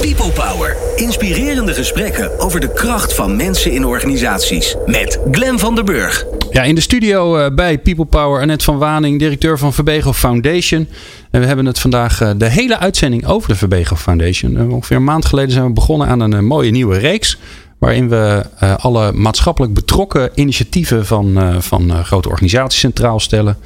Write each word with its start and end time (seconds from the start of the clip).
People 0.00 0.30
Power. 0.30 0.76
Inspirerende 0.96 1.74
gesprekken 1.74 2.38
over 2.38 2.60
de 2.60 2.72
kracht 2.72 3.14
van 3.14 3.36
mensen 3.36 3.72
in 3.72 3.84
organisaties. 3.84 4.76
Met 4.86 5.20
Glen 5.30 5.58
van 5.58 5.74
der 5.74 5.84
Burg. 5.84 6.26
Ja, 6.50 6.62
in 6.62 6.74
de 6.74 6.80
studio 6.80 7.38
uh, 7.38 7.54
bij 7.54 7.78
People 7.78 8.04
Power 8.04 8.40
Annette 8.40 8.64
van 8.64 8.78
Waning, 8.78 9.18
directeur 9.18 9.58
van 9.58 9.72
Verbego 9.72 10.12
Foundation. 10.12 10.88
En 11.30 11.40
we 11.40 11.46
hebben 11.46 11.66
het 11.66 11.78
vandaag 11.78 12.22
uh, 12.22 12.30
de 12.36 12.48
hele 12.48 12.78
uitzending 12.78 13.26
over 13.26 13.48
de 13.48 13.56
Verbego 13.56 13.96
Foundation. 13.96 14.52
Uh, 14.52 14.72
ongeveer 14.72 14.96
een 14.96 15.04
maand 15.04 15.24
geleden 15.24 15.52
zijn 15.52 15.66
we 15.66 15.72
begonnen 15.72 16.08
aan 16.08 16.20
een 16.20 16.44
mooie 16.44 16.70
nieuwe 16.70 16.98
reeks. 16.98 17.38
Waarin 17.78 18.08
we 18.08 18.44
alle 18.78 19.12
maatschappelijk 19.12 19.74
betrokken 19.74 20.30
initiatieven 20.34 21.06
van, 21.06 21.62
van 21.62 22.04
grote 22.04 22.28
organisaties 22.28 22.80
centraal 22.80 23.20
stellen. 23.20 23.56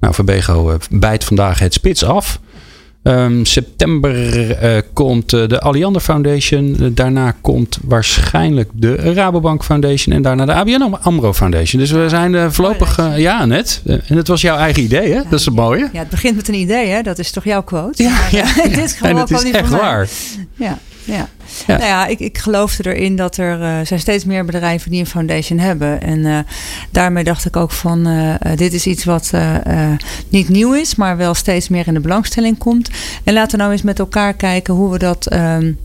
Nou, 0.00 0.14
Verbego 0.14 0.76
bijt 0.90 1.24
vandaag 1.24 1.58
het 1.58 1.72
spits 1.72 2.04
af. 2.04 2.40
Um, 3.06 3.44
september 3.44 4.14
uh, 4.62 4.80
komt 4.92 5.32
uh, 5.32 5.48
de 5.48 5.60
Alliander 5.60 6.02
Foundation. 6.02 6.76
Uh, 6.80 6.88
daarna 6.92 7.34
komt 7.40 7.78
waarschijnlijk 7.84 8.70
de 8.72 8.94
Rabobank 8.94 9.64
Foundation. 9.64 10.14
En 10.14 10.22
daarna 10.22 10.44
de 10.44 10.52
ABN 10.52 10.96
AMRO 11.00 11.32
Foundation. 11.32 11.80
Dus 11.80 11.90
we 11.90 12.08
zijn 12.08 12.52
voorlopig... 12.52 13.16
ja, 13.16 13.44
net. 13.44 13.82
en 13.86 14.16
het 14.16 14.28
was 14.28 14.40
jouw 14.40 14.56
eigen 14.56 14.82
idee, 14.82 15.08
hè? 15.08 15.14
Ja, 15.14 15.22
dat 15.22 15.38
is 15.38 15.44
het 15.44 15.54
mooie. 15.54 15.88
Ja, 15.92 15.98
het 15.98 16.08
begint 16.08 16.36
met 16.36 16.48
een 16.48 16.54
idee, 16.54 16.88
hè? 16.88 17.02
Dat 17.02 17.18
is 17.18 17.30
toch 17.30 17.44
jouw 17.44 17.62
quote? 17.62 18.02
Ja, 18.02 18.18
ja, 18.30 18.44
ja. 18.56 18.62
dit 18.68 18.78
is 18.78 18.92
gewoon 18.92 19.12
en 19.12 19.18
het 19.20 19.30
is 19.30 19.50
echt 19.50 19.70
waar. 19.70 20.08
Ja. 20.54 20.78
Ja. 21.04 21.28
Nou 21.66 21.82
ja, 21.82 22.06
ik, 22.06 22.20
ik 22.20 22.38
geloofde 22.38 22.94
erin 22.94 23.16
dat 23.16 23.36
er 23.36 23.60
uh, 23.60 23.86
zijn 23.86 24.00
steeds 24.00 24.24
meer 24.24 24.44
bedrijven 24.44 24.90
die 24.90 25.00
een 25.00 25.06
foundation 25.06 25.58
hebben. 25.58 26.02
En 26.02 26.18
uh, 26.18 26.38
daarmee 26.90 27.24
dacht 27.24 27.44
ik 27.44 27.56
ook 27.56 27.70
van 27.70 28.08
uh, 28.08 28.34
dit 28.54 28.72
is 28.72 28.86
iets 28.86 29.04
wat 29.04 29.32
niet 30.28 30.48
nieuw 30.48 30.72
is, 30.72 30.94
maar 30.94 31.16
wel 31.16 31.34
steeds 31.34 31.68
meer 31.68 31.86
in 31.86 31.94
de 31.94 32.00
belangstelling 32.00 32.58
komt. 32.58 32.90
En 33.24 33.32
laten 33.32 33.50
we 33.50 33.56
nou 33.56 33.72
eens 33.72 33.82
met 33.82 33.98
elkaar 33.98 34.34
kijken 34.34 34.74
hoe 34.74 34.92
we 34.92 34.98
dat. 34.98 35.32
Um, 35.32 35.78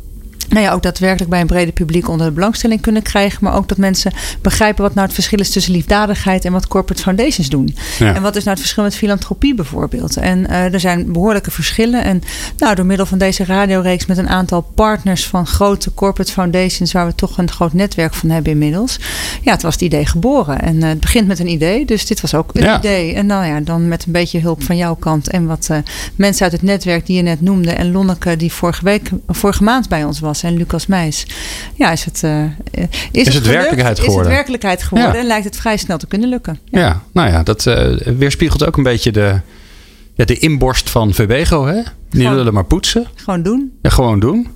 nou 0.52 0.66
ja, 0.66 0.72
ook 0.72 0.84
daadwerkelijk 0.84 1.30
bij 1.30 1.42
een 1.42 1.48
brede 1.48 1.72
publiek 1.72 2.10
onder 2.10 2.28
de 2.28 2.34
belangstelling 2.34 2.82
kunnen 2.82 3.02
krijgen. 3.02 3.38
Maar 3.42 3.56
ook 3.56 3.68
dat 3.68 3.78
mensen 3.78 4.12
begrijpen 4.42 4.84
wat 4.84 4.94
nou 4.94 5.06
het 5.06 5.16
verschil 5.16 5.40
is 5.40 5.50
tussen 5.50 5.74
liefdadigheid 5.74 6.46
en 6.46 6.52
wat 6.52 6.68
corporate 6.68 7.02
foundations 7.02 7.50
doen. 7.50 7.76
Ja. 8.00 8.16
En 8.16 8.22
wat 8.22 8.36
is 8.36 8.44
nou 8.44 8.50
het 8.50 8.60
verschil 8.60 8.84
met 8.84 8.96
filantropie 8.96 9.56
bijvoorbeeld. 9.56 10.18
En 10.18 10.40
uh, 10.40 10.74
er 10.74 10.80
zijn 10.80 11.12
behoorlijke 11.12 11.52
verschillen. 11.52 12.04
En 12.04 12.22
nou, 12.58 12.76
door 12.76 12.86
middel 12.86 13.06
van 13.06 13.18
deze 13.18 13.46
radioreeks 13.46 14.06
met 14.06 14.18
een 14.18 14.30
aantal 14.30 14.62
partners 14.62 15.28
van 15.28 15.48
grote 15.48 15.94
corporate 15.94 16.32
foundations, 16.32 16.92
waar 16.92 17.06
we 17.06 17.16
toch 17.16 17.38
een 17.38 17.52
groot 17.52 17.74
netwerk 17.74 18.14
van 18.14 18.30
hebben 18.30 18.52
inmiddels. 18.52 19.00
Ja, 19.42 19.52
het 19.52 19.62
was 19.62 19.74
het 19.74 19.82
idee 19.82 20.06
geboren. 20.06 20.62
En 20.62 20.76
uh, 20.76 20.88
het 20.88 21.00
begint 21.00 21.28
met 21.28 21.40
een 21.40 21.50
idee. 21.50 21.86
Dus 21.86 22.06
dit 22.06 22.22
was 22.22 22.34
ook 22.34 22.50
een 22.54 22.64
ja. 22.64 22.78
idee. 22.78 23.14
En 23.14 23.26
nou 23.26 23.46
ja, 23.46 23.60
dan 23.60 23.88
met 23.88 24.06
een 24.06 24.12
beetje 24.12 24.40
hulp 24.40 24.64
van 24.64 24.78
jouw 24.78 24.96
kant 24.96 25.30
en 25.30 25.46
wat 25.46 25.68
uh, 25.72 25.78
mensen 26.16 26.44
uit 26.44 26.52
het 26.52 26.62
netwerk 26.62 27.06
die 27.06 27.16
je 27.16 27.22
net 27.22 27.42
noemde. 27.42 27.72
En 27.72 27.92
Lonneke, 27.92 28.36
die 28.36 28.52
vorige 28.52 28.84
week, 28.84 29.10
vorige 29.28 29.64
maand 29.64 29.90
bij 29.90 30.04
ons 30.04 30.20
was 30.20 30.41
en 30.44 30.58
Lucas 30.58 30.88
Meijs. 30.88 31.26
Ja, 31.76 31.92
is 31.92 32.06
het, 32.06 32.22
uh, 32.26 32.44
is, 32.72 32.88
is 33.12 33.26
het, 33.26 33.34
het 33.34 33.48
werkelijkheid 33.48 34.00
geworden? 34.00 34.22
Is 34.22 34.28
het 34.28 34.36
werkelijkheid 34.36 34.84
geworden 34.84 35.14
ja. 35.14 35.20
en 35.20 35.28
lijkt 35.28 35.46
het 35.46 35.58
vrij 35.58 35.78
snel 35.78 35.98
te 35.98 36.08
kunnen 36.08 36.30
lukken. 36.30 36.60
Ja, 36.66 36.80
ja 36.80 37.02
nou 37.12 37.30
ja, 37.30 37.44
dat 37.44 37.66
uh, 37.66 37.98
weerspiegelt 38.18 38.66
ook 38.66 38.78
een 38.78 38.84
beetje 38.84 39.12
de, 39.12 39.40
ja, 40.14 40.26
de 40.26 40.38
inborst 40.38 40.90
van 40.90 41.14
Verbego. 41.14 41.66
Hè? 41.66 41.82
Niet 42.10 42.30
willen 42.30 42.54
maar 42.54 42.66
poetsen. 42.66 43.08
Gewoon 43.16 43.44
doen. 43.44 43.72
Ja, 43.82 43.90
gewoon 43.90 44.20
doen. 44.20 44.48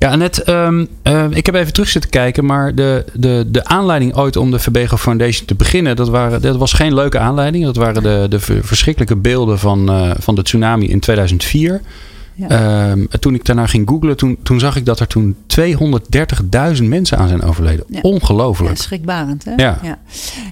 Ja, 0.00 0.16
net, 0.16 0.48
um, 0.48 0.88
uh, 1.04 1.24
ik 1.30 1.46
heb 1.46 1.54
even 1.54 1.72
terug 1.72 1.88
zitten 1.88 2.10
kijken, 2.10 2.44
maar 2.44 2.74
de, 2.74 3.04
de, 3.12 3.44
de 3.48 3.64
aanleiding 3.64 4.16
ooit 4.16 4.36
om 4.36 4.50
de 4.50 4.58
Verbego 4.58 4.96
Foundation 4.96 5.46
te 5.46 5.54
beginnen, 5.54 5.96
dat, 5.96 6.08
waren, 6.08 6.42
dat 6.42 6.56
was 6.56 6.72
geen 6.72 6.94
leuke 6.94 7.18
aanleiding. 7.18 7.64
Dat 7.64 7.76
waren 7.76 8.02
de, 8.02 8.26
de 8.28 8.40
verschrikkelijke 8.40 9.16
beelden 9.16 9.58
van, 9.58 9.90
uh, 9.90 10.10
van 10.18 10.34
de 10.34 10.42
tsunami 10.42 10.88
in 10.88 11.00
2004. 11.00 11.80
Ja. 12.48 12.90
Um, 12.90 13.08
toen 13.20 13.34
ik 13.34 13.44
daarna 13.44 13.66
ging 13.66 13.88
googlen, 13.88 14.16
toen, 14.16 14.38
toen 14.42 14.60
zag 14.60 14.76
ik 14.76 14.84
dat 14.84 15.00
er 15.00 15.06
toen 15.06 15.36
230.000 15.60 16.84
mensen 16.84 17.18
aan 17.18 17.28
zijn 17.28 17.42
overleden. 17.42 17.84
Ja. 17.88 18.00
Ongelooflijk. 18.02 18.76
Ja, 18.76 18.82
schrikbarend. 18.82 19.44
Hè? 19.44 19.52
Ja. 19.56 19.78
Ja. 19.82 19.98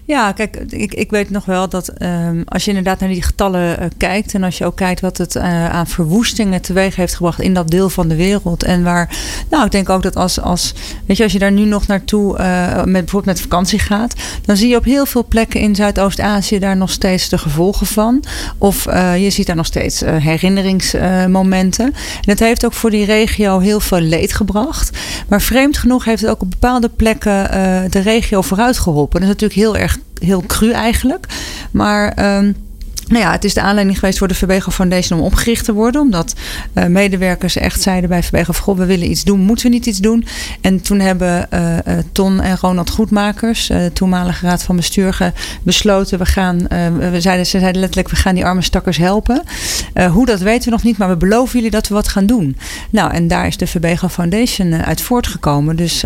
ja, 0.04 0.32
kijk, 0.32 0.56
ik, 0.56 0.94
ik 0.94 1.10
weet 1.10 1.30
nog 1.30 1.44
wel 1.44 1.68
dat 1.68 1.92
um, 2.02 2.42
als 2.44 2.64
je 2.64 2.68
inderdaad 2.70 3.00
naar 3.00 3.08
die 3.08 3.22
getallen 3.22 3.80
uh, 3.80 3.86
kijkt 3.96 4.34
en 4.34 4.42
als 4.42 4.58
je 4.58 4.64
ook 4.64 4.76
kijkt 4.76 5.00
wat 5.00 5.18
het 5.18 5.34
uh, 5.34 5.70
aan 5.70 5.86
verwoestingen 5.86 6.60
teweeg 6.60 6.96
heeft 6.96 7.14
gebracht 7.14 7.40
in 7.40 7.54
dat 7.54 7.70
deel 7.70 7.90
van 7.90 8.08
de 8.08 8.16
wereld. 8.16 8.62
En 8.62 8.82
waar, 8.82 9.16
nou, 9.50 9.64
ik 9.64 9.70
denk 9.70 9.88
ook 9.88 10.02
dat 10.02 10.16
als, 10.16 10.40
als 10.40 10.74
weet 11.06 11.16
je, 11.16 11.22
als 11.22 11.32
je 11.32 11.38
daar 11.38 11.52
nu 11.52 11.64
nog 11.64 11.86
naartoe, 11.86 12.38
uh, 12.38 12.74
met, 12.76 12.84
bijvoorbeeld 12.84 13.24
met 13.24 13.40
vakantie 13.40 13.78
gaat, 13.78 14.14
dan 14.44 14.56
zie 14.56 14.68
je 14.68 14.76
op 14.76 14.84
heel 14.84 15.06
veel 15.06 15.24
plekken 15.28 15.60
in 15.60 15.74
Zuidoost-Azië 15.74 16.58
daar 16.58 16.76
nog 16.76 16.90
steeds 16.90 17.28
de 17.28 17.38
gevolgen 17.38 17.86
van. 17.86 18.24
Of 18.58 18.84
je 19.18 19.30
ziet 19.30 19.46
daar 19.46 19.56
nog 19.56 19.66
steeds 19.66 20.00
herinneringsmomenten. 20.00 21.77
En 21.84 21.94
het 22.20 22.40
heeft 22.40 22.64
ook 22.64 22.72
voor 22.72 22.90
die 22.90 23.04
regio 23.04 23.58
heel 23.58 23.80
veel 23.80 24.00
leed 24.00 24.32
gebracht. 24.32 24.98
Maar 25.28 25.42
vreemd 25.42 25.78
genoeg 25.78 26.04
heeft 26.04 26.22
het 26.22 26.30
ook 26.30 26.42
op 26.42 26.50
bepaalde 26.50 26.88
plekken 26.88 27.44
uh, 27.44 27.80
de 27.90 28.00
regio 28.00 28.42
vooruit 28.42 28.78
geholpen. 28.78 29.20
Dat 29.20 29.28
is 29.28 29.34
natuurlijk 29.34 29.60
heel 29.60 29.76
erg 29.76 29.98
heel 30.20 30.42
cru 30.46 30.70
eigenlijk. 30.70 31.26
Maar. 31.70 32.36
Um, 32.36 32.66
nou 33.08 33.22
ja, 33.24 33.32
het 33.32 33.44
is 33.44 33.54
de 33.54 33.60
aanleiding 33.60 33.98
geweest 33.98 34.18
voor 34.18 34.28
de 34.28 34.34
Verbego 34.34 34.70
Foundation 34.70 35.18
om 35.18 35.24
opgericht 35.24 35.64
te 35.64 35.72
worden. 35.72 36.00
Omdat 36.00 36.34
uh, 36.74 36.86
medewerkers 36.86 37.56
echt 37.56 37.82
zeiden 37.82 38.08
bij 38.08 38.22
Verbego: 38.22 38.52
Goh, 38.52 38.78
we 38.78 38.84
willen 38.84 39.10
iets 39.10 39.24
doen, 39.24 39.40
moeten 39.40 39.66
we 39.66 39.72
niet 39.72 39.86
iets 39.86 39.98
doen? 39.98 40.26
En 40.60 40.80
toen 40.80 41.00
hebben 41.00 41.48
uh, 41.54 41.72
uh, 41.72 41.78
Ton 42.12 42.40
en 42.40 42.56
Ronald 42.56 42.90
Goedmakers, 42.90 43.70
toenmalige 43.92 44.46
raad 44.46 44.62
van 44.62 44.76
bestuur, 44.76 45.32
besloten: 45.62 46.18
we 46.18 46.26
gaan, 46.26 46.58
we 47.10 47.20
zeiden, 47.20 47.46
ze 47.46 47.58
zeiden 47.58 47.80
letterlijk: 47.80 48.10
we 48.10 48.16
gaan 48.16 48.34
die 48.34 48.44
arme 48.44 48.62
stakkers 48.62 48.96
helpen. 48.96 49.42
hoe 50.12 50.26
dat 50.26 50.40
weten 50.40 50.64
we 50.64 50.70
nog 50.70 50.82
niet, 50.82 50.98
maar 50.98 51.08
we 51.08 51.16
beloven 51.16 51.54
jullie 51.54 51.70
dat 51.70 51.88
we 51.88 51.94
wat 51.94 52.08
gaan 52.08 52.26
doen. 52.26 52.56
Nou, 52.90 53.12
en 53.12 53.28
daar 53.28 53.46
is 53.46 53.56
de 53.56 53.66
Verbego 53.66 54.08
Foundation 54.08 54.74
uit 54.74 55.00
voortgekomen. 55.00 55.76
Dus 55.76 56.04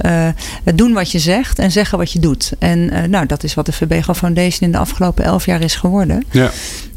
doen 0.75 0.93
wat 0.93 1.11
je 1.11 1.19
zegt 1.19 1.59
en 1.59 1.73
zeggen 1.73 1.99
wat 1.99 2.13
je 2.13 2.19
doet. 2.19 2.53
En 2.59 3.11
nou, 3.11 3.27
dat 3.27 3.45
is 3.45 3.55
wat 3.55 3.67
de 3.67 3.73
Verbego 3.73 4.15
Foundation 4.15 4.61
in 4.61 4.73
de 4.73 4.79
afgelopen 4.79 5.25
elf 5.25 5.47
jaar 5.47 5.61
is 5.61 5.75
geworden. 5.75 6.25
Ja. 6.31 6.51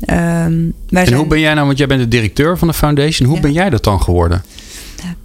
Um, 0.09 0.15
en 0.15 0.73
zijn... 0.89 1.13
hoe 1.13 1.27
ben 1.27 1.39
jij 1.39 1.53
nou, 1.53 1.65
want 1.65 1.77
jij 1.77 1.87
bent 1.87 2.01
de 2.01 2.07
directeur 2.07 2.57
van 2.57 2.67
de 2.67 2.73
foundation, 2.73 3.27
hoe 3.27 3.37
ja. 3.37 3.41
ben 3.41 3.53
jij 3.53 3.69
dat 3.69 3.83
dan 3.83 4.01
geworden? 4.01 4.43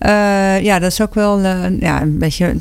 Uh, 0.00 0.60
ja, 0.60 0.78
dat 0.78 0.92
is 0.92 1.00
ook 1.00 1.14
wel 1.14 1.40
uh, 1.40 1.80
ja, 1.80 2.02
een 2.02 2.18
beetje 2.18 2.54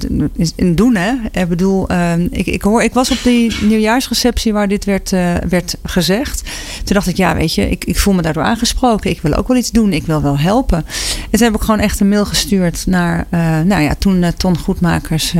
een 0.56 0.76
doen, 0.76 0.96
hè. 0.96 1.14
Ik 1.32 1.48
bedoel, 1.48 1.92
uh, 1.92 2.14
ik, 2.18 2.46
ik, 2.46 2.62
hoor, 2.62 2.84
ik 2.84 2.94
was 2.94 3.12
op 3.12 3.18
die 3.24 3.56
nieuwjaarsreceptie 3.62 4.54
waar 4.54 4.68
dit 4.68 4.86
werd, 4.86 5.12
uh, 5.12 5.34
werd 5.50 5.78
gezegd. 5.84 6.44
Toen 6.84 6.96
dacht 6.96 7.08
ik, 7.08 7.18
ja, 7.18 7.36
weet 7.36 7.54
je, 7.54 7.70
ik, 7.70 7.86
ik 7.86 8.00
voel 8.00 8.14
me 8.14 8.22
daardoor 8.22 8.44
aangesproken. 8.44 9.10
Ik 9.10 9.22
wil 9.22 9.34
ook 9.34 9.48
wel 9.48 9.58
iets 9.58 9.72
doen. 9.72 9.94
Ik 9.94 10.06
wil 10.06 10.22
wel 10.22 10.38
helpen. 10.38 10.78
En 10.78 11.38
toen 11.38 11.48
heb 11.48 11.56
ik 11.56 11.62
gewoon 11.62 11.80
echt 11.80 12.00
een 12.00 12.10
mail 12.10 12.26
gestuurd 12.26 12.84
naar, 12.86 13.28
nou 13.66 13.82
ja, 13.82 13.96
toen 14.00 14.26
Ton 14.38 14.58
Goedmakers 14.58 15.34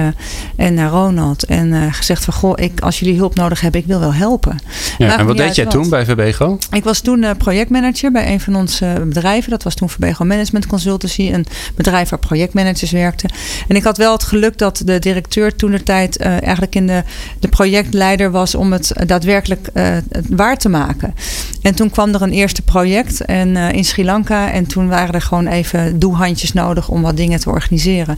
en 0.56 0.74
naar 0.74 0.90
Ronald. 0.90 1.46
En 1.46 1.94
gezegd 1.94 2.26
van, 2.26 2.34
goh, 2.34 2.54
ik, 2.56 2.80
als 2.80 3.00
jullie 3.00 3.18
hulp 3.18 3.36
nodig 3.36 3.62
hebben, 3.62 3.82
ik 3.82 3.88
wil 3.88 4.00
wel 4.00 4.14
helpen. 4.14 4.58
Ja, 4.98 5.18
en 5.18 5.26
wat 5.26 5.38
deed 5.38 5.56
jij 5.56 5.66
wat. 5.66 5.74
toen 5.74 5.90
bij 5.90 6.06
Verbego? 6.06 6.58
Ik 6.72 6.84
was 6.84 7.00
toen 7.00 7.26
projectmanager 7.38 8.12
bij 8.12 8.32
een 8.32 8.40
van 8.40 8.56
onze 8.56 9.06
bedrijven. 9.06 9.50
Dat 9.50 9.64
was 9.64 9.76
toen 9.76 9.90
Verbego 9.90 10.26
Management 10.26 10.68
Consultancy. 10.68 11.32
Een 11.34 11.46
bedrijf 11.76 12.10
waar 12.10 12.20
projectmanagers 12.20 12.92
werkten. 12.92 13.30
En 13.68 13.76
ik 13.76 13.84
had 13.84 13.98
wel 13.98 14.12
het 14.12 14.24
geluk 14.24 14.58
dat 14.58 14.82
de 14.86 15.00
directeur 15.00 15.56
toen 15.56 15.72
de 15.72 15.84
tijd 15.84 16.22
uh, 16.22 16.28
eigenlijk 16.28 16.76
in 16.76 16.88
de, 16.88 17.04
de 17.40 17.48
projectleider 17.48 18.32
was 18.32 18.56
om 18.56 18.72
het 18.72 18.92
daadwerkelijk 19.06 19.70
uh, 19.74 19.98
waar 20.30 20.58
te 20.58 20.70
maken. 20.70 21.16
En 21.62 21.76
toen 21.76 21.90
kwam 21.90 22.14
er 22.14 22.22
een 22.22 22.32
eerste 22.32 22.62
project 22.62 23.22
en, 23.22 23.58
in 23.58 23.86
Sri 23.86 24.06
Lanka. 24.06 24.52
En 24.52 24.66
toen 24.68 24.88
waren 24.88 25.14
er 25.14 25.22
gewoon 25.22 25.48
even 25.48 26.00
doehandjes 26.00 26.54
nodig 26.54 26.90
om 26.90 27.02
wat 27.02 27.18
dingen 27.18 27.40
te 27.40 27.50
organiseren. 27.50 28.16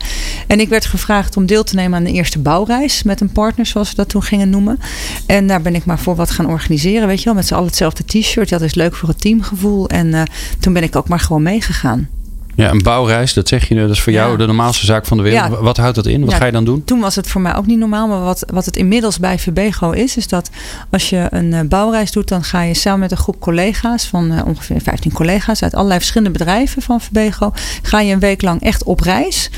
En 0.47 0.59
ik 0.59 0.69
werd 0.69 0.85
gevraagd 0.85 1.37
om 1.37 1.45
deel 1.45 1.63
te 1.63 1.75
nemen 1.75 1.97
aan 1.97 2.03
de 2.03 2.11
eerste 2.11 2.39
bouwreis 2.39 3.03
met 3.03 3.21
een 3.21 3.31
partner, 3.31 3.65
zoals 3.65 3.89
we 3.89 3.95
dat 3.95 4.09
toen 4.09 4.23
gingen 4.23 4.49
noemen. 4.49 4.79
En 5.25 5.47
daar 5.47 5.61
ben 5.61 5.75
ik 5.75 5.85
maar 5.85 5.99
voor 5.99 6.15
wat 6.15 6.31
gaan 6.31 6.47
organiseren. 6.47 7.07
Weet 7.07 7.19
je 7.19 7.25
wel, 7.25 7.33
met 7.33 7.47
z'n 7.47 7.53
allen 7.53 7.67
hetzelfde 7.67 8.05
t-shirt. 8.05 8.49
Dat 8.49 8.61
is 8.61 8.75
leuk 8.75 8.95
voor 8.95 9.09
het 9.09 9.21
teamgevoel. 9.21 9.89
En 9.89 10.27
toen 10.59 10.73
ben 10.73 10.83
ik 10.83 10.95
ook 10.95 11.07
maar 11.07 11.19
gewoon 11.19 11.43
meegegaan. 11.43 12.09
Ja, 12.61 12.71
een 12.71 12.83
bouwreis, 12.83 13.33
dat 13.33 13.47
zeg 13.47 13.67
je 13.67 13.73
nu, 13.75 13.81
dat 13.81 13.89
is 13.89 14.01
voor 14.01 14.13
jou 14.13 14.37
de 14.37 14.45
normaalste 14.45 14.85
zaak 14.85 15.05
van 15.05 15.17
de 15.17 15.23
wereld. 15.23 15.59
Wat 15.59 15.77
houdt 15.77 15.95
dat 15.95 16.05
in? 16.05 16.25
Wat 16.25 16.33
ga 16.33 16.45
je 16.45 16.51
dan 16.51 16.65
doen? 16.65 16.83
Toen 16.83 16.99
was 16.99 17.15
het 17.15 17.27
voor 17.27 17.41
mij 17.41 17.55
ook 17.55 17.65
niet 17.65 17.77
normaal, 17.77 18.07
maar 18.07 18.21
wat, 18.21 18.43
wat 18.53 18.65
het 18.65 18.75
inmiddels 18.75 19.19
bij 19.19 19.39
Verbego 19.39 19.91
is, 19.91 20.17
is 20.17 20.27
dat 20.27 20.49
als 20.89 21.09
je 21.09 21.27
een 21.29 21.51
uh, 21.51 21.59
bouwreis 21.61 22.11
doet, 22.11 22.27
dan 22.27 22.43
ga 22.43 22.61
je 22.61 22.73
samen 22.73 22.99
met 22.99 23.11
een 23.11 23.17
groep 23.17 23.39
collega's 23.39 24.05
van 24.05 24.31
uh, 24.31 24.39
ongeveer 24.45 24.81
15 24.81 25.11
collega's 25.11 25.63
uit 25.63 25.73
allerlei 25.73 25.99
verschillende 25.99 26.37
bedrijven 26.37 26.81
van 26.81 27.01
Verbego, 27.01 27.53
ga 27.81 27.99
je 27.99 28.13
een 28.13 28.19
week 28.19 28.41
lang 28.41 28.61
echt 28.61 28.83
op 28.83 28.99
reis. 28.99 29.49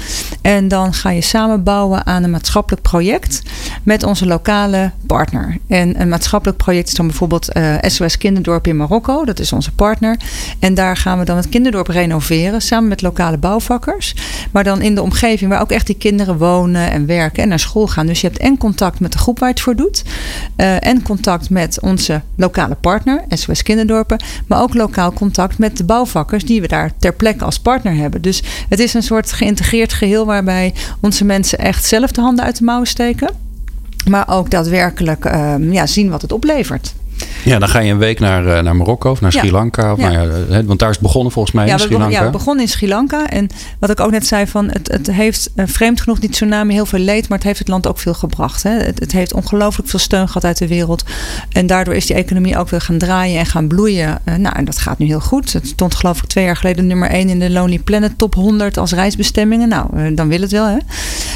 En 0.42 0.68
dan 0.68 0.94
ga 0.94 1.10
je 1.10 1.22
samen 1.22 1.64
bouwen 1.64 2.06
aan 2.06 2.24
een 2.24 2.32
maatschappelijk 2.32 2.82
project 2.82 3.42
met 3.84 4.04
onze 4.04 4.26
lokale 4.26 4.92
partner. 5.08 5.58
En 5.68 6.02
een 6.02 6.10
maatschappelijk 6.10 6.58
project 6.58 6.88
is 6.88 6.94
dan 6.94 7.08
bijvoorbeeld 7.08 7.58
uh, 7.58 7.76
SOS 7.82 8.18
Kinderdorp 8.18 8.68
in 8.68 8.78
Marokko, 8.78 9.26
dat 9.26 9.40
is 9.40 9.54
onze 9.54 9.72
partner. 9.72 10.20
En 10.60 10.74
daar 10.74 10.98
gaan 10.98 11.20
we 11.20 11.26
dan 11.26 11.38
het 11.38 11.50
kinderdorp 11.50 11.88
renoveren 11.88 12.62
samen 12.62 12.90
met 12.94 13.02
lokale 13.02 13.38
bouwvakkers. 13.38 14.16
Maar 14.52 14.64
dan 14.64 14.82
in 14.82 14.96
de 14.96 15.02
omgeving 15.02 15.52
waar 15.52 15.62
ook 15.62 15.72
echt 15.72 15.88
die 15.88 15.98
kinderen 15.98 16.38
wonen 16.38 16.92
en 16.92 17.06
werken 17.06 17.44
en 17.44 17.50
naar 17.50 17.60
school 17.60 17.88
gaan. 17.88 18.06
Dus 18.06 18.22
je 18.22 18.28
hebt 18.28 18.40
en 18.40 18.58
contact 18.58 19.00
met 19.00 19.12
de 19.12 19.18
groep 19.18 19.40
waar 19.40 19.48
je 19.48 19.54
het 19.54 19.64
voor 19.64 19.76
doet. 19.76 20.04
Uh, 20.58 20.86
en 20.86 21.02
contact 21.02 21.50
met 21.50 21.80
onze 21.82 22.22
lokale 22.36 22.76
partner, 22.76 23.24
SOS 23.30 23.64
Kinderdorpen. 23.64 24.24
Maar 24.48 24.62
ook 24.62 24.74
lokaal 24.74 25.14
contact 25.14 25.58
met 25.58 25.78
de 25.78 25.84
bouwvakkers 25.84 26.46
die 26.46 26.62
we 26.62 26.68
daar 26.68 26.92
ter 27.00 27.14
plekke 27.14 27.46
als 27.46 27.60
partner 27.60 27.96
hebben. 27.96 28.22
Dus 28.22 28.44
het 28.70 28.80
is 28.80 28.94
een 28.94 29.04
soort 29.04 29.32
geïntegreerd 29.32 29.94
geheel 29.94 30.26
waarbij 30.26 30.74
onze 31.02 31.26
mensen 31.26 31.58
echt 31.58 31.86
zelf 31.86 32.12
de 32.12 32.22
handen 32.22 32.46
uit 32.46 32.58
de 32.58 32.64
mouwen 32.64 32.88
steken. 32.88 33.30
Maar 34.10 34.28
ook 34.28 34.50
daadwerkelijk 34.50 35.26
uh, 35.26 35.56
ja, 35.72 35.88
zien 35.88 36.10
wat 36.10 36.22
het 36.22 36.32
oplevert. 36.32 36.94
Ja, 37.44 37.60
dan 37.60 37.70
ga 37.70 37.80
je 37.80 37.92
een 37.92 37.98
week 37.98 38.20
naar, 38.20 38.46
uh, 38.46 38.60
naar 38.60 38.76
Marokko 38.76 39.12
of 39.12 39.22
naar 39.22 39.32
Sri 39.32 39.52
Lanka. 39.52 39.92
Of 39.92 40.00
ja, 40.00 40.28
want 40.66 40.80
daar 40.80 40.90
is 40.90 40.96
het 40.96 41.04
begonnen 41.04 41.32
volgens 41.32 41.56
mij 41.56 41.66
ja, 41.66 41.74
in 41.74 41.80
Sri 41.80 41.98
Lanka. 41.98 42.20
Ja, 42.20 42.26
we 42.26 42.30
begonnen 42.30 42.64
in 42.64 42.70
Sri 42.70 42.88
Lanka. 42.88 43.30
En 43.30 43.50
wat 43.80 43.90
ik 43.90 44.00
ook 44.00 44.12
net 44.12 44.26
zei, 44.26 44.48
van 44.48 44.70
het, 44.70 44.92
het 44.92 45.12
heeft 45.12 45.52
uh, 45.56 45.66
vreemd 45.68 46.02
genoeg 46.02 46.20
die 46.20 46.30
tsunami 46.30 46.74
heel 46.74 46.86
veel 46.86 47.00
leed. 47.00 47.30
Maar 47.30 47.38
het 47.38 47.48
heeft 47.48 47.60
het 47.60 47.68
land 47.68 47.88
ook 47.88 48.00
veel 48.00 48.14
gebracht. 48.14 48.64
Hè. 48.64 48.72
Het, 48.72 49.00
het, 49.00 49.12
heeft 49.12 49.34
ongelooflijk 49.34 49.90
veel 49.90 50.00
steun 50.00 50.28
gehad 50.28 50.44
uit 50.44 50.58
de 50.58 50.68
wereld. 50.68 51.04
En 51.52 51.68
daardoor 51.68 51.94
is 51.94 52.06
die 52.06 52.16
economie 52.16 52.58
ook 52.58 52.70
weer 52.70 52.82
gaan 52.82 52.98
draaien 52.98 53.40
en 53.40 53.46
gaan 53.46 53.68
bloeien. 53.68 54.22
Nou, 54.26 54.56
en 54.56 54.66
dat 54.66 54.78
gaat 54.78 54.98
nu 54.98 55.06
heel 55.06 55.20
goed. 55.20 55.54
Het 55.54 55.68
stond 55.68 55.96
geloof 55.96 56.18
ik 56.18 56.26
twee 56.26 56.46
jaar 56.46 56.58
geleden 56.58 56.88
nummer 56.88 57.10
1 57.10 57.30
in 57.30 57.40
de 57.40 57.50
Lonely 57.50 57.80
Planet 57.80 58.18
top 58.18 58.36
100 58.36 58.78
als 58.78 58.92
reisbestemmingen. 58.92 59.70
Nou, 59.70 60.14
dan 60.14 60.28
wil 60.28 60.42
het 60.42 60.52
wel 60.52 60.80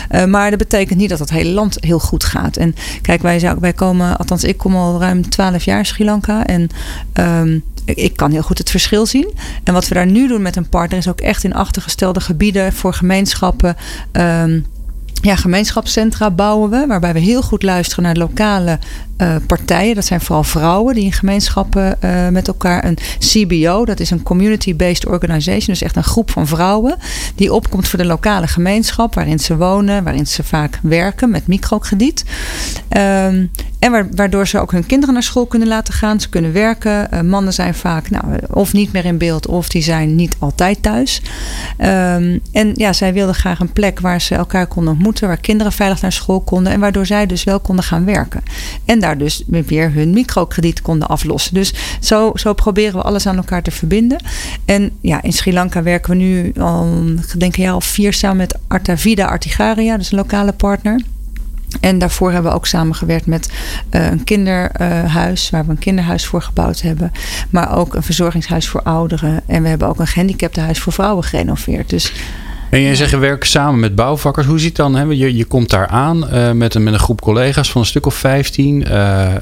hè. 0.09 0.27
maar 0.27 0.49
dat 0.49 0.59
betekent 0.59 0.99
niet 0.99 1.09
dat 1.09 1.19
het 1.19 1.29
hele 1.29 1.49
land 1.49 1.77
heel 1.79 1.99
goed 1.99 2.23
gaat. 2.23 2.57
En 2.57 2.75
kijk, 3.01 3.21
wij, 3.21 3.55
wij 3.59 3.73
komen, 3.73 4.17
althans 4.17 4.43
ik 4.43 4.57
kom 4.57 4.75
al 4.75 4.99
ruim 4.99 5.29
12 5.29 5.63
jaar 5.63 5.76
Sri 5.85 6.05
Lanka. 6.05 6.45
En 6.45 6.69
um, 7.13 7.63
ik 7.85 8.15
kan 8.15 8.31
heel 8.31 8.41
goed 8.41 8.57
het 8.57 8.69
verschil 8.69 9.05
zien. 9.05 9.33
En 9.63 9.73
wat 9.73 9.87
we 9.87 9.93
daar 9.93 10.05
nu 10.05 10.27
doen 10.27 10.41
met 10.41 10.55
een 10.55 10.69
partner 10.69 10.97
is 10.97 11.07
ook 11.07 11.21
echt 11.21 11.43
in 11.43 11.53
achtergestelde 11.53 12.19
gebieden 12.19 12.73
voor 12.73 12.93
gemeenschappen. 12.93 13.75
Um, 14.11 14.65
ja, 15.21 15.35
gemeenschapscentra 15.35 16.31
bouwen 16.31 16.69
we, 16.69 16.85
waarbij 16.87 17.13
we 17.13 17.19
heel 17.19 17.41
goed 17.41 17.63
luisteren 17.63 18.03
naar 18.03 18.15
lokale 18.15 18.79
uh, 19.17 19.35
partijen. 19.47 19.95
Dat 19.95 20.05
zijn 20.05 20.21
vooral 20.21 20.43
vrouwen 20.43 20.95
die 20.95 21.03
in 21.03 21.13
gemeenschappen 21.13 21.97
uh, 22.03 22.27
met 22.27 22.47
elkaar 22.47 22.85
een 22.85 22.97
CBO, 23.19 23.85
dat 23.85 23.99
is 23.99 24.11
een 24.11 24.23
community-based 24.23 25.05
organization, 25.05 25.65
dus 25.65 25.81
echt 25.81 25.95
een 25.95 26.03
groep 26.03 26.31
van 26.31 26.47
vrouwen 26.47 26.97
die 27.35 27.53
opkomt 27.53 27.87
voor 27.87 27.99
de 27.99 28.05
lokale 28.05 28.47
gemeenschap 28.47 29.15
waarin 29.15 29.39
ze 29.39 29.57
wonen, 29.57 30.03
waarin 30.03 30.27
ze 30.27 30.43
vaak 30.43 30.79
werken 30.81 31.29
met 31.29 31.47
microkrediet. 31.47 32.23
Um, 32.97 33.51
en 33.79 34.15
waardoor 34.15 34.47
ze 34.47 34.59
ook 34.59 34.71
hun 34.71 34.85
kinderen 34.85 35.13
naar 35.13 35.23
school 35.23 35.45
kunnen 35.45 35.67
laten 35.67 35.93
gaan. 35.93 36.19
Ze 36.19 36.29
kunnen 36.29 36.53
werken. 36.53 37.07
Uh, 37.13 37.21
mannen 37.21 37.53
zijn 37.53 37.73
vaak 37.73 38.09
nou, 38.09 38.25
of 38.49 38.73
niet 38.73 38.91
meer 38.91 39.05
in 39.05 39.17
beeld 39.17 39.47
of 39.47 39.69
die 39.69 39.81
zijn 39.81 40.15
niet 40.15 40.35
altijd 40.39 40.83
thuis. 40.83 41.21
Um, 41.79 42.39
en 42.51 42.71
ja, 42.73 42.93
zij 42.93 43.13
wilden 43.13 43.35
graag 43.35 43.59
een 43.59 43.73
plek 43.73 43.99
waar 43.99 44.21
ze 44.21 44.35
elkaar 44.35 44.67
konden 44.67 44.93
ontmoeten. 44.93 45.27
Waar 45.27 45.37
kinderen 45.37 45.71
veilig 45.71 46.01
naar 46.01 46.11
school 46.11 46.39
konden. 46.39 46.73
En 46.73 46.79
waardoor 46.79 47.05
zij 47.05 47.25
dus 47.25 47.43
wel 47.43 47.59
konden 47.59 47.85
gaan 47.85 48.05
werken. 48.05 48.43
En 48.85 48.99
daar 48.99 49.17
dus 49.17 49.43
weer 49.47 49.93
hun 49.93 50.09
microkrediet 50.09 50.81
konden 50.81 51.07
aflossen. 51.07 51.53
Dus 51.53 51.73
zo, 51.99 52.31
zo 52.33 52.53
proberen 52.53 52.95
we 52.95 53.01
alles 53.01 53.27
aan 53.27 53.37
elkaar 53.37 53.61
te 53.61 53.71
verbinden. 53.71 54.17
En 54.65 54.91
ja, 55.01 55.21
in 55.21 55.33
Sri 55.33 55.53
Lanka 55.53 55.83
werken 55.83 56.11
we 56.11 56.17
nu 56.17 56.53
al, 56.59 57.03
denk 57.37 57.57
ik, 57.57 57.73
of 57.73 57.85
vier 57.85 58.13
samen 58.13 58.37
met 58.37 58.57
Artavida 58.67 59.25
Artigaria. 59.25 59.97
Dus 59.97 60.11
een 60.11 60.17
lokale 60.17 60.53
partner. 60.53 61.01
En 61.79 61.99
daarvoor 61.99 62.31
hebben 62.31 62.51
we 62.51 62.57
ook 62.57 62.67
samengewerkt 62.67 63.25
met 63.25 63.51
uh, 63.91 64.11
een 64.11 64.23
kinderhuis, 64.23 65.49
waar 65.49 65.65
we 65.65 65.71
een 65.71 65.79
kinderhuis 65.79 66.25
voor 66.25 66.41
gebouwd 66.41 66.81
hebben. 66.81 67.11
Maar 67.49 67.77
ook 67.77 67.95
een 67.95 68.03
verzorgingshuis 68.03 68.67
voor 68.67 68.81
ouderen. 68.81 69.41
En 69.45 69.63
we 69.63 69.69
hebben 69.69 69.87
ook 69.87 69.99
een 69.99 70.07
gehandicaptenhuis 70.07 70.79
voor 70.79 70.93
vrouwen 70.93 71.23
gerenoveerd. 71.23 71.89
Dus 71.89 72.13
en 72.69 72.81
jij 72.81 72.95
zegt, 72.95 73.11
je 73.11 73.17
werkt 73.17 73.47
samen 73.47 73.79
met 73.79 73.95
bouwvakkers. 73.95 74.45
Hoe 74.45 74.59
ziet 74.59 74.75
dan? 74.75 74.95
Hè? 74.95 75.03
Je, 75.03 75.35
je 75.35 75.45
komt 75.45 75.69
daar 75.69 75.87
aan 75.87 76.27
uh, 76.33 76.51
met, 76.51 76.75
een, 76.75 76.83
met 76.83 76.93
een 76.93 76.99
groep 76.99 77.21
collega's 77.21 77.71
van 77.71 77.81
een 77.81 77.87
stuk 77.87 78.05
of 78.05 78.15
15. 78.15 78.81
Uh, 78.81 78.91
uh, 78.91 79.33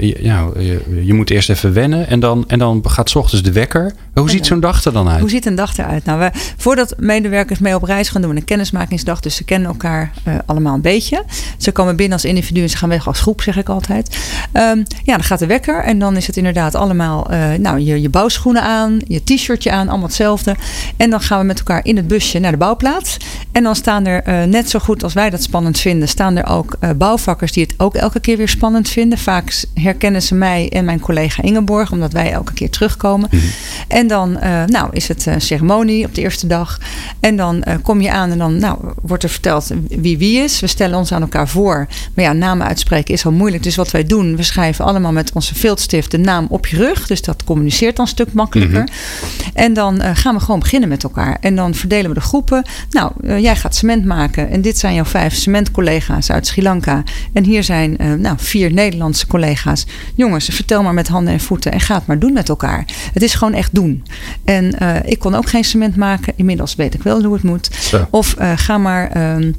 je, 0.00 0.16
je, 0.22 1.04
je, 1.04 1.14
moet 1.14 1.30
eerst 1.30 1.50
even 1.50 1.72
wennen. 1.72 2.08
En 2.08 2.20
dan, 2.20 2.44
en 2.46 2.58
dan 2.58 2.82
gaat 2.86 3.10
s 3.10 3.14
ochtends 3.14 3.44
de 3.44 3.52
wekker. 3.52 3.92
Hoe 4.20 4.30
ziet 4.30 4.46
zo'n 4.46 4.60
dag 4.60 4.84
er 4.84 4.92
dan 4.92 5.08
uit? 5.08 5.20
Hoe 5.20 5.30
ziet 5.30 5.46
een 5.46 5.54
dag 5.54 5.78
eruit? 5.78 6.04
Nou, 6.04 6.18
we, 6.18 6.30
voordat 6.56 6.94
medewerkers 6.98 7.58
mee 7.58 7.74
op 7.74 7.82
reis 7.82 8.08
gaan 8.08 8.22
doen, 8.22 8.36
een 8.36 8.44
kennismakingsdag. 8.44 9.20
Dus 9.20 9.36
ze 9.36 9.44
kennen 9.44 9.68
elkaar 9.68 10.12
allemaal 10.46 10.74
een 10.74 10.80
beetje. 10.80 11.24
Ze 11.58 11.72
komen 11.72 11.96
binnen 11.96 12.14
als 12.14 12.24
individu 12.24 12.62
en 12.62 12.70
ze 12.70 12.76
gaan 12.76 12.88
weg 12.88 13.06
als 13.06 13.20
groep, 13.20 13.42
zeg 13.42 13.56
ik 13.56 13.68
altijd. 13.68 14.18
Um, 14.52 14.82
ja, 15.02 15.14
dan 15.14 15.22
gaat 15.22 15.38
de 15.38 15.46
wekker. 15.46 15.84
En 15.84 15.98
dan 15.98 16.16
is 16.16 16.26
het 16.26 16.36
inderdaad 16.36 16.74
allemaal 16.74 17.26
nou, 17.58 17.78
je, 17.78 18.00
je 18.00 18.08
bouwschoenen 18.08 18.62
aan, 18.62 18.98
je 19.06 19.24
t-shirtje 19.24 19.70
aan, 19.70 19.88
allemaal 19.88 20.06
hetzelfde. 20.06 20.56
En 20.96 21.10
dan 21.10 21.20
gaan 21.20 21.38
we 21.38 21.44
met 21.44 21.58
elkaar 21.58 21.84
in 21.84 21.96
het 21.96 22.08
busje 22.08 22.38
naar 22.38 22.50
de 22.50 22.56
bouw 22.56 22.68
bouwplaats. 22.70 23.16
En 23.52 23.62
dan 23.62 23.76
staan 23.76 24.06
er 24.06 24.28
uh, 24.28 24.42
net 24.42 24.70
zo 24.70 24.78
goed 24.78 25.02
als 25.02 25.12
wij 25.12 25.30
dat 25.30 25.42
spannend 25.42 25.78
vinden, 25.78 26.08
staan 26.08 26.36
er 26.36 26.46
ook 26.46 26.76
uh, 26.80 26.90
bouwvakkers 26.96 27.52
die 27.52 27.62
het 27.62 27.74
ook 27.76 27.94
elke 27.94 28.20
keer 28.20 28.36
weer 28.36 28.48
spannend 28.48 28.88
vinden. 28.88 29.18
Vaak 29.18 29.64
herkennen 29.74 30.22
ze 30.22 30.34
mij 30.34 30.68
en 30.68 30.84
mijn 30.84 31.00
collega 31.00 31.42
Ingeborg, 31.42 31.92
omdat 31.92 32.12
wij 32.12 32.32
elke 32.32 32.52
keer 32.52 32.70
terugkomen. 32.70 33.28
Mm 33.30 33.38
-hmm. 33.38 33.50
En 33.88 34.06
dan 34.06 34.30
uh, 34.30 34.64
nou, 34.64 34.88
is 34.92 35.08
het 35.08 35.26
ceremonie 35.38 36.06
op 36.06 36.14
de 36.14 36.20
eerste 36.20 36.46
dag. 36.46 36.78
En 37.20 37.36
dan 37.36 37.64
kom 37.82 38.00
je 38.00 38.10
aan 38.10 38.30
en 38.30 38.38
dan 38.38 38.56
nou, 38.56 38.78
wordt 39.02 39.22
er 39.22 39.28
verteld 39.28 39.70
wie 39.88 40.18
wie 40.18 40.42
is. 40.42 40.60
We 40.60 40.66
stellen 40.66 40.98
ons 40.98 41.12
aan 41.12 41.22
elkaar 41.22 41.48
voor. 41.48 41.86
Maar 42.14 42.24
ja, 42.24 42.32
namen 42.32 42.66
uitspreken 42.66 43.14
is 43.14 43.24
al 43.26 43.32
moeilijk. 43.32 43.62
Dus 43.62 43.76
wat 43.76 43.90
wij 43.90 44.04
doen, 44.04 44.36
we 44.36 44.42
schrijven 44.42 44.84
allemaal 44.84 45.12
met 45.12 45.32
onze 45.32 45.54
viltstift 45.54 46.10
de 46.10 46.18
naam 46.18 46.46
op 46.48 46.66
je 46.66 46.76
rug. 46.76 47.06
Dus 47.06 47.22
dat 47.22 47.44
communiceert 47.44 47.96
dan 47.96 48.04
een 48.04 48.10
stuk 48.10 48.32
makkelijker. 48.32 48.80
Mm 48.80 48.86
-hmm. 48.86 49.52
En 49.54 49.72
dan 49.72 50.00
gaan 50.16 50.34
we 50.34 50.40
gewoon 50.40 50.60
beginnen 50.60 50.88
met 50.88 51.02
elkaar. 51.02 51.36
En 51.40 51.56
dan 51.56 51.74
verdelen 51.74 52.08
we 52.08 52.14
de 52.14 52.20
groepen. 52.20 52.64
Nou, 52.90 53.12
uh, 53.40 53.46
jij 53.46 53.56
gaat 53.56 53.74
cement 53.74 54.04
maken. 54.04 54.50
En 54.50 54.60
dit 54.60 54.78
zijn 54.78 54.94
jouw 54.94 55.04
vijf 55.04 55.34
cementcollega's 55.34 56.30
uit 56.30 56.46
Sri 56.46 56.62
Lanka. 56.62 57.02
En 57.32 57.44
hier 57.44 57.64
zijn 57.64 57.96
uh, 58.00 58.12
nou, 58.12 58.36
vier 58.38 58.72
Nederlandse 58.72 59.26
collega's. 59.26 59.86
Jongens, 60.14 60.44
vertel 60.44 60.82
maar 60.82 60.94
met 60.94 61.08
handen 61.08 61.32
en 61.32 61.40
voeten. 61.40 61.72
En 61.72 61.80
ga 61.80 61.94
het 61.94 62.06
maar 62.06 62.18
doen 62.18 62.32
met 62.32 62.48
elkaar. 62.48 62.84
Het 63.12 63.22
is 63.22 63.34
gewoon 63.34 63.54
echt 63.54 63.74
doen. 63.74 64.04
En 64.44 64.74
uh, 64.82 64.96
ik 65.04 65.18
kon 65.18 65.34
ook 65.34 65.48
geen 65.48 65.64
cement 65.64 65.96
maken. 65.96 66.32
Inmiddels 66.36 66.74
weet 66.74 66.94
ik 66.94 67.02
wel 67.02 67.22
hoe 67.22 67.34
het 67.34 67.42
moet. 67.42 67.94
Of 68.10 68.34
ga 68.56 68.78
maar. 68.78 69.34
Um, 69.36 69.54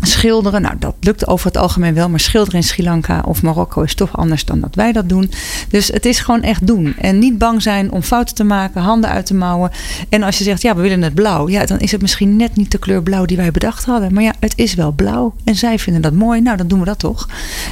schilderen. 0.00 0.62
Nou, 0.62 0.74
dat 0.78 0.94
lukt 1.00 1.26
over 1.26 1.46
het 1.46 1.56
algemeen 1.56 1.94
wel. 1.94 2.08
Maar 2.08 2.20
schilderen 2.20 2.60
in 2.60 2.66
Sri 2.66 2.82
Lanka 2.84 3.22
of 3.26 3.42
Marokko 3.42 3.82
is 3.82 3.94
toch 3.94 4.16
anders 4.16 4.44
dan 4.44 4.60
dat 4.60 4.74
wij 4.74 4.92
dat 4.92 5.08
doen. 5.08 5.30
Dus 5.68 5.88
het 5.88 6.06
is 6.06 6.18
gewoon 6.18 6.42
echt 6.42 6.66
doen. 6.66 6.94
En 6.98 7.18
niet 7.18 7.38
bang 7.38 7.62
zijn 7.62 7.92
om 7.92 8.02
fouten 8.02 8.34
te 8.34 8.44
maken, 8.44 8.80
handen 8.80 9.10
uit 9.10 9.26
te 9.26 9.34
mouwen. 9.34 9.70
En 10.08 10.22
als 10.22 10.38
je 10.38 10.44
zegt, 10.44 10.62
ja, 10.62 10.76
we 10.76 10.82
willen 10.82 11.02
het 11.02 11.14
blauw. 11.14 11.48
Ja, 11.48 11.66
dan 11.66 11.78
is 11.78 11.92
het 11.92 12.00
misschien 12.00 12.36
net 12.36 12.56
niet 12.56 12.70
de 12.70 12.78
kleur 12.78 13.02
blauw 13.02 13.24
die 13.24 13.36
wij 13.36 13.50
bedacht 13.50 13.84
hadden. 13.84 14.14
Maar 14.14 14.22
ja, 14.22 14.34
het 14.38 14.52
is 14.56 14.74
wel 14.74 14.92
blauw. 14.92 15.34
En 15.44 15.54
zij 15.54 15.78
vinden 15.78 16.02
dat 16.02 16.12
mooi. 16.12 16.40
Nou, 16.40 16.56
dan 16.56 16.68
doen 16.68 16.78
we 16.78 16.84
dat 16.84 16.98
toch. 16.98 17.28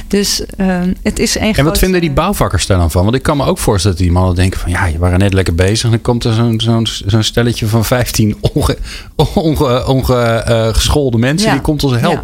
Dus 0.07 0.41
uh, 0.57 0.79
het 1.03 1.19
is 1.19 1.35
een 1.39 1.53
En 1.53 1.65
wat 1.65 1.77
vinden 1.77 2.01
die 2.01 2.11
bouwvakkers 2.11 2.65
daar 2.65 2.77
dan 2.77 2.91
van? 2.91 3.03
Want 3.03 3.15
ik 3.15 3.23
kan 3.23 3.37
me 3.37 3.45
ook 3.45 3.57
voorstellen 3.57 3.97
dat 3.97 4.05
die 4.05 4.15
mannen 4.15 4.35
denken 4.35 4.59
van... 4.59 4.71
ja, 4.71 4.85
je 4.85 4.97
waren 4.97 5.19
net 5.19 5.33
lekker 5.33 5.55
bezig. 5.55 5.83
En 5.83 5.89
dan 5.89 6.01
komt 6.01 6.23
er 6.23 6.33
zo'n 6.33 6.59
zo'n 6.61 6.87
zo'n 7.05 7.23
stelletje 7.23 7.67
van 7.67 7.85
15 7.85 8.37
ongeschoolde 8.41 8.77
onge, 9.15 9.87
onge, 9.87 10.45
uh, 10.49 10.73
geschoolde 10.73 11.17
mensen. 11.17 11.47
Ja. 11.47 11.53
Die 11.53 11.61
komt 11.61 11.83
ons 11.83 11.93
helpen. 11.93 12.11
Ja, 12.11 12.18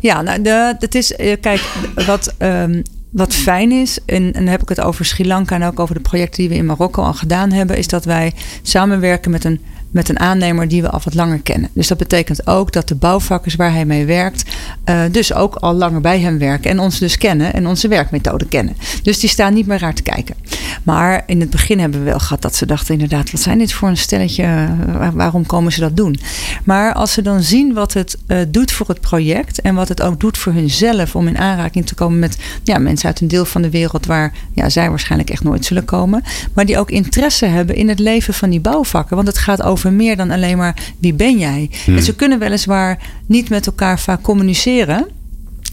ja. 0.00 0.22
Nou, 0.22 0.42
de, 0.42 0.76
het 0.78 0.94
is, 0.94 1.14
kijk, 1.40 1.60
wat, 2.06 2.34
um, 2.38 2.82
wat 3.10 3.34
fijn 3.34 3.72
is, 3.72 3.98
en, 4.06 4.24
en 4.24 4.32
dan 4.32 4.46
heb 4.46 4.62
ik 4.62 4.68
het 4.68 4.80
over 4.80 5.04
Sri 5.04 5.26
Lanka 5.26 5.54
en 5.54 5.62
ook 5.62 5.80
over 5.80 5.94
de 5.94 6.00
projecten 6.00 6.40
die 6.40 6.48
we 6.48 6.54
in 6.54 6.66
Marokko 6.66 7.02
al 7.02 7.14
gedaan 7.14 7.52
hebben, 7.52 7.76
is 7.76 7.88
dat 7.88 8.04
wij 8.04 8.32
samenwerken 8.62 9.30
met 9.30 9.44
een 9.44 9.60
met 9.90 10.08
een 10.08 10.20
aannemer 10.20 10.68
die 10.68 10.82
we 10.82 10.90
al 10.90 11.00
wat 11.04 11.14
langer 11.14 11.40
kennen. 11.40 11.70
Dus 11.72 11.88
dat 11.88 11.98
betekent 11.98 12.46
ook 12.46 12.72
dat 12.72 12.88
de 12.88 12.94
bouwvakkers 12.94 13.54
waar 13.54 13.72
hij 13.72 13.84
mee 13.84 14.04
werkt, 14.04 14.44
uh, 14.84 15.02
dus 15.10 15.34
ook 15.34 15.54
al 15.54 15.74
langer 15.74 16.00
bij 16.00 16.20
hem 16.20 16.38
werken 16.38 16.70
en 16.70 16.78
ons 16.78 16.98
dus 16.98 17.18
kennen 17.18 17.52
en 17.52 17.66
onze 17.66 17.88
werkmethode 17.88 18.46
kennen. 18.46 18.76
Dus 19.02 19.20
die 19.20 19.30
staan 19.30 19.54
niet 19.54 19.66
meer 19.66 19.78
raar 19.78 19.94
te 19.94 20.02
kijken. 20.02 20.34
Maar 20.82 21.22
in 21.26 21.40
het 21.40 21.50
begin 21.50 21.78
hebben 21.78 21.98
we 21.98 22.06
wel 22.06 22.18
gehad 22.18 22.42
dat 22.42 22.56
ze 22.56 22.66
dachten 22.66 22.94
inderdaad, 22.94 23.30
wat 23.30 23.40
zijn 23.40 23.58
dit 23.58 23.72
voor 23.72 23.88
een 23.88 23.96
stelletje, 23.96 24.68
waarom 25.14 25.46
komen 25.46 25.72
ze 25.72 25.80
dat 25.80 25.96
doen? 25.96 26.20
Maar 26.64 26.94
als 26.94 27.12
ze 27.12 27.22
dan 27.22 27.42
zien 27.42 27.72
wat 27.72 27.92
het 27.92 28.18
uh, 28.26 28.38
doet 28.48 28.72
voor 28.72 28.88
het 28.88 29.00
project 29.00 29.60
en 29.60 29.74
wat 29.74 29.88
het 29.88 30.02
ook 30.02 30.20
doet 30.20 30.38
voor 30.38 30.52
hunzelf 30.52 31.16
om 31.16 31.26
in 31.26 31.38
aanraking 31.38 31.86
te 31.86 31.94
komen 31.94 32.18
met 32.18 32.36
ja, 32.62 32.78
mensen 32.78 33.08
uit 33.08 33.20
een 33.20 33.28
deel 33.28 33.44
van 33.44 33.62
de 33.62 33.70
wereld 33.70 34.06
waar 34.06 34.32
ja, 34.52 34.68
zij 34.68 34.88
waarschijnlijk 34.88 35.30
echt 35.30 35.42
nooit 35.42 35.64
zullen 35.64 35.84
komen, 35.84 36.22
maar 36.54 36.66
die 36.66 36.78
ook 36.78 36.90
interesse 36.90 37.46
hebben 37.46 37.76
in 37.76 37.88
het 37.88 37.98
leven 37.98 38.34
van 38.34 38.50
die 38.50 38.60
bouwvakken. 38.60 39.16
Want 39.16 39.28
het 39.28 39.38
gaat 39.38 39.62
over 39.62 39.79
over 39.80 39.92
meer 39.92 40.16
dan 40.16 40.30
alleen 40.30 40.56
maar 40.56 40.92
wie 40.98 41.14
ben 41.14 41.38
jij. 41.38 41.70
Hmm. 41.84 41.96
En 41.96 42.02
ze 42.02 42.14
kunnen 42.14 42.38
weliswaar 42.38 42.98
niet 43.26 43.48
met 43.50 43.66
elkaar 43.66 43.98
vaak 43.98 44.22
communiceren. 44.22 45.06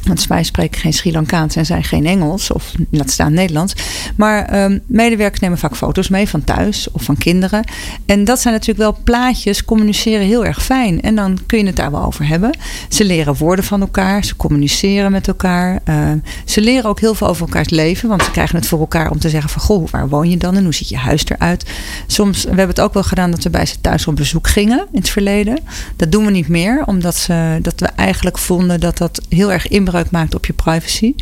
Want 0.03 0.27
wij 0.27 0.43
spreken 0.43 0.81
geen 0.81 0.93
Sri 0.93 1.11
Lankaans 1.11 1.55
en 1.55 1.65
zijn 1.65 1.83
geen 1.83 2.05
Engels, 2.05 2.51
of 2.51 2.71
laat 2.89 3.11
staan 3.11 3.33
Nederlands. 3.33 3.73
Maar 4.15 4.63
um, 4.63 4.81
medewerkers 4.85 5.39
nemen 5.39 5.57
vaak 5.57 5.75
foto's 5.75 6.09
mee 6.09 6.29
van 6.29 6.43
thuis 6.43 6.91
of 6.91 7.03
van 7.03 7.17
kinderen. 7.17 7.63
En 8.05 8.23
dat 8.23 8.39
zijn 8.39 8.53
natuurlijk 8.53 8.79
wel 8.79 8.97
plaatjes, 9.03 9.65
communiceren 9.65 10.25
heel 10.25 10.45
erg 10.45 10.63
fijn. 10.63 11.01
En 11.01 11.15
dan 11.15 11.39
kun 11.45 11.57
je 11.57 11.65
het 11.65 11.75
daar 11.75 11.91
wel 11.91 12.03
over 12.03 12.27
hebben. 12.27 12.57
Ze 12.89 13.05
leren 13.05 13.35
woorden 13.35 13.65
van 13.65 13.81
elkaar, 13.81 14.23
ze 14.23 14.35
communiceren 14.35 15.11
met 15.11 15.27
elkaar. 15.27 15.79
Uh, 15.89 16.11
ze 16.45 16.61
leren 16.61 16.89
ook 16.89 16.99
heel 16.99 17.15
veel 17.15 17.27
over 17.27 17.45
elkaars 17.45 17.69
leven, 17.69 18.09
want 18.09 18.23
ze 18.23 18.31
krijgen 18.31 18.55
het 18.55 18.67
voor 18.67 18.79
elkaar 18.79 19.11
om 19.11 19.19
te 19.19 19.29
zeggen 19.29 19.49
van 19.49 19.61
goh, 19.61 19.89
waar 19.89 20.09
woon 20.09 20.29
je 20.29 20.37
dan 20.37 20.55
en 20.55 20.63
hoe 20.63 20.73
ziet 20.73 20.89
je 20.89 20.97
huis 20.97 21.25
eruit? 21.25 21.69
Soms, 22.07 22.43
we 22.43 22.47
hebben 22.47 22.67
het 22.67 22.81
ook 22.81 22.93
wel 22.93 23.03
gedaan 23.03 23.31
dat 23.31 23.43
we 23.43 23.49
bij 23.49 23.65
ze 23.65 23.81
thuis 23.81 24.07
op 24.07 24.15
bezoek 24.15 24.47
gingen 24.47 24.87
in 24.91 24.99
het 24.99 25.09
verleden. 25.09 25.59
Dat 25.95 26.11
doen 26.11 26.25
we 26.25 26.31
niet 26.31 26.47
meer, 26.47 26.83
omdat 26.85 27.15
ze, 27.15 27.59
dat 27.61 27.79
we 27.79 27.85
eigenlijk 27.85 28.37
vonden 28.37 28.79
dat 28.79 28.97
dat 28.97 29.21
heel 29.29 29.51
erg 29.51 29.67
inbreuk 29.87 30.11
maakt 30.11 30.35
op 30.35 30.45
je 30.45 30.53
privacy. 30.53 31.15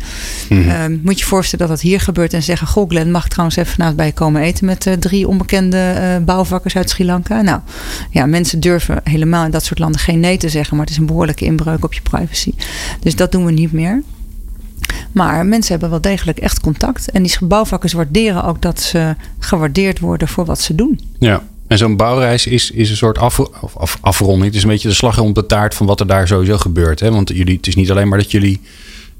Mm 0.48 0.68
-hmm. 0.68 1.00
moet 1.02 1.12
je 1.12 1.18
je 1.18 1.24
voorstellen 1.24 1.68
dat 1.68 1.76
dat 1.76 1.86
hier 1.86 2.00
gebeurt 2.00 2.32
en 2.32 2.42
zeggen: 2.42 2.66
Goh, 2.66 2.88
Glenn, 2.88 3.10
mag 3.10 3.28
trouwens 3.28 3.56
even 3.56 3.72
vanavond 3.72 3.96
bij 3.96 4.06
je 4.06 4.12
komen 4.12 4.42
eten 4.42 4.66
met 4.66 4.86
uh, 4.86 4.94
drie 4.94 5.28
onbekende 5.28 5.94
uh, 5.98 6.24
bouwvakkers 6.24 6.76
uit 6.76 6.90
Sri 6.90 7.04
Lanka? 7.04 7.42
Nou, 7.42 7.60
ja, 8.10 8.26
mensen 8.26 8.60
durven 8.60 9.00
helemaal 9.04 9.44
in 9.44 9.50
dat 9.50 9.64
soort 9.64 9.78
landen 9.78 10.00
geen 10.00 10.20
nee 10.20 10.36
te 10.36 10.48
zeggen, 10.48 10.76
maar 10.76 10.84
het 10.84 10.94
is 10.94 11.00
een 11.00 11.06
behoorlijke 11.06 11.44
inbreuk 11.44 11.84
op 11.84 11.92
je 11.92 12.00
privacy. 12.00 12.52
Dus 13.00 13.16
dat 13.16 13.32
doen 13.32 13.44
we 13.44 13.52
niet 13.52 13.72
meer. 13.72 14.02
Maar 15.12 15.46
mensen 15.46 15.70
hebben 15.70 15.90
wel 15.90 16.00
degelijk 16.00 16.38
echt 16.38 16.60
contact. 16.60 17.10
En 17.10 17.22
die 17.22 17.36
bouwvakkers 17.40 17.92
waarderen 17.92 18.44
ook 18.44 18.62
dat 18.62 18.80
ze 18.80 19.14
gewaardeerd 19.38 19.98
worden 19.98 20.28
voor 20.28 20.44
wat 20.44 20.60
ze 20.60 20.74
doen. 20.74 21.00
Ja. 21.18 21.42
En 21.66 21.78
zo'n 21.78 21.96
bouwreis 21.96 22.46
is, 22.46 22.70
is 22.70 22.90
een 22.90 22.96
soort 22.96 23.18
af, 23.18 23.40
af, 23.74 23.98
afronding. 24.00 24.44
Het 24.44 24.54
is 24.54 24.62
een 24.62 24.68
beetje 24.68 24.88
de 24.88 24.94
slag 24.94 25.18
om 25.18 25.32
de 25.32 25.46
taart 25.46 25.74
van 25.74 25.86
wat 25.86 26.00
er 26.00 26.06
daar 26.06 26.26
sowieso 26.26 26.58
gebeurt. 26.58 27.00
Hè? 27.00 27.10
Want 27.10 27.28
jullie, 27.28 27.56
het 27.56 27.66
is 27.66 27.74
niet 27.74 27.90
alleen 27.90 28.08
maar 28.08 28.18
dat 28.18 28.30
jullie 28.30 28.60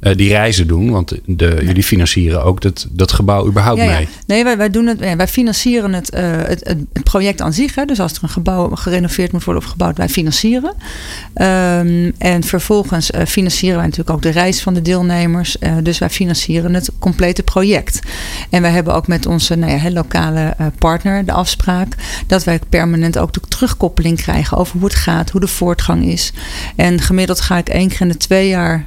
uh, 0.01 0.15
die 0.15 0.29
reizen 0.29 0.67
doen. 0.67 0.91
Want 0.91 1.09
de, 1.09 1.47
nee. 1.47 1.65
jullie 1.65 1.83
financieren 1.83 2.45
ook 2.45 2.61
dat, 2.61 2.87
dat 2.91 3.13
gebouw 3.13 3.47
überhaupt 3.47 3.81
ja, 3.81 3.85
ja. 3.85 3.97
mee. 3.97 4.09
Nee, 4.27 4.45
wij, 4.45 4.57
wij, 4.57 4.71
doen 4.71 4.87
het, 4.87 4.99
wij 5.17 5.29
financieren 5.29 5.93
het, 5.93 6.15
uh, 6.15 6.21
het, 6.37 6.49
het, 6.49 6.79
het, 6.93 7.05
project 7.05 7.41
aan 7.41 7.53
zich. 7.53 7.75
Hè. 7.75 7.85
Dus 7.85 8.01
als 8.01 8.13
er 8.13 8.23
een 8.23 8.29
gebouw 8.29 8.69
gerenoveerd 8.69 9.33
moet 9.33 9.45
worden 9.45 9.63
of 9.63 9.69
gebouwd, 9.71 9.97
wij 9.97 10.09
financieren. 10.09 10.75
Um, 11.35 12.13
en 12.19 12.43
vervolgens 12.43 13.11
uh, 13.11 13.25
financieren 13.25 13.77
wij 13.77 13.87
natuurlijk 13.87 14.17
ook 14.17 14.23
de 14.23 14.31
reis 14.31 14.63
van 14.63 14.75
de 14.75 14.83
deelnemers. 14.83 15.57
dus 15.83 15.99
wij 15.99 16.11
financieren 16.11 16.75
het 16.75 16.91
complete 16.99 17.43
project. 17.43 18.01
En 18.51 18.63
wij 18.63 18.71
hebben 18.71 18.95
ook 18.95 19.07
met 19.07 19.27
onze 19.27 19.55
nou 19.55 19.73
ja, 19.73 19.91
lokale 19.91 20.57
partner 20.79 21.25
de 21.25 21.33
afspraak 21.33 21.95
dat 22.27 22.45
wij 22.45 22.61
permanent 22.69 23.19
ook 23.19 23.33
de 23.33 23.41
terugkoppeling 23.49 24.17
krijgen 24.17 24.57
over 24.57 24.79
hoe 24.79 24.89
het 24.89 24.95
gaat, 24.95 25.31
hoe 25.31 25.41
de 25.41 25.47
voortgang 25.47 26.05
is. 26.05 26.33
En 26.77 27.01
gemiddeld 27.01 27.41
ga 27.41 27.59
ik 27.59 27.69
één 27.69 27.89
keer 27.89 28.01
in 28.01 28.09
de 28.09 28.17
twee 28.17 28.49
jaar 28.49 28.87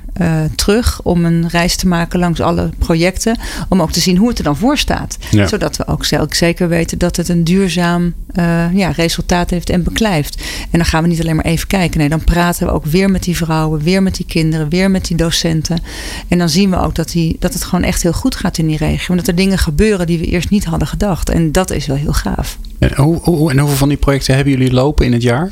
terug 0.56 1.02
om 1.04 1.26
een 1.26 1.48
reis 1.50 1.76
te 1.76 1.88
maken 1.88 2.20
langs 2.20 2.42
alle 2.42 2.70
projecten. 2.78 3.38
Om 3.70 3.82
ook 3.82 3.92
te 3.92 4.00
zien 4.00 4.18
hoe 4.18 4.30
het 4.30 4.38
er 4.38 4.44
dan 4.44 4.58
voor 4.58 4.78
staat. 4.78 5.18
Ja. 5.32 5.48
Zodat 5.48 5.78
we 5.78 5.88
ook 5.88 6.06
zeker 6.36 6.68
weten 6.68 6.98
dat 6.98 7.16
het 7.16 7.30
een 7.30 7.44
duurzaam 7.44 8.14
uh, 8.36 8.74
ja, 8.74 8.90
resultaat 8.90 9.50
heeft 9.50 9.70
en 9.70 9.84
beklijft. 9.84 10.42
En 10.62 10.80
dan 10.80 10.86
gaan 10.86 11.04
we 11.04 11.10
niet 11.10 11.20
alleen 11.20 11.36
maar 11.36 11.46
even 11.46 11.68
kijken. 11.68 12.00
Nee, 12.00 12.10
dan 12.10 12.24
praten 12.24 12.68
we 12.68 12.74
ook 12.74 12.86
weer 12.86 13.10
met 13.10 13.24
die 13.24 13.38
vrouwen, 13.38 13.84
weer 13.84 14.04
met 14.04 14.16
die 14.16 14.26
kinderen, 14.26 14.70
weer 14.70 14.92
met 14.92 15.06
die 15.06 15.18
docenten. 15.18 15.82
En 16.28 16.38
dan 16.38 16.50
zien 16.50 16.70
we 16.70 16.80
ook 16.80 16.96
dat, 16.96 17.12
die, 17.12 17.36
dat 17.40 17.54
het 17.54 17.64
gewoon 17.64 17.84
echt 17.84 18.04
heel 18.04 18.14
goed 18.14 18.36
gaat 18.36 18.58
in 18.58 18.68
die 18.68 18.78
regio. 18.78 19.08
En 19.10 19.18
dat 19.18 19.28
er 19.28 19.36
dingen 19.36 19.58
gebeuren 19.58 20.08
die 20.08 20.20
we 20.20 20.26
eerst 20.26 20.50
niet 20.50 20.66
hadden 20.66 20.88
gedacht. 20.88 21.30
En 21.30 21.52
dat 21.52 21.72
is 21.72 21.86
wel 21.86 21.98
heel 21.98 22.14
gaaf. 22.14 22.58
En, 22.80 22.96
hoe, 22.96 23.20
hoe, 23.22 23.52
en 23.52 23.60
hoeveel 23.60 23.78
van 23.78 23.90
die 23.90 23.98
projecten 23.98 24.36
hebben 24.36 24.54
jullie 24.54 24.74
lopen 24.74 25.06
in 25.06 25.14
het 25.14 25.22
jaar? 25.22 25.52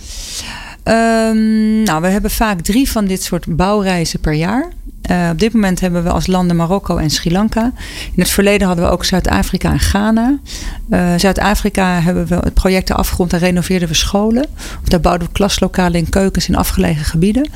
Um, 0.87 1.83
nou, 1.83 2.01
we 2.01 2.07
hebben 2.07 2.31
vaak 2.31 2.61
drie 2.61 2.91
van 2.91 3.05
dit 3.05 3.23
soort 3.23 3.55
bouwreizen 3.55 4.19
per 4.19 4.33
jaar. 4.33 4.71
Uh, 5.11 5.29
op 5.31 5.39
dit 5.39 5.53
moment 5.53 5.79
hebben 5.79 6.03
we 6.03 6.09
als 6.09 6.27
landen 6.27 6.55
Marokko 6.55 6.97
en 6.97 7.09
Sri 7.09 7.31
Lanka. 7.31 7.71
In 8.13 8.21
het 8.21 8.29
verleden 8.29 8.67
hadden 8.67 8.85
we 8.85 8.91
ook 8.91 9.05
Zuid-Afrika 9.05 9.71
en 9.71 9.79
Ghana. 9.79 10.37
Uh, 10.89 11.13
Zuid-Afrika 11.17 12.01
hebben 12.01 12.27
we 12.27 12.35
het 12.35 12.53
project 12.53 12.91
afgerond 12.91 13.33
en 13.33 13.39
renoveerden 13.39 13.87
we 13.87 13.93
scholen. 13.93 14.45
Of 14.81 14.89
daar 14.89 14.99
bouwden 14.99 15.27
we 15.27 15.33
klaslokalen 15.33 15.99
in 15.99 16.09
keukens 16.09 16.47
in 16.47 16.55
afgelegen 16.55 17.05
gebieden. 17.05 17.49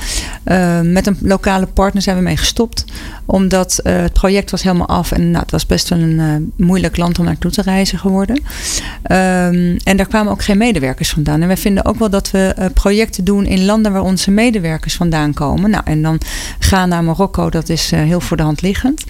Uh, 0.46 0.82
met 0.82 1.08
een 1.08 1.18
lokale 1.22 1.66
partner 1.66 2.02
zijn 2.02 2.18
we 2.18 2.24
mee 2.24 2.38
gestopt. 2.38 2.86
Omdat 3.26 3.80
het 3.84 4.14
project 4.14 4.52
was 4.52 4.64
helemaal 4.64 4.88
af. 4.88 5.12
En 5.12 5.32
nou, 5.32 5.42
het 5.42 5.52
was 5.52 5.66
best 5.66 5.90
wel 5.90 6.00
een 6.00 6.52
moeilijk 6.56 6.98
land 6.98 7.20
om 7.20 7.26
naartoe 7.26 7.52
te 7.52 7.62
reizen 7.62 8.00
geworden. 8.00 8.36
Um, 8.36 9.78
en 9.84 9.98
daar 9.98 10.08
kwamen 10.08 10.32
ook 10.32 10.44
geen 10.44 10.58
medewerkers 10.58 11.10
vandaan. 11.10 11.42
En 11.42 11.48
wij 11.48 11.58
vinden 11.58 11.86
ook 11.86 12.00
wel 12.00 12.10
dat 12.10 12.32
we 12.32 12.70
projecten 12.74 13.24
doen 13.24 13.46
in 13.46 13.66
landen 13.66 13.92
waar 13.92 14.02
onze 14.02 14.32
medewerkers 14.32 14.96
vandaan 14.96 15.34
komen. 15.34 15.70
Nou, 15.70 15.84
en 15.86 16.02
dan 16.02 16.20
Ghana, 16.60 17.02
Marokko 17.02 17.41
dat 17.50 17.70
is 17.70 17.92
uh, 17.94 18.00
heel 18.00 18.20
voor 18.20 18.38
de 18.38 18.44
hand 18.44 18.62
liggend. 18.62 19.04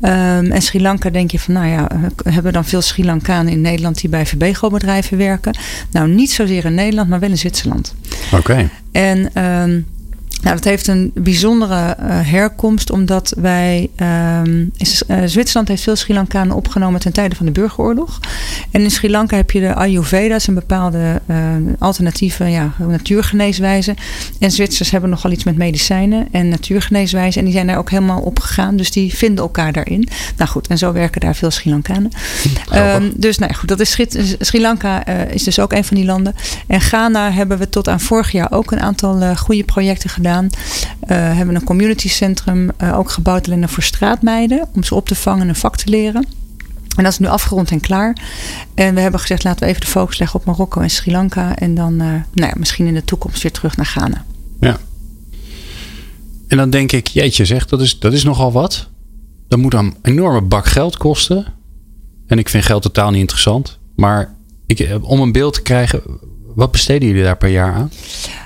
Um, 0.00 0.52
en 0.52 0.62
Sri 0.62 0.80
Lanka 0.80 1.10
denk 1.10 1.30
je 1.30 1.38
van, 1.38 1.54
nou 1.54 1.66
ja, 1.66 1.88
hebben 2.24 2.52
dan 2.52 2.64
veel 2.64 2.80
Sri 2.80 3.04
Lankanen 3.04 3.52
in 3.52 3.60
Nederland 3.60 4.00
die 4.00 4.10
bij 4.10 4.26
Verbego-bedrijven 4.26 5.18
werken. 5.18 5.56
Nou, 5.90 6.08
niet 6.08 6.30
zozeer 6.30 6.64
in 6.64 6.74
Nederland, 6.74 7.08
maar 7.08 7.20
wel 7.20 7.30
in 7.30 7.38
Zwitserland. 7.38 7.94
Oké. 8.32 8.36
Okay. 8.36 8.68
En 8.92 9.44
um, 9.44 9.86
nou, 10.42 10.54
dat 10.54 10.64
heeft 10.64 10.86
een 10.86 11.10
bijzondere 11.14 11.96
uh, 12.00 12.06
herkomst, 12.08 12.90
omdat 12.90 13.34
wij. 13.36 13.90
Um, 14.44 14.72
uh, 15.08 15.22
Zwitserland 15.24 15.68
heeft 15.68 15.82
veel 15.82 15.96
Sri 15.96 16.14
Lankanen 16.14 16.56
opgenomen 16.56 17.00
ten 17.00 17.12
tijde 17.12 17.36
van 17.36 17.46
de 17.46 17.52
burgeroorlog. 17.52 18.20
En 18.70 18.80
in 18.80 18.90
Sri 18.90 19.10
Lanka 19.10 19.36
heb 19.36 19.50
je 19.50 19.60
de 19.60 19.74
Ayurveda, 19.74 20.38
een 20.46 20.54
bepaalde 20.54 21.20
uh, 21.26 21.36
alternatieve 21.78 22.44
ja, 22.44 22.72
natuurgeneeswijze. 22.78 23.94
En 24.38 24.50
Zwitsers 24.50 24.90
hebben 24.90 25.10
nogal 25.10 25.30
iets 25.30 25.44
met 25.44 25.56
medicijnen 25.56 26.28
en 26.30 26.48
natuurgeneeswijzen. 26.48 27.38
En 27.38 27.44
die 27.44 27.54
zijn 27.54 27.66
daar 27.66 27.78
ook 27.78 27.90
helemaal 27.90 28.20
op 28.20 28.40
gegaan. 28.40 28.76
Dus 28.76 28.90
die 28.90 29.14
vinden 29.14 29.44
elkaar 29.44 29.72
daarin. 29.72 30.08
Nou 30.36 30.50
goed, 30.50 30.66
en 30.66 30.78
zo 30.78 30.92
werken 30.92 31.20
daar 31.20 31.34
veel 31.34 31.50
Sri 31.50 31.70
Lankanen. 31.70 32.10
Um, 32.74 33.12
dus 33.16 33.38
nou 33.38 33.52
ja, 33.52 33.58
goed, 33.58 33.68
dat 33.68 33.80
is 33.80 33.90
Sri, 33.90 34.06
Sri 34.38 34.60
Lanka 34.60 35.06
is 35.06 35.42
dus 35.42 35.58
ook 35.58 35.72
een 35.72 35.84
van 35.84 35.96
die 35.96 36.06
landen. 36.06 36.34
En 36.66 36.80
Ghana 36.80 37.30
hebben 37.30 37.58
we 37.58 37.68
tot 37.68 37.88
aan 37.88 38.00
vorig 38.00 38.32
jaar 38.32 38.52
ook 38.52 38.70
een 38.70 38.80
aantal 38.80 39.36
goede 39.36 39.64
projecten 39.64 40.10
gedaan. 40.10 40.30
Uh, 40.40 40.48
hebben 41.08 41.54
een 41.54 41.64
community 41.64 42.08
centrum 42.08 42.70
uh, 42.82 42.98
ook 42.98 43.10
gebouwd 43.10 43.46
alleen 43.46 43.68
voor 43.68 43.82
straatmeiden. 43.82 44.68
Om 44.74 44.84
ze 44.84 44.94
op 44.94 45.06
te 45.06 45.14
vangen 45.14 45.42
en 45.42 45.48
een 45.48 45.54
vak 45.54 45.76
te 45.76 45.90
leren. 45.90 46.26
En 46.96 47.02
dat 47.02 47.12
is 47.12 47.18
nu 47.18 47.26
afgerond 47.26 47.70
en 47.70 47.80
klaar. 47.80 48.16
En 48.74 48.94
we 48.94 49.00
hebben 49.00 49.20
gezegd 49.20 49.44
laten 49.44 49.60
we 49.60 49.66
even 49.66 49.80
de 49.80 49.86
focus 49.86 50.18
leggen 50.18 50.40
op 50.40 50.46
Marokko 50.46 50.80
en 50.80 50.90
Sri 50.90 51.12
Lanka. 51.12 51.56
En 51.56 51.74
dan 51.74 51.92
uh, 51.92 51.98
nou 51.98 52.24
ja, 52.32 52.52
misschien 52.56 52.86
in 52.86 52.94
de 52.94 53.04
toekomst 53.04 53.42
weer 53.42 53.52
terug 53.52 53.76
naar 53.76 53.86
Ghana. 53.86 54.24
Ja. 54.60 54.78
En 56.48 56.56
dan 56.56 56.70
denk 56.70 56.92
ik, 56.92 57.06
jeetje 57.06 57.44
zeg, 57.44 57.66
dat 57.66 57.80
is, 57.80 57.98
dat 57.98 58.12
is 58.12 58.24
nogal 58.24 58.52
wat. 58.52 58.88
Dat 59.48 59.58
moet 59.58 59.74
een 59.74 59.96
enorme 60.02 60.40
bak 60.40 60.66
geld 60.66 60.96
kosten. 60.96 61.46
En 62.26 62.38
ik 62.38 62.48
vind 62.48 62.64
geld 62.64 62.82
totaal 62.82 63.10
niet 63.10 63.20
interessant. 63.20 63.78
Maar 63.96 64.34
ik, 64.66 64.98
om 65.00 65.20
een 65.20 65.32
beeld 65.32 65.54
te 65.54 65.62
krijgen, 65.62 66.02
wat 66.54 66.70
besteden 66.70 67.08
jullie 67.08 67.22
daar 67.22 67.36
per 67.36 67.48
jaar 67.48 67.74
aan? 67.74 67.90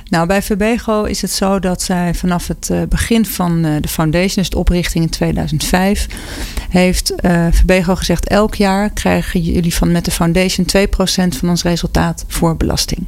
Nou, 0.09 0.27
bij 0.27 0.43
Verbego 0.43 1.05
is 1.05 1.23
het 1.23 1.31
zo 1.31 1.59
dat 1.59 1.83
zij 1.83 2.15
vanaf 2.15 2.47
het 2.47 2.69
uh, 2.73 2.83
begin 2.89 3.27
van 3.27 3.67
uh, 3.67 3.73
de 3.81 3.89
foundation, 3.89 4.35
dus 4.35 4.51
de 4.51 4.59
oprichting 4.59 5.05
in 5.05 5.11
2005, 5.11 6.07
heeft 6.69 7.13
uh, 7.21 7.47
Verbego 7.51 7.95
gezegd: 7.95 8.29
elk 8.29 8.55
jaar 8.55 8.91
krijgen 8.91 9.41
jullie 9.41 9.75
van 9.75 9.93
met 9.93 10.05
de 10.05 10.11
foundation 10.11 10.67
2% 10.77 11.39
van 11.39 11.49
ons 11.49 11.63
resultaat 11.63 12.25
voor 12.29 12.57
belasting. 12.57 13.07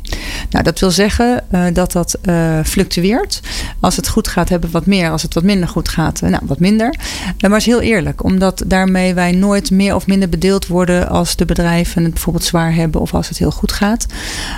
Nou, 0.50 0.64
dat 0.64 0.78
wil 0.78 0.90
zeggen 0.90 1.44
dat 1.72 1.92
dat 1.92 2.18
fluctueert. 2.64 3.40
Als 3.80 3.96
het 3.96 4.08
goed 4.08 4.28
gaat, 4.28 4.48
hebben 4.48 4.70
we 4.70 4.78
wat 4.78 4.86
meer. 4.86 5.10
Als 5.10 5.22
het 5.22 5.34
wat 5.34 5.42
minder 5.42 5.68
goed 5.68 5.88
gaat, 5.88 6.20
nou, 6.20 6.42
wat 6.46 6.58
minder. 6.58 6.94
maar 7.40 7.56
is 7.56 7.66
heel 7.66 7.80
eerlijk, 7.80 8.24
omdat 8.24 8.62
daarmee 8.66 9.14
wij 9.14 9.32
nooit 9.32 9.70
meer 9.70 9.94
of 9.94 10.06
minder 10.06 10.28
bedeeld 10.28 10.66
worden 10.66 11.08
als 11.08 11.36
de 11.36 11.44
bedrijven 11.44 12.02
het 12.02 12.12
bijvoorbeeld 12.12 12.44
zwaar 12.44 12.74
hebben 12.74 13.00
of 13.00 13.14
als 13.14 13.28
het 13.28 13.38
heel 13.38 13.50
goed 13.50 13.72
gaat. 13.72 14.06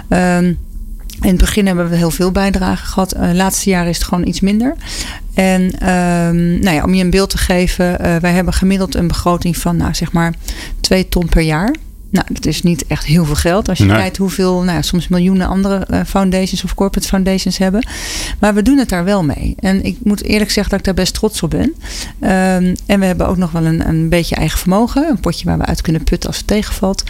Um, 0.09 0.59
in 1.21 1.29
het 1.29 1.39
begin 1.39 1.67
hebben 1.67 1.89
we 1.89 1.97
heel 1.97 2.11
veel 2.11 2.31
bijdragen 2.31 2.87
gehad. 2.87 3.17
Uh, 3.17 3.31
laatste 3.33 3.71
jaar 3.71 3.89
is 3.89 3.97
het 3.97 4.07
gewoon 4.07 4.27
iets 4.27 4.41
minder. 4.41 4.77
En 5.35 5.63
um, 5.63 6.61
nou 6.61 6.77
ja, 6.77 6.83
om 6.83 6.95
je 6.95 7.05
een 7.05 7.11
beeld 7.11 7.31
te 7.31 7.39
geven, 7.39 7.91
uh, 7.91 8.17
wij 8.17 8.33
hebben 8.33 8.55
gemiddeld 8.55 8.95
een 8.95 9.09
begroting 9.09 9.57
van 9.57 9.77
nou, 9.77 9.95
zeg 9.95 10.13
maar 10.13 10.35
2 10.81 11.09
ton 11.09 11.29
per 11.29 11.43
jaar. 11.43 11.75
Nou, 12.11 12.27
dat 12.29 12.47
is 12.47 12.63
niet 12.63 12.87
echt 12.87 13.05
heel 13.05 13.25
veel 13.25 13.35
geld. 13.35 13.69
Als 13.69 13.79
je 13.79 13.85
nee. 13.85 13.97
kijkt 13.97 14.17
hoeveel, 14.17 14.63
nou 14.63 14.77
ja, 14.77 14.83
soms 14.83 15.09
miljoenen 15.09 15.47
andere 15.47 15.87
uh, 15.91 16.01
foundations 16.07 16.65
of 16.65 16.75
corporate 16.75 17.09
foundations 17.09 17.59
hebben. 17.59 17.87
Maar 18.39 18.55
we 18.55 18.63
doen 18.63 18.79
het 18.79 18.89
daar 18.89 19.05
wel 19.05 19.25
mee. 19.25 19.55
En 19.59 19.85
ik 19.85 19.97
moet 20.03 20.23
eerlijk 20.23 20.51
zeggen 20.51 20.71
dat 20.71 20.79
ik 20.79 20.85
daar 20.85 21.05
best 21.05 21.15
trots 21.15 21.43
op 21.43 21.51
ben. 21.51 21.75
Um, 22.21 22.75
en 22.87 23.01
we 23.01 23.05
hebben 23.05 23.29
ook 23.29 23.37
nog 23.37 23.51
wel 23.51 23.65
een, 23.65 23.89
een 23.89 24.09
beetje 24.09 24.35
eigen 24.35 24.59
vermogen. 24.59 25.09
Een 25.09 25.21
potje 25.21 25.45
waar 25.45 25.59
we 25.59 25.65
uit 25.65 25.81
kunnen 25.81 26.05
putten 26.05 26.29
als 26.29 26.39
het 26.39 26.47
tegenvalt. 26.47 27.05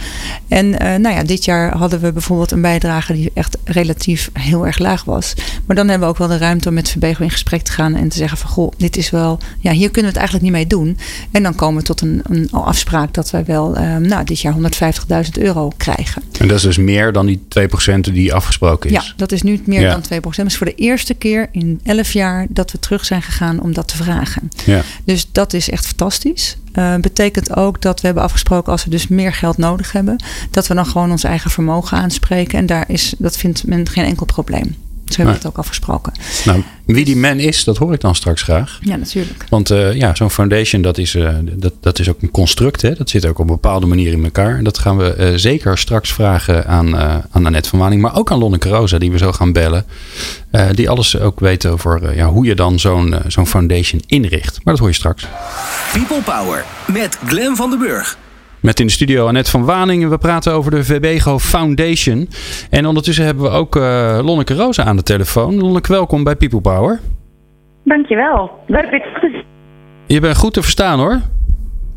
En 0.47 0.65
uh, 0.65 0.77
nou 0.79 1.15
ja, 1.15 1.23
dit 1.23 1.45
jaar 1.45 1.77
hadden 1.77 1.99
we 1.99 2.11
bijvoorbeeld 2.11 2.51
een 2.51 2.61
bijdrage 2.61 3.13
die 3.13 3.31
echt 3.33 3.57
relatief 3.63 4.29
heel 4.33 4.65
erg 4.65 4.79
laag 4.79 5.03
was. 5.03 5.33
Maar 5.65 5.75
dan 5.75 5.87
hebben 5.87 6.07
we 6.07 6.13
ook 6.13 6.19
wel 6.19 6.37
de 6.37 6.37
ruimte 6.37 6.67
om 6.67 6.73
met 6.73 6.89
Verbego 6.89 7.23
in 7.23 7.31
gesprek 7.31 7.61
te 7.61 7.71
gaan. 7.71 7.95
En 7.95 8.09
te 8.09 8.17
zeggen 8.17 8.37
van, 8.37 8.49
goh, 8.49 8.71
dit 8.77 8.97
is 8.97 9.09
wel, 9.09 9.39
ja, 9.59 9.71
hier 9.71 9.91
kunnen 9.91 10.13
we 10.13 10.19
het 10.19 10.29
eigenlijk 10.29 10.43
niet 10.43 10.53
mee 10.53 10.67
doen. 10.67 10.97
En 11.31 11.43
dan 11.43 11.55
komen 11.55 11.81
we 11.81 11.87
tot 11.87 12.01
een, 12.01 12.21
een 12.23 12.51
afspraak 12.51 13.13
dat 13.13 13.29
wij 13.29 13.45
wel, 13.45 13.77
um, 13.77 14.01
nou, 14.01 14.23
dit 14.23 14.39
jaar 14.39 14.53
150 14.53 14.90
50.000 15.25 15.41
euro 15.41 15.71
krijgen. 15.77 16.21
En 16.39 16.47
dat 16.47 16.57
is 16.57 16.63
dus 16.63 16.77
meer 16.77 17.11
dan 17.11 17.25
die 17.25 17.41
2% 17.59 17.99
die 17.99 18.33
afgesproken 18.33 18.89
is? 18.89 19.05
Ja, 19.05 19.13
dat 19.15 19.31
is 19.31 19.41
nu 19.41 19.61
meer 19.65 19.89
dan 19.89 20.03
2%. 20.03 20.19
Dat 20.21 20.45
is 20.45 20.57
voor 20.57 20.65
de 20.65 20.75
eerste 20.75 21.13
keer 21.13 21.49
in 21.51 21.79
11 21.83 22.11
jaar 22.11 22.47
dat 22.49 22.71
we 22.71 22.79
terug 22.79 23.05
zijn 23.05 23.21
gegaan 23.21 23.61
om 23.61 23.73
dat 23.73 23.87
te 23.87 23.97
vragen. 23.97 24.51
Ja. 24.65 24.81
Dus 25.03 25.27
dat 25.31 25.53
is 25.53 25.69
echt 25.69 25.85
fantastisch. 25.85 26.57
Uh, 26.73 26.95
betekent 26.95 27.55
ook 27.55 27.81
dat 27.81 27.99
we 27.99 28.05
hebben 28.05 28.23
afgesproken 28.23 28.71
als 28.71 28.83
we 28.83 28.89
dus 28.89 29.07
meer 29.07 29.33
geld 29.33 29.57
nodig 29.57 29.91
hebben, 29.91 30.23
dat 30.51 30.67
we 30.67 30.73
dan 30.73 30.85
gewoon 30.85 31.11
ons 31.11 31.23
eigen 31.23 31.51
vermogen 31.51 31.97
aanspreken. 31.97 32.59
En 32.59 32.65
daar 32.65 32.85
is, 32.87 33.13
dat 33.17 33.37
vindt 33.37 33.67
men 33.67 33.89
geen 33.89 34.05
enkel 34.05 34.25
probleem. 34.25 34.75
Zo 35.13 35.21
hebben 35.21 35.33
we 35.41 35.47
het 35.47 35.47
ook 35.47 35.57
afgesproken. 35.57 36.13
Nou, 36.45 36.63
wie 36.85 37.05
die 37.05 37.17
man 37.17 37.39
is, 37.39 37.63
dat 37.63 37.77
hoor 37.77 37.93
ik 37.93 38.01
dan 38.01 38.15
straks 38.15 38.41
graag. 38.41 38.79
Ja, 38.81 38.95
natuurlijk. 38.95 39.45
Want 39.49 39.71
uh, 39.71 39.93
ja, 39.93 40.15
zo'n 40.15 40.29
foundation, 40.29 40.81
dat 40.81 40.97
is, 40.97 41.15
uh, 41.15 41.35
dat, 41.41 41.73
dat 41.79 41.99
is 41.99 42.09
ook 42.09 42.21
een 42.21 42.31
construct. 42.31 42.81
Hè? 42.81 42.93
Dat 42.93 43.09
zit 43.09 43.25
ook 43.25 43.39
op 43.39 43.47
een 43.47 43.55
bepaalde 43.55 43.85
manier 43.85 44.11
in 44.11 44.23
elkaar. 44.23 44.57
En 44.57 44.63
dat 44.63 44.77
gaan 44.77 44.97
we 44.97 45.15
uh, 45.17 45.31
zeker 45.35 45.77
straks 45.77 46.13
vragen 46.13 46.67
aan, 46.67 46.97
aan 47.31 47.45
Annette 47.45 47.69
van 47.69 47.79
Waning. 47.79 48.01
Maar 48.01 48.15
ook 48.15 48.31
aan 48.31 48.39
Lonneke 48.39 48.69
Rosa, 48.69 48.97
die 48.97 49.11
we 49.11 49.17
zo 49.17 49.31
gaan 49.31 49.53
bellen. 49.53 49.85
die 50.71 50.89
alles 50.89 51.19
ook 51.19 51.39
weet 51.39 51.65
over 51.65 52.15
ja, 52.15 52.27
hoe 52.27 52.45
je 52.45 52.55
dan 52.55 52.79
zo'n 52.79 53.15
zo'n 53.27 53.47
foundation 53.47 54.01
inricht. 54.07 54.59
Maar 54.63 54.73
dat 54.73 54.79
hoor 54.79 54.89
je 54.89 54.95
straks. 54.95 55.27
People 55.93 56.21
Power 56.21 56.65
met 56.87 57.17
Glen 57.25 57.55
van 57.55 57.69
den 57.69 57.79
Burg. 57.79 58.17
Met 58.61 58.79
in 58.79 58.85
de 58.85 58.91
studio 58.91 59.27
Annette 59.27 59.51
van 59.51 59.65
Waningen. 59.65 60.09
We 60.09 60.17
praten 60.17 60.53
over 60.53 60.71
de 60.71 60.83
VBGO 60.83 61.39
Foundation. 61.39 62.27
En 62.69 62.85
ondertussen 62.85 63.25
hebben 63.25 63.43
we 63.43 63.49
ook 63.49 63.75
uh, 63.75 64.19
Lonneke 64.23 64.53
Rosa 64.53 64.83
aan 64.83 64.95
de 64.95 65.03
telefoon. 65.03 65.55
Lonneke, 65.55 65.91
welkom 65.91 66.23
bij 66.23 66.35
People 66.35 66.61
Power. 66.61 66.99
Dankjewel. 67.83 68.51
Leuk 68.67 69.07
zien. 69.21 69.43
Je 70.07 70.19
bent 70.19 70.37
goed 70.37 70.53
te 70.53 70.61
verstaan 70.61 70.99
hoor. 70.99 71.19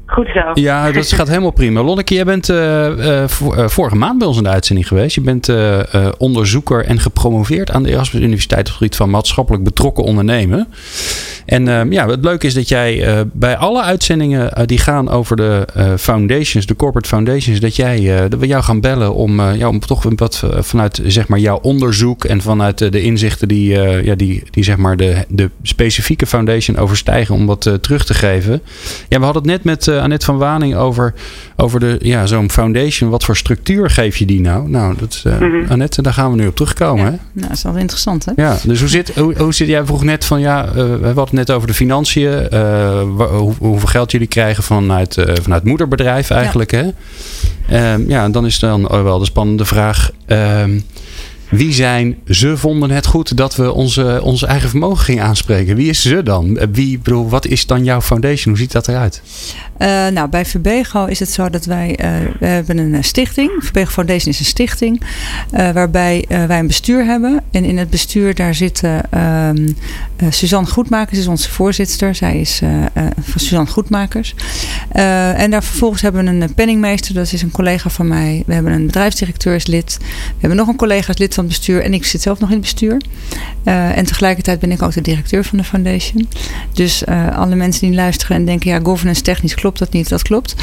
Goed 0.07 0.29
zo. 0.35 0.61
Ja, 0.61 0.93
dat 0.93 1.13
gaat 1.13 1.29
helemaal 1.29 1.51
prima. 1.51 1.83
Lonneke, 1.83 2.15
jij 2.15 2.25
bent 2.25 2.49
uh, 2.49 2.89
uh, 2.99 3.25
vorige 3.69 3.97
maand 3.97 4.19
bij 4.19 4.27
ons 4.27 4.37
in 4.37 4.43
de 4.43 4.49
uitzending 4.49 4.89
geweest. 4.89 5.15
Je 5.15 5.21
bent 5.21 5.53
onderzoeker 6.19 6.85
en 6.85 7.01
gepromoveerd 7.01 7.71
aan 7.71 7.83
de 7.83 7.91
Erasmus 7.91 8.23
Universiteit 8.23 8.61
op 8.61 8.67
het 8.67 8.75
gebied 8.75 8.97
van 8.97 9.11
maatschappelijk 9.11 9.65
betrokken 9.65 10.05
ondernemen. 10.05 10.69
En 11.47 11.69
ehm, 11.69 11.93
ja, 11.93 12.09
het 12.09 12.25
leuke 12.25 12.47
is 12.47 12.55
dat 12.55 12.69
jij 12.69 13.25
bij 13.33 13.57
alle 13.57 13.83
uitzendingen 13.83 14.67
die 14.67 14.79
gaan 14.79 15.11
over 15.11 15.37
de 15.37 15.67
foundations, 15.99 16.67
de 16.67 16.77
corporate 16.77 17.09
foundations, 17.09 17.61
dat, 17.61 17.77
jij, 17.77 18.29
dat 18.29 18.41
we 18.41 18.47
jou 18.47 18.63
gaan 18.63 18.81
bellen 18.81 19.15
om, 19.15 19.41
ja, 19.41 19.69
om 19.69 19.81
toch 19.81 20.03
wat 20.17 20.45
vanuit 20.59 21.01
zeg 21.07 21.29
maar, 21.29 21.39
jouw 21.39 21.59
onderzoek 21.63 22.25
en 22.25 22.41
vanuit 22.41 22.79
de 22.93 23.03
inzichten 23.03 23.49
die, 23.49 23.79
ja, 24.03 24.15
die, 24.15 24.43
die 24.51 24.65
zeg 24.65 24.77
maar 24.77 24.97
de, 24.97 25.25
de 25.29 25.51
specifieke 25.63 26.27
foundation 26.27 26.77
overstijgen, 26.77 27.35
om 27.35 27.47
wat 27.47 27.79
terug 27.81 28.05
te 28.05 28.15
geven. 28.15 28.63
Ja, 29.09 29.19
we 29.19 29.25
hadden 29.25 29.43
het 29.43 29.51
net 29.51 29.65
met 29.65 29.94
Annette 30.01 30.25
van 30.27 30.39
Waning 30.39 30.75
over, 30.75 31.15
over 31.57 31.81
de, 31.81 31.97
ja, 32.01 32.27
zo'n 32.27 32.51
foundation. 32.51 33.11
Wat 33.11 33.25
voor 33.25 33.37
structuur 33.37 33.91
geef 33.91 34.17
je 34.17 34.27
die 34.27 34.41
nou? 34.41 34.69
Nou, 34.69 34.95
dat, 34.99 35.23
uh, 35.27 35.39
mm 35.41 35.51
-hmm. 35.51 35.65
Annette, 35.69 36.03
daar 36.03 36.13
gaan 36.13 36.31
we 36.31 36.37
nu 36.37 36.47
op 36.47 36.57
terugkomen. 36.57 37.05
Ja, 37.05 37.11
hè? 37.11 37.17
Nou, 37.33 37.49
dat 37.49 37.57
is 37.57 37.63
wel 37.63 37.77
interessant, 37.77 38.25
hè? 38.25 38.33
Ja, 38.37 38.57
dus 38.65 38.81
hoe 38.81 38.89
zit, 38.89 39.15
hoe, 39.15 39.35
hoe 39.39 39.55
zit 39.55 39.69
jij 39.69 39.85
vroeg 39.85 40.05
net 40.05 40.25
van, 40.25 40.41
ja, 40.41 40.67
uh, 40.67 40.75
we 40.75 41.05
hadden 41.05 41.25
het 41.25 41.33
net 41.33 41.51
over 41.51 41.69
de 41.69 41.75
financiën. 41.75 42.49
Uh, 42.53 43.01
hoe, 43.17 43.53
hoeveel 43.59 43.89
geld 43.89 44.11
jullie 44.11 44.27
krijgen 44.27 44.63
vanuit, 44.63 45.25
vanuit 45.43 45.65
moederbedrijf 45.65 46.31
eigenlijk, 46.31 46.71
ja. 46.71 46.93
hè? 47.67 47.95
ja, 47.95 48.29
dan 48.29 48.47
is 48.47 48.59
dan 48.59 48.89
wel 48.89 49.19
de 49.19 49.25
spannende 49.25 49.65
vraag... 49.65 50.11
Ehm, 50.27 50.79
wie 51.51 51.73
zijn 51.73 52.17
ze 52.27 52.57
vonden 52.57 52.91
het 52.91 53.07
goed 53.07 53.37
dat 53.37 53.57
we 53.57 53.73
onze, 53.73 54.21
onze 54.23 54.47
eigen 54.47 54.69
vermogen 54.69 55.05
gingen 55.05 55.25
aanspreken? 55.25 55.77
Wie 55.77 55.89
is 55.89 56.03
ze 56.03 56.23
dan? 56.23 56.59
Wie, 56.73 56.99
bedoel, 56.99 57.29
wat 57.29 57.47
is 57.47 57.67
dan 57.67 57.85
jouw 57.85 58.01
foundation? 58.01 58.55
Hoe 58.55 58.63
ziet 58.63 58.73
dat 58.73 58.89
eruit? 58.89 59.23
Uh, 59.79 59.89
nou, 60.07 60.29
bij 60.29 60.45
Verbego 60.45 61.05
is 61.05 61.19
het 61.19 61.31
zo 61.31 61.51
dat 61.51 61.65
wij 61.65 61.89
uh, 61.89 62.07
we 62.39 62.47
hebben 62.47 62.79
een 62.79 63.05
stichting. 63.05 63.51
Verbego 63.59 63.91
Foundation 63.91 64.33
is 64.33 64.39
een 64.39 64.45
stichting. 64.45 65.03
Waarbij 65.51 66.25
wij 66.29 66.59
een 66.59 66.67
bestuur 66.67 67.05
hebben. 67.05 67.43
En 67.51 67.65
in 67.65 67.79
het 67.79 67.91
bestuur 67.91 68.35
daar 68.35 68.55
zitten 68.55 69.11
ehm, 69.11 69.69
Suzanne 70.31 70.69
Goedmakers, 70.69 71.19
is 71.19 71.27
onze 71.27 71.51
voorzitter. 71.51 72.15
Zij 72.15 72.41
is 72.41 72.61
van 73.21 73.41
Suzanne 73.41 73.71
Goedmakers. 73.71 74.35
en 75.37 75.51
daar 75.51 75.65
vervolgens 75.65 76.03
hebben 76.03 76.25
we 76.25 76.31
een 76.31 76.55
penningmeester. 76.55 77.15
Dat 77.15 77.33
is 77.33 77.43
een 77.43 77.51
collega 77.51 77.91
van 77.91 78.09
mij. 78.09 78.43
We 78.47 78.55
hebben 78.55 78.73
een 78.73 78.87
bedrijfsdirecteur 78.87 79.55
is 79.55 79.67
lid. 79.67 79.97
We 80.01 80.35
hebben 80.39 80.59
nog 80.59 80.69
een 80.69 80.77
collega 80.77 81.13
is 81.13 81.34
lid 81.35 81.43
van 81.43 81.45
het 81.45 81.53
bestuur. 81.53 81.83
En 81.83 81.95
ik 81.95 82.05
zit 82.05 82.23
zelf 82.23 82.39
nog 82.39 82.49
in 82.49 82.55
het 82.55 82.65
bestuur. 82.65 83.01
en 83.65 84.07
tegelijkertijd 84.07 84.61
ben 84.61 84.71
ik 84.71 84.83
ook 84.83 84.93
de 84.93 85.01
directeur 85.01 85.45
van 85.45 85.59
de 85.59 85.65
foundation. 85.65 86.29
Dus 86.73 87.07
alle 87.35 87.55
mensen 87.55 87.87
die 87.87 87.97
luisteren 87.97 88.37
en 88.37 88.45
denken, 88.45 88.71
ja, 88.71 88.81
governance 88.83 89.23
technisch 89.23 89.55
klopt 89.55 89.79
dat 89.79 89.93
niet. 89.93 90.09
Dat 90.09 90.23
klopt. 90.23 90.55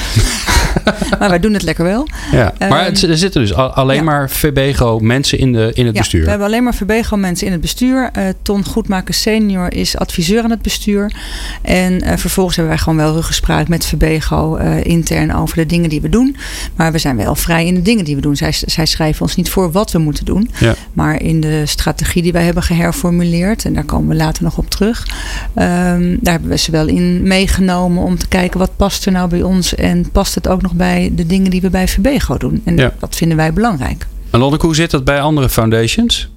maar 1.19 1.29
wij 1.29 1.39
doen 1.39 1.53
het 1.53 1.63
lekker 1.63 1.83
wel. 1.83 2.07
Ja, 2.31 2.53
maar 2.59 2.87
um, 2.87 3.09
er 3.09 3.17
zitten 3.17 3.41
dus 3.41 3.53
alleen 3.53 3.95
ja. 3.95 4.03
maar 4.03 4.29
Verbego 4.29 4.99
mensen 4.99 5.37
in, 5.37 5.53
de, 5.53 5.71
in 5.73 5.85
het 5.85 5.95
ja, 5.95 6.01
bestuur. 6.01 6.23
we 6.23 6.29
hebben 6.29 6.47
alleen 6.47 6.63
maar 6.63 6.75
Verbego 6.75 7.15
mensen 7.15 7.45
in 7.45 7.51
het 7.51 7.61
bestuur. 7.61 8.09
Uh, 8.17 8.23
Ton 8.41 8.65
Goedmaker 8.65 9.13
senior 9.13 9.73
is 9.73 9.97
adviseur 9.97 10.43
aan 10.43 10.49
het 10.49 10.61
bestuur. 10.61 11.13
En 11.61 12.19
vervolgens 12.19 12.55
hebben 12.55 12.75
wij 12.75 12.83
gewoon 12.83 12.97
wel 12.97 13.13
ruggespraak 13.13 13.67
met 13.67 13.85
Verbego 13.85 14.57
uh, 14.57 14.83
intern 14.83 15.35
over 15.35 15.55
de 15.55 15.65
dingen 15.65 15.89
die 15.89 16.01
we 16.01 16.09
doen. 16.09 16.35
Maar 16.75 16.91
we 16.91 16.97
zijn 16.97 17.17
wel 17.17 17.35
vrij 17.35 17.65
in 17.65 17.75
de 17.75 17.81
dingen 17.81 18.05
die 18.05 18.15
we 18.15 18.21
doen. 18.21 18.35
Zij, 18.35 18.51
zij 18.51 18.85
schrijven 18.85 19.21
ons 19.21 19.35
niet 19.35 19.49
voor 19.49 19.71
wat 19.71 19.91
we 19.91 19.99
moeten 19.99 20.25
doen. 20.25 20.49
Ja. 20.61 20.75
Maar 20.93 21.21
in 21.21 21.41
de 21.41 21.65
strategie 21.65 22.21
die 22.21 22.31
wij 22.31 22.43
hebben 22.43 22.63
geherformuleerd. 22.63 23.65
En 23.65 23.73
daar 23.73 23.83
komen 23.83 24.09
we 24.09 24.15
later 24.15 24.43
nog 24.43 24.57
op 24.57 24.69
terug. 24.69 25.07
Um, 25.55 26.17
daar 26.21 26.33
hebben 26.33 26.49
we 26.49 26.57
ze 26.57 26.71
wel 26.71 26.87
in 26.87 27.23
meegenomen 27.23 28.03
om 28.03 28.17
te 28.17 28.27
kijken 28.27 28.59
wat 28.59 28.75
past 28.75 29.05
er 29.05 29.11
nou 29.11 29.29
bij 29.29 29.41
ons. 29.41 29.75
En 29.75 30.09
past 30.11 30.35
het 30.35 30.47
ook 30.47 30.61
nog 30.61 30.73
bij 30.73 31.11
de 31.15 31.25
dingen 31.25 31.51
die 31.51 31.61
we 31.61 31.69
bij 31.69 31.87
Verbego 31.87 32.37
doen. 32.37 32.61
En 32.65 32.77
ja. 32.77 32.93
dat 32.99 33.15
vinden 33.15 33.37
wij 33.37 33.53
belangrijk. 33.53 34.07
En 34.29 34.39
Lonneke, 34.39 34.65
hoe 34.65 34.75
zit 34.75 34.91
dat 34.91 35.03
bij 35.03 35.21
andere 35.21 35.49
foundations? 35.49 36.29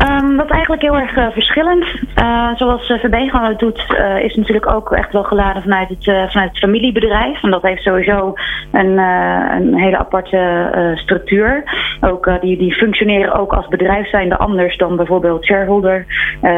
Um, 0.00 0.36
dat 0.36 0.44
is 0.44 0.52
eigenlijk 0.52 0.82
heel 0.82 0.96
erg 0.96 1.16
uh, 1.16 1.26
verschillend. 1.30 1.84
Uh, 2.18 2.54
zoals 2.56 2.88
uh, 2.88 2.98
Verbego 2.98 3.42
het 3.42 3.58
doet, 3.58 3.84
is 4.22 4.34
natuurlijk 4.34 4.70
ook 4.70 4.92
echt 4.92 5.12
wel 5.12 5.22
geladen 5.22 5.62
vanuit 5.62 5.88
het, 5.88 6.04
vanuit 6.04 6.48
het 6.48 6.58
familiebedrijf. 6.58 7.42
En 7.42 7.50
dat 7.50 7.62
heeft 7.62 7.82
sowieso 7.82 8.34
een, 8.72 8.98
een 8.98 9.74
hele 9.74 9.98
aparte 9.98 10.70
structuur. 10.94 11.62
Ook, 12.00 12.40
die, 12.40 12.58
die 12.58 12.74
functioneren 12.74 13.34
ook 13.34 13.52
als 13.52 13.68
bedrijf 13.68 14.08
zijnde 14.08 14.36
anders 14.36 14.76
dan 14.76 14.96
bijvoorbeeld 14.96 15.44
shareholder 15.44 16.06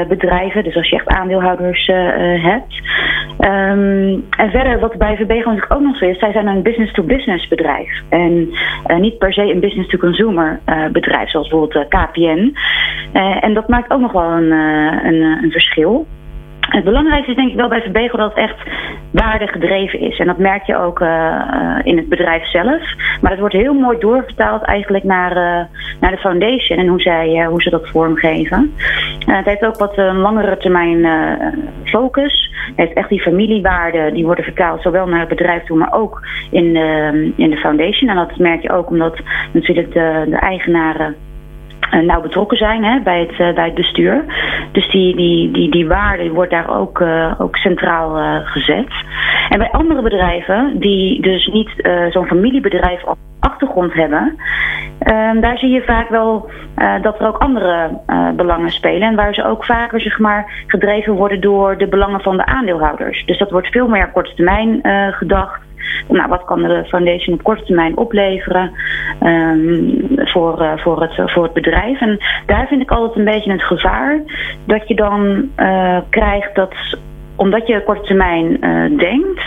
bedrijven. 0.08 0.64
Dus 0.64 0.76
als 0.76 0.88
je 0.88 0.96
echt 0.96 1.08
aandeelhouders 1.08 1.86
hebt. 2.42 2.74
Um, 3.38 4.24
en 4.30 4.50
verder, 4.50 4.78
wat 4.78 4.96
bij 4.96 5.16
Verbego 5.16 5.48
natuurlijk 5.48 5.74
ook 5.74 5.86
nog 5.86 5.96
zo 5.96 6.04
is, 6.04 6.18
zij 6.18 6.32
zijn 6.32 6.46
een 6.46 6.62
business-to-business 6.62 7.48
bedrijf. 7.48 8.02
En 8.08 8.48
niet 8.98 9.18
per 9.18 9.32
se 9.32 9.42
een 9.42 9.60
business-to-consumer 9.60 10.60
bedrijf, 10.92 11.30
zoals 11.30 11.48
bijvoorbeeld 11.48 11.88
KPN. 11.88 12.52
En 13.40 13.54
dat 13.54 13.68
maakt 13.68 13.90
ook 13.90 14.00
nog 14.00 14.12
wel 14.12 14.30
een, 14.30 14.50
een, 14.50 15.22
een 15.42 15.50
verschil. 15.50 16.06
Het 16.68 16.84
belangrijkste 16.84 17.30
is 17.30 17.36
denk 17.36 17.50
ik 17.50 17.56
wel 17.56 17.68
bij 17.68 17.80
Verbego 17.80 18.16
dat 18.16 18.34
het 18.34 18.38
echt 18.38 18.68
waardegedreven 19.10 20.00
is. 20.00 20.18
En 20.18 20.26
dat 20.26 20.38
merk 20.38 20.64
je 20.64 20.76
ook 20.76 21.00
in 21.82 21.96
het 21.96 22.08
bedrijf 22.08 22.50
zelf. 22.50 22.82
Maar 23.20 23.30
het 23.30 23.40
wordt 23.40 23.54
heel 23.54 23.74
mooi 23.74 23.98
doorvertaald 23.98 24.62
eigenlijk 24.62 25.04
naar, 25.04 25.34
naar 26.00 26.10
de 26.10 26.16
foundation 26.16 26.78
en 26.78 26.86
hoe, 26.86 27.00
zij, 27.00 27.46
hoe 27.46 27.62
ze 27.62 27.70
dat 27.70 27.88
vormgeven. 27.88 28.74
het 29.26 29.44
heeft 29.44 29.64
ook 29.64 29.76
wat 29.76 29.98
een 29.98 30.16
langere 30.16 30.56
termijn 30.56 31.06
focus. 31.84 32.50
Het 32.66 32.76
heeft 32.76 32.92
echt 32.92 33.08
die 33.08 33.22
familiewaarden, 33.22 34.14
die 34.14 34.24
worden 34.24 34.44
vertaald 34.44 34.82
zowel 34.82 35.06
naar 35.06 35.20
het 35.20 35.28
bedrijf 35.28 35.64
toe, 35.64 35.78
maar 35.78 35.92
ook 35.92 36.26
in 36.50 36.76
in 37.36 37.50
de 37.50 37.56
foundation. 37.56 38.10
En 38.10 38.16
dat 38.16 38.38
merk 38.38 38.62
je 38.62 38.72
ook 38.72 38.90
omdat 38.90 39.18
natuurlijk 39.52 39.92
de, 39.92 40.26
de 40.28 40.36
eigenaren 40.36 41.16
nauw 41.90 42.20
betrokken 42.20 42.56
zijn 42.56 42.84
hè, 42.84 43.00
bij, 43.00 43.20
het, 43.20 43.30
uh, 43.30 43.54
bij 43.54 43.64
het 43.64 43.74
bestuur. 43.74 44.24
Dus 44.72 44.90
die, 44.90 45.16
die, 45.16 45.50
die, 45.50 45.70
die 45.70 45.88
waarde 45.88 46.30
wordt 46.30 46.50
daar 46.50 46.78
ook, 46.78 47.00
uh, 47.00 47.34
ook 47.38 47.56
centraal 47.56 48.42
gezet. 48.44 48.92
En 49.48 49.58
bij 49.58 49.70
andere 49.70 50.02
bedrijven, 50.02 50.78
die 50.78 51.22
dus 51.22 51.46
niet 51.46 51.70
zo'n 52.10 52.26
familiebedrijf 52.26 53.04
op 53.04 53.16
achtergrond 53.40 53.92
hebben, 53.92 54.36
ehm, 54.98 55.40
daar 55.40 55.58
zie 55.58 55.70
je 55.70 55.82
vaak 55.82 56.08
wel 56.08 56.50
dat 57.02 57.20
er 57.20 57.26
ook 57.26 57.38
andere 57.38 58.00
belangen 58.36 58.70
spelen. 58.70 59.08
En 59.08 59.14
waar 59.14 59.34
ze 59.34 59.44
ook 59.44 59.64
vaker 59.64 60.00
zeg 60.00 60.18
maar, 60.18 60.64
gedreven 60.66 61.12
worden 61.12 61.40
door 61.40 61.78
de 61.78 61.88
belangen 61.88 62.20
van 62.20 62.36
de 62.36 62.46
aandeelhouders. 62.46 63.24
Dus 63.26 63.38
dat 63.38 63.50
wordt 63.50 63.68
veel 63.68 63.88
meer 63.88 64.10
korte 64.10 64.34
termijn 64.34 64.80
gedacht. 65.12 65.63
Nou, 66.08 66.28
wat 66.28 66.44
kan 66.44 66.62
de 66.62 66.84
foundation 66.86 67.34
op 67.34 67.42
korte 67.42 67.64
termijn 67.64 67.96
opleveren 67.96 68.70
um, 69.22 70.06
voor, 70.16 70.62
uh, 70.62 70.72
voor, 70.76 71.02
het, 71.02 71.30
voor 71.30 71.42
het 71.42 71.52
bedrijf? 71.52 72.00
En 72.00 72.18
daar 72.46 72.66
vind 72.66 72.82
ik 72.82 72.90
altijd 72.90 73.16
een 73.16 73.32
beetje 73.32 73.52
het 73.52 73.62
gevaar 73.62 74.20
dat 74.66 74.88
je 74.88 74.94
dan 74.94 75.48
uh, 75.58 75.98
krijgt 76.10 76.54
dat 76.54 76.74
omdat 77.36 77.66
je 77.66 77.82
korte 77.84 78.06
termijn 78.06 78.56
uh, 78.60 78.98
denkt, 78.98 79.42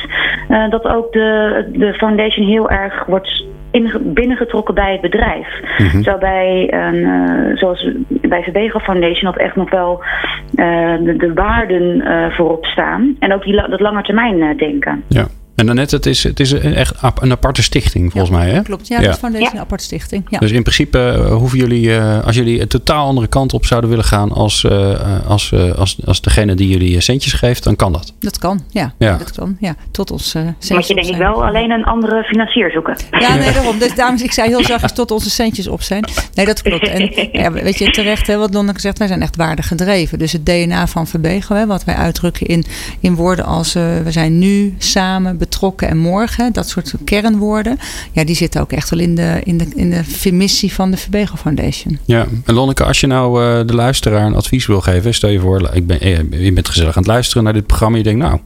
dat 0.69 0.87
ook 0.87 1.11
de, 1.11 1.65
de 1.71 1.93
foundation 1.93 2.47
heel 2.47 2.69
erg 2.69 3.05
wordt 3.05 3.45
in, 3.71 3.91
binnengetrokken 4.01 4.75
bij 4.75 4.91
het 4.91 5.01
bedrijf. 5.01 5.47
Mm-hmm. 5.77 6.03
Zo 6.03 6.17
bij, 6.17 6.73
uh, 6.73 7.57
zoals 7.57 7.91
bij 8.07 8.43
Verbego 8.43 8.79
Foundation, 8.79 9.31
dat 9.31 9.41
echt 9.41 9.55
nog 9.55 9.69
wel 9.69 10.03
de, 10.51 11.13
de, 11.17 11.33
waarden 11.33 12.03
voorop 12.31 12.65
staan. 12.65 13.15
En 13.19 13.33
ook 13.33 13.43
die, 13.43 13.67
dat 13.69 13.79
langetermijn 13.79 14.57
denken. 14.57 15.03
Ja. 15.07 15.25
En 15.57 15.65
dan 15.65 15.75
net, 15.75 15.91
het 15.91 16.05
is, 16.05 16.23
het 16.23 16.39
is 16.39 16.53
echt 16.53 16.93
een 17.19 17.31
aparte 17.31 17.63
stichting 17.63 18.11
volgens 18.11 18.31
mij. 18.31 18.49
Hè? 18.49 18.61
Klopt, 18.61 18.87
ja, 18.87 19.01
ja. 19.01 19.07
het 19.07 19.17
Foundation 19.17 19.53
een 19.53 19.59
aparte 19.59 19.83
stichting. 19.83 20.25
Ja. 20.29 20.39
Dus 20.39 20.51
in 20.51 20.61
principe 20.61 21.15
uh, 21.17 21.33
hoeven 21.33 21.57
jullie, 21.57 21.87
uh, 21.87 22.25
als 22.25 22.35
jullie 22.35 22.61
een 22.61 22.67
totaal 22.67 23.07
andere 23.07 23.27
kant 23.27 23.53
op 23.53 23.65
zouden 23.65 23.89
willen 23.89 24.05
gaan 24.05 24.31
als, 24.31 24.63
uh, 24.63 25.27
als, 25.27 25.53
als, 25.77 25.97
als 26.05 26.21
degene 26.21 26.55
die 26.55 26.69
jullie 26.69 27.01
centjes 27.01 27.33
geeft, 27.33 27.63
dan 27.63 27.75
kan 27.75 27.91
dat. 27.91 28.13
Dat 28.19 28.37
kan, 28.37 28.61
ja. 28.69 28.93
ja. 28.97 29.17
Dat 29.17 29.31
kan, 29.31 29.57
ja. 29.59 29.75
Tot 29.91 30.11
ons 30.11 30.29
centjes. 30.29 30.69
Moet 30.69 30.87
je 30.87 30.93
denk 30.93 31.07
ik 31.07 31.15
wel 31.15 31.45
alleen 31.45 31.71
een 31.71 31.83
andere 31.83 32.23
financier 32.23 32.71
zoeken. 32.71 32.97
Ja, 33.11 33.35
nee, 33.35 33.53
daarom. 33.57 33.79
Dus 33.79 33.95
daarom, 33.95 34.17
ik 34.21 34.31
zei 34.31 34.47
heel 34.47 34.63
zachtjes 34.63 34.93
tot 35.01 35.11
onze 35.11 35.29
centjes 35.29 35.67
op 35.67 35.81
zijn. 35.81 36.09
Nee, 36.33 36.45
dat 36.45 36.61
klopt. 36.61 36.87
En 36.87 37.29
ja, 37.31 37.51
weet 37.51 37.77
je, 37.77 37.91
terecht, 37.91 38.27
hè, 38.27 38.37
wat 38.37 38.53
Lonneke 38.53 38.79
zegt, 38.79 38.97
wij 38.97 39.07
zijn 39.07 39.21
echt 39.21 39.35
waardig 39.35 39.67
gedreven. 39.67 40.19
Dus 40.19 40.31
het 40.31 40.45
DNA 40.45 40.87
van 40.87 41.07
Verbego, 41.07 41.55
hè, 41.55 41.65
wat 41.65 41.83
wij 41.83 41.95
uitdrukken 41.95 42.47
in, 42.47 42.65
in 42.99 43.15
woorden 43.15 43.45
als 43.45 43.73
we 43.73 44.05
zijn 44.07 44.39
nu 44.39 44.75
samen 44.77 45.37
betrokken 45.49 45.87
en 45.87 45.97
morgen, 45.97 46.53
dat 46.53 46.69
soort 46.69 46.93
kernwoorden, 47.03 47.77
ja, 48.11 48.23
die 48.23 48.35
zitten 48.35 48.61
ook 48.61 48.71
echt 48.71 48.89
wel 48.89 48.99
in 48.99 49.15
de, 49.15 49.41
in 49.43 49.57
de, 49.57 49.67
in 49.75 49.89
de 49.89 50.31
missie 50.31 50.73
van 50.73 50.91
de 50.91 50.97
Verbego 50.97 51.35
Foundation. 51.35 51.97
Ja, 52.05 52.25
en 52.45 52.53
Lonneke, 52.53 52.83
als 52.83 52.99
je 52.99 53.07
nou 53.07 53.43
uh, 53.43 53.67
de 53.67 53.73
luisteraar 53.73 54.25
een 54.25 54.35
advies 54.35 54.65
wil 54.65 54.81
geven, 54.81 55.13
stel 55.13 55.29
je 55.29 55.39
voor, 55.39 55.69
ik 55.73 55.87
ben, 55.87 55.99
eh, 55.99 56.17
je 56.43 56.53
bent 56.53 56.67
gezellig 56.67 56.95
aan 56.95 57.01
het 57.01 57.11
luisteren 57.11 57.43
naar 57.43 57.53
dit 57.53 57.65
programma, 57.65 57.97
je 57.97 58.03
denkt, 58.03 58.21
nou, 58.21 58.39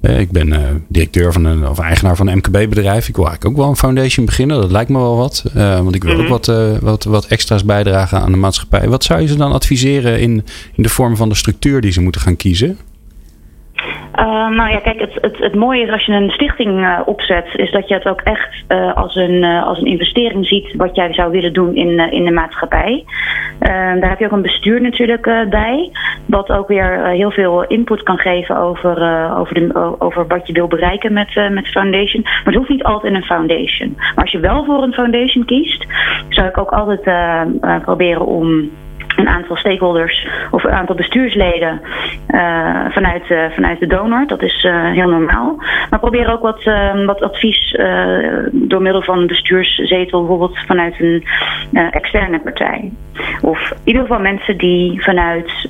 eh, 0.00 0.20
ik 0.20 0.30
ben 0.30 0.48
uh, 0.48 0.58
directeur 0.88 1.32
van 1.32 1.44
een, 1.44 1.68
of 1.68 1.78
eigenaar 1.78 2.16
van 2.16 2.26
een 2.26 2.36
MKB-bedrijf. 2.36 3.08
Ik 3.08 3.16
wil 3.16 3.26
eigenlijk 3.26 3.54
ook 3.54 3.60
wel 3.62 3.70
een 3.70 3.76
foundation 3.76 4.26
beginnen. 4.26 4.60
Dat 4.60 4.70
lijkt 4.70 4.90
me 4.90 4.98
wel 4.98 5.16
wat. 5.16 5.44
Uh, 5.56 5.80
want 5.80 5.94
ik 5.94 6.04
wil 6.04 6.20
ook 6.20 6.28
wat, 6.28 6.46
wat, 6.80 7.04
wat 7.04 7.26
extra's 7.26 7.64
bijdragen 7.64 8.20
aan 8.20 8.32
de 8.32 8.38
maatschappij. 8.38 8.88
Wat 8.88 9.04
zou 9.04 9.20
je 9.20 9.26
ze 9.26 9.36
dan 9.36 9.52
adviseren 9.52 10.20
in, 10.20 10.44
in 10.74 10.82
de 10.82 10.88
vorm 10.88 11.16
van 11.16 11.28
de 11.28 11.34
structuur 11.34 11.80
die 11.80 11.92
ze 11.92 12.00
moeten 12.00 12.20
gaan 12.20 12.36
kiezen? 12.36 12.78
Uh, 14.18 14.48
nou 14.48 14.70
ja, 14.70 14.78
kijk, 14.78 15.00
het, 15.00 15.18
het, 15.20 15.38
het 15.38 15.54
mooie 15.54 15.82
is 15.82 15.90
als 15.90 16.06
je 16.06 16.12
een 16.12 16.30
stichting 16.30 16.80
uh, 16.80 17.00
opzet, 17.04 17.46
is 17.56 17.70
dat 17.70 17.88
je 17.88 17.94
het 17.94 18.06
ook 18.06 18.20
echt 18.20 18.64
uh, 18.68 18.94
als, 18.94 19.14
een, 19.14 19.44
als 19.44 19.78
een 19.78 19.86
investering 19.86 20.46
ziet 20.46 20.74
wat 20.76 20.96
jij 20.96 21.12
zou 21.12 21.30
willen 21.30 21.52
doen 21.52 21.74
in, 21.74 21.98
in 22.12 22.24
de 22.24 22.30
maatschappij. 22.30 23.04
daar 23.58 24.08
heb 24.08 24.18
je 24.18 24.24
ook 24.24 24.32
een 24.32 24.42
bestuur 24.42 24.80
natuurlijk 24.80 25.22
bij, 25.50 25.90
wat 26.26 26.50
ook 26.50 26.68
weer 26.68 27.06
heel 27.06 27.30
veel 27.30 27.64
input 27.64 28.02
kan 28.02 28.18
geven 28.18 28.56
over, 28.56 28.96
over, 29.36 29.54
de, 29.54 29.94
over 29.98 30.26
wat 30.26 30.46
je 30.46 30.52
wil 30.52 30.66
bereiken 30.66 31.12
met, 31.12 31.50
met 31.50 31.68
Foundation. 31.68 32.22
Maar 32.22 32.42
het 32.44 32.54
hoeft 32.54 32.68
niet 32.68 32.84
altijd 32.84 33.12
in 33.12 33.18
een 33.18 33.26
foundation. 33.26 33.92
Maar 33.96 34.24
als 34.24 34.32
je 34.32 34.38
wel 34.38 34.64
voor 34.64 34.82
een 34.82 34.92
foundation 34.92 35.44
kiest, 35.44 35.86
zou 36.28 36.48
ik 36.48 36.58
ook 36.58 36.70
altijd 36.70 37.02
proberen 37.82 38.26
om 38.26 38.70
een 39.16 39.28
aantal 39.28 39.56
stakeholders 39.56 40.28
of 40.50 40.64
een 40.64 40.70
aantal 40.70 40.96
bestuursleden 40.96 41.80
uh, 42.28 42.84
vanuit, 42.88 43.30
uh, 43.30 43.50
vanuit 43.50 43.80
de 43.80 43.86
donor. 43.86 44.26
Dat 44.26 44.42
is 44.42 44.64
uh, 44.64 44.90
heel 44.92 45.08
normaal. 45.08 45.56
Maar 45.90 45.98
probeer 45.98 46.32
ook 46.32 46.42
wat, 46.42 46.64
wat 47.06 47.22
advies 47.22 47.76
door 48.52 48.82
middel 48.82 49.02
van 49.02 49.18
een 49.18 49.26
bestuurszetel, 49.26 50.20
bijvoorbeeld 50.20 50.58
vanuit 50.66 51.00
een 51.00 51.24
externe 51.90 52.40
partij. 52.40 52.92
Of 53.40 53.70
in 53.70 53.76
ieder 53.84 54.02
geval 54.02 54.20
mensen 54.20 54.56
die 54.56 55.02
vanuit, 55.02 55.68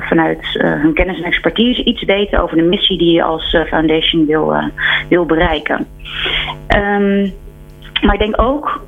vanuit 0.00 0.46
hun 0.58 0.94
kennis 0.94 1.18
en 1.18 1.24
expertise 1.24 1.84
iets 1.84 2.04
weten 2.04 2.42
over 2.42 2.56
de 2.56 2.62
missie 2.62 2.98
die 2.98 3.12
je 3.12 3.22
als 3.22 3.56
foundation 3.66 4.26
wil, 4.26 4.54
wil 5.08 5.26
bereiken. 5.26 5.86
Um, 6.76 7.32
maar 8.02 8.14
ik 8.14 8.20
denk 8.20 8.40
ook 8.40 8.80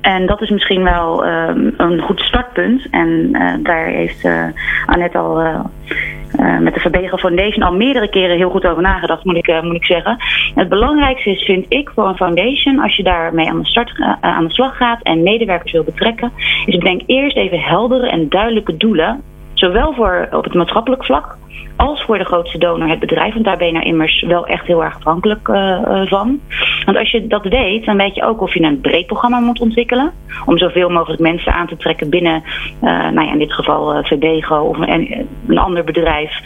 en 0.00 0.26
dat 0.26 0.42
is 0.42 0.50
misschien 0.50 0.82
wel 0.82 1.26
um, 1.26 1.74
een 1.76 2.00
goed 2.00 2.20
startpunt. 2.20 2.86
En 2.90 3.08
uh, 3.32 3.54
daar 3.62 3.86
heeft 3.86 4.24
uh, 4.24 4.44
Annette 4.86 5.18
al 5.18 5.40
uh, 5.40 6.58
met 6.58 6.74
de 6.74 6.80
Verbegen 6.80 7.18
Foundation 7.18 7.62
al 7.62 7.72
meerdere 7.72 8.08
keren 8.08 8.36
heel 8.36 8.50
goed 8.50 8.66
over 8.66 8.82
nagedacht, 8.82 9.24
moet 9.24 9.36
ik, 9.36 9.62
moet 9.62 9.74
ik 9.74 9.84
zeggen. 9.84 10.16
het 10.54 10.68
belangrijkste 10.68 11.30
is, 11.30 11.42
vind 11.42 11.66
ik, 11.68 11.90
voor 11.94 12.08
een 12.08 12.16
foundation, 12.16 12.80
als 12.80 12.96
je 12.96 13.02
daarmee 13.02 13.48
aan 13.48 13.58
de, 13.58 13.66
start, 13.66 13.92
aan 14.20 14.44
de 14.44 14.52
slag 14.52 14.76
gaat 14.76 15.02
en 15.02 15.22
medewerkers 15.22 15.72
wil 15.72 15.84
betrekken, 15.84 16.32
is 16.66 16.78
bedenk 16.78 17.02
eerst 17.06 17.36
even 17.36 17.60
heldere 17.60 18.08
en 18.08 18.28
duidelijke 18.28 18.76
doelen. 18.76 19.22
Zowel 19.52 19.92
voor 19.92 20.28
op 20.30 20.44
het 20.44 20.54
maatschappelijk 20.54 21.04
vlak 21.04 21.36
als 21.78 22.02
voor 22.02 22.18
de 22.18 22.24
grootste 22.24 22.58
donor 22.58 22.88
het 22.88 22.98
bedrijf. 22.98 23.32
Want 23.32 23.44
daar 23.44 23.56
ben 23.56 23.66
je 23.66 23.72
nou 23.72 23.84
immers 23.84 24.24
wel 24.26 24.46
echt 24.46 24.66
heel 24.66 24.84
erg 24.84 24.96
afhankelijk 24.96 25.48
uh, 25.48 26.06
van. 26.06 26.40
Want 26.84 26.98
als 26.98 27.10
je 27.10 27.26
dat 27.26 27.44
weet, 27.44 27.84
dan 27.84 27.96
weet 27.96 28.14
je 28.14 28.24
ook 28.24 28.40
of 28.40 28.54
je 28.54 28.62
een 28.62 28.80
breed 28.80 29.06
programma 29.06 29.40
moet 29.40 29.60
ontwikkelen. 29.60 30.12
Om 30.46 30.58
zoveel 30.58 30.88
mogelijk 30.88 31.20
mensen 31.20 31.52
aan 31.52 31.66
te 31.66 31.76
trekken 31.76 32.10
binnen, 32.10 32.42
uh, 32.82 32.90
nou 32.90 33.26
ja, 33.26 33.32
in 33.32 33.38
dit 33.38 33.52
geval 33.52 33.92
uh, 33.92 34.62
of 34.62 34.78
een, 34.78 35.58
ander 35.58 35.84
bedrijf. 35.84 36.40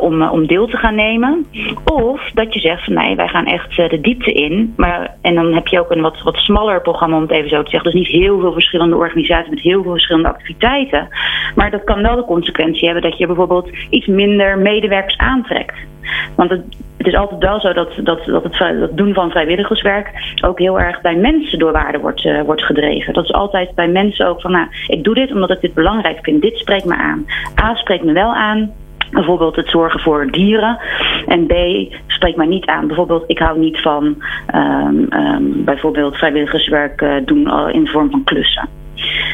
om, 0.00 0.22
om 0.22 0.46
deel 0.46 0.66
te 0.66 0.76
gaan 0.76 0.94
nemen. 0.94 1.46
Of 1.84 2.30
dat 2.34 2.54
je 2.54 2.60
zegt 2.60 2.84
van 2.84 2.94
nee, 2.94 3.16
wij 3.16 3.28
gaan 3.28 3.46
echt 3.46 3.76
de 3.76 4.00
diepte 4.00 4.32
in. 4.32 4.74
Maar, 4.76 5.14
en 5.20 5.34
dan 5.34 5.54
heb 5.54 5.66
je 5.66 5.80
ook 5.80 5.90
een 5.90 6.00
wat, 6.00 6.22
wat 6.22 6.36
smaller 6.36 6.80
programma, 6.80 7.16
om 7.16 7.22
het 7.22 7.30
even 7.30 7.48
zo 7.48 7.62
te 7.62 7.70
zeggen. 7.70 7.90
Dus 7.90 8.00
niet 8.00 8.22
heel 8.22 8.40
veel 8.40 8.52
verschillende 8.52 8.96
organisaties 8.96 9.50
met 9.50 9.60
heel 9.60 9.82
veel 9.82 9.92
verschillende 9.92 10.28
activiteiten. 10.28 11.08
Maar 11.54 11.70
dat 11.70 11.84
kan 11.84 12.02
wel 12.02 12.16
de 12.16 12.24
consequentie 12.24 12.84
hebben 12.84 13.10
dat 13.10 13.18
je 13.18 13.26
bijvoorbeeld 13.26 13.70
iets 13.90 14.06
minder 14.26 14.58
medewerkers 14.58 15.16
aantrekt. 15.16 15.74
Want 16.36 16.50
het, 16.50 16.62
het, 16.96 17.06
is 17.06 17.14
altijd 17.14 17.42
wel 17.42 17.60
zo 17.60 17.72
dat, 17.72 17.90
dat, 18.02 18.24
dat 18.24 18.58
het 18.58 18.96
doen 18.96 19.14
van 19.14 19.30
vrijwilligerswerk 19.30 20.34
ook 20.44 20.58
heel 20.58 20.80
erg 20.80 21.00
bij 21.00 21.16
mensen 21.16 21.58
door 21.58 21.72
waarde 21.72 21.98
wordt, 21.98 22.24
uh, 22.24 22.40
wordt 22.40 22.64
gedreven. 22.64 23.14
Dat 23.14 23.24
is 23.24 23.32
altijd 23.32 23.74
bij 23.74 23.88
mensen 23.88 24.26
ook 24.26 24.40
van, 24.40 24.50
nou, 24.50 24.66
ik 24.86 25.04
doe 25.04 25.14
dit 25.14 25.32
omdat 25.32 25.50
ik 25.50 25.60
dit 25.60 25.74
belangrijk 25.74 26.18
vind. 26.22 26.42
Dit 26.42 26.58
spreekt 26.58 26.84
me 26.84 26.96
aan. 26.96 27.26
A 27.62 27.74
spreekt 27.74 28.04
me 28.04 28.12
wel 28.12 28.34
aan. 28.34 28.72
Bijvoorbeeld 29.10 29.56
het 29.56 29.68
zorgen 29.68 30.00
voor 30.00 30.30
dieren. 30.30 30.78
En 31.26 31.46
B 31.46 31.52
spreekt 32.06 32.36
mij 32.36 32.46
niet 32.46 32.66
aan. 32.66 32.86
Bijvoorbeeld, 32.86 33.24
ik 33.26 33.38
hou 33.38 33.58
niet 33.58 33.80
van 33.80 34.22
um, 34.54 35.06
um, 35.12 35.64
bijvoorbeeld 35.64 36.16
vrijwilligerswerk 36.16 37.00
uh, 37.00 37.14
doen 37.24 37.70
in 37.72 37.84
de 37.84 37.90
vorm 37.90 38.10
van 38.10 38.24
klussen. 38.24 38.68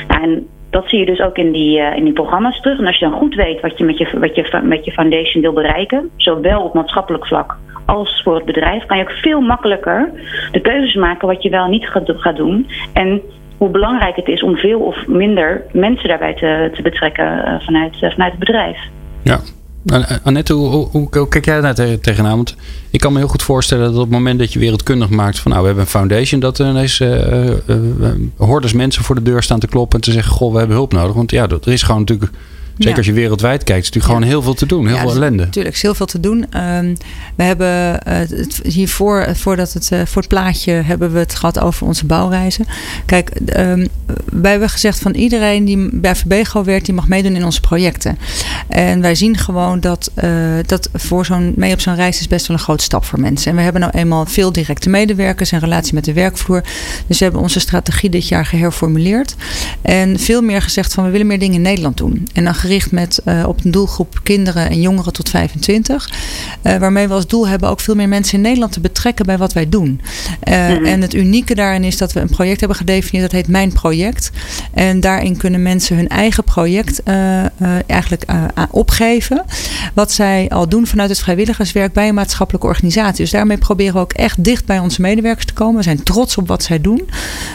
Nou, 0.08 0.22
en 0.22 0.48
dat 0.70 0.88
zie 0.88 0.98
je 0.98 1.06
dus 1.06 1.20
ook 1.20 1.36
in 1.36 1.52
die, 1.52 1.78
uh, 1.78 1.96
in 1.96 2.04
die 2.04 2.12
programma's 2.12 2.60
terug. 2.60 2.78
En 2.78 2.86
als 2.86 2.98
je 2.98 3.08
dan 3.08 3.18
goed 3.18 3.34
weet 3.34 3.60
wat 3.60 3.78
je 3.78 3.84
met, 3.84 3.98
je 3.98 4.18
wat 4.18 4.34
je 4.34 4.60
met 4.62 4.84
je 4.84 4.92
foundation 4.92 5.42
wil 5.42 5.52
bereiken, 5.52 6.10
zowel 6.16 6.62
op 6.62 6.74
maatschappelijk 6.74 7.26
vlak 7.26 7.56
als 7.84 8.20
voor 8.24 8.34
het 8.34 8.44
bedrijf, 8.44 8.86
kan 8.86 8.96
je 8.96 9.02
ook 9.02 9.10
veel 9.10 9.40
makkelijker 9.40 10.10
de 10.52 10.60
keuzes 10.60 10.94
maken 10.94 11.28
wat 11.28 11.42
je 11.42 11.50
wel 11.50 11.68
niet 11.68 11.86
gaat, 11.88 12.12
gaat 12.16 12.36
doen. 12.36 12.68
En 12.92 13.22
hoe 13.56 13.68
belangrijk 13.68 14.16
het 14.16 14.28
is 14.28 14.42
om 14.42 14.56
veel 14.56 14.80
of 14.80 15.06
minder 15.06 15.62
mensen 15.72 16.08
daarbij 16.08 16.34
te, 16.34 16.70
te 16.74 16.82
betrekken 16.82 17.24
uh, 17.24 17.60
vanuit, 17.60 17.94
uh, 17.94 18.10
vanuit 18.10 18.30
het 18.30 18.38
bedrijf. 18.38 18.78
Ja, 19.22 19.38
Annette, 20.22 20.52
hoe, 20.52 21.08
kijk 21.28 21.44
jij 21.44 21.60
daar 21.60 21.74
tegenaan? 22.00 22.36
Want 22.36 22.56
ik 22.90 23.00
kan 23.00 23.12
me 23.12 23.18
heel 23.18 23.28
goed 23.28 23.42
voorstellen 23.42 23.84
dat 23.84 23.94
op 23.94 24.00
het 24.00 24.10
moment 24.10 24.38
dat 24.38 24.52
je 24.52 24.58
wereldkundig 24.58 25.08
maakt 25.08 25.38
van 25.38 25.50
nou 25.50 25.62
we 25.62 25.68
hebben 25.68 25.84
een 25.84 25.90
foundation, 25.90 26.40
dat 26.40 26.58
er 26.58 26.68
ineens 26.68 27.00
uh, 27.00 27.50
hordes 28.36 28.72
mensen 28.72 29.04
voor 29.04 29.14
de 29.14 29.22
deur 29.22 29.42
staan 29.42 29.58
te 29.58 29.66
kloppen 29.66 29.98
en 29.98 30.04
te 30.04 30.12
zeggen: 30.12 30.32
Goh, 30.32 30.52
we 30.52 30.58
hebben 30.58 30.76
hulp 30.76 30.92
nodig. 30.92 31.14
Want 31.14 31.30
ja, 31.30 31.48
er 31.48 31.72
is 31.72 31.82
gewoon 31.82 32.00
natuurlijk 32.00 32.32
Zeker 32.84 32.98
als 32.98 33.06
je 33.06 33.12
wereldwijd 33.12 33.64
kijkt, 33.64 33.82
is 33.82 33.90
natuurlijk 33.90 34.14
gewoon 34.14 34.28
heel 34.28 34.42
veel 34.42 34.54
te 34.54 34.66
doen. 34.66 34.86
Heel 34.86 34.96
veel 34.96 35.10
ellende. 35.10 35.44
Natuurlijk, 35.44 35.74
is 35.74 35.82
heel 35.82 35.94
veel 35.94 36.06
te 36.06 36.20
doen. 36.20 36.36
Um, 36.76 36.96
we 37.34 37.42
hebben 37.42 38.00
uh, 38.08 38.14
het 38.38 38.60
hiervoor, 38.62 39.26
voordat 39.32 39.72
het, 39.72 39.90
uh, 39.92 40.00
voor 40.04 40.22
het 40.22 40.30
plaatje, 40.30 40.72
hebben 40.72 41.12
we 41.12 41.18
het 41.18 41.34
gehad 41.34 41.58
over 41.58 41.86
onze 41.86 42.06
bouwreizen. 42.06 42.66
Kijk, 43.06 43.30
um, 43.56 43.88
wij 44.32 44.50
hebben 44.50 44.70
gezegd 44.70 44.98
van 44.98 45.14
iedereen 45.14 45.64
die 45.64 45.88
bij 45.92 46.16
Verbego 46.16 46.64
werkt, 46.64 46.84
die 46.84 46.94
mag 46.94 47.08
meedoen 47.08 47.36
in 47.36 47.44
onze 47.44 47.60
projecten. 47.60 48.18
En 48.68 49.00
wij 49.00 49.14
zien 49.14 49.36
gewoon 49.36 49.80
dat, 49.80 50.10
uh, 50.24 50.30
dat 50.66 50.88
voor 50.92 51.26
zo'n 51.26 51.52
mee 51.56 51.72
op 51.72 51.80
zo'n 51.80 51.94
reis 51.94 52.20
is 52.20 52.28
best 52.28 52.46
wel 52.46 52.56
een 52.56 52.62
grote 52.62 52.84
stap 52.84 53.04
voor 53.04 53.20
mensen. 53.20 53.50
En 53.50 53.56
we 53.56 53.62
hebben 53.62 53.80
nou 53.80 53.92
eenmaal 53.96 54.26
veel 54.26 54.52
directe 54.52 54.88
medewerkers 54.88 55.52
en 55.52 55.60
relatie 55.60 55.94
met 55.94 56.04
de 56.04 56.12
werkvloer. 56.12 56.62
Dus 57.06 57.18
we 57.18 57.24
hebben 57.24 57.42
onze 57.42 57.60
strategie 57.60 58.10
dit 58.10 58.28
jaar 58.28 58.46
geherformuleerd. 58.46 59.34
En 59.82 60.18
veel 60.18 60.42
meer 60.42 60.62
gezegd 60.62 60.94
van 60.94 61.04
we 61.04 61.10
willen 61.10 61.26
meer 61.26 61.38
dingen 61.38 61.54
in 61.54 61.62
Nederland 61.62 61.96
doen. 61.96 62.28
En 62.32 62.44
dan 62.44 62.54
gericht 62.70 62.92
met, 62.92 63.20
uh, 63.24 63.44
op 63.46 63.64
een 63.64 63.70
doelgroep 63.70 64.20
kinderen 64.22 64.70
en 64.70 64.80
jongeren 64.80 65.12
tot 65.12 65.28
25. 65.28 66.10
Uh, 66.62 66.76
waarmee 66.76 67.08
we 67.08 67.14
als 67.14 67.26
doel 67.26 67.48
hebben 67.48 67.68
ook 67.68 67.80
veel 67.80 67.94
meer 67.94 68.08
mensen 68.08 68.34
in 68.34 68.40
Nederland 68.40 68.72
te 68.72 68.80
betrekken 68.80 69.26
bij 69.26 69.38
wat 69.38 69.52
wij 69.52 69.68
doen. 69.68 70.00
Uh, 70.44 70.68
mm-hmm. 70.68 70.84
En 70.84 71.00
het 71.00 71.14
unieke 71.14 71.54
daarin 71.54 71.84
is 71.84 71.96
dat 71.96 72.12
we 72.12 72.20
een 72.20 72.28
project 72.28 72.60
hebben 72.60 72.78
gedefinieerd 72.78 73.30
dat 73.30 73.40
heet 73.40 73.50
Mijn 73.50 73.72
Project. 73.72 74.30
En 74.74 75.00
daarin 75.00 75.36
kunnen 75.36 75.62
mensen 75.62 75.96
hun 75.96 76.08
eigen 76.08 76.44
project 76.44 77.02
eigenlijk 77.86 78.24
opgeven. 78.70 79.44
Wat 79.94 80.12
zij 80.12 80.48
al 80.48 80.68
doen 80.68 80.86
vanuit 80.86 81.08
het 81.08 81.18
vrijwilligerswerk 81.18 81.92
bij 81.92 82.08
een 82.08 82.14
maatschappelijke 82.14 82.66
organisatie. 82.66 83.22
Dus 83.22 83.30
daarmee 83.30 83.58
proberen 83.58 83.94
we 83.94 84.00
ook 84.00 84.12
echt 84.12 84.44
dicht 84.44 84.66
bij 84.66 84.78
onze 84.78 85.00
medewerkers 85.00 85.46
te 85.46 85.52
komen. 85.52 85.76
We 85.76 85.82
zijn 85.82 86.02
trots 86.02 86.36
op 86.36 86.48
wat 86.48 86.62
zij 86.62 86.80
doen. 86.80 87.08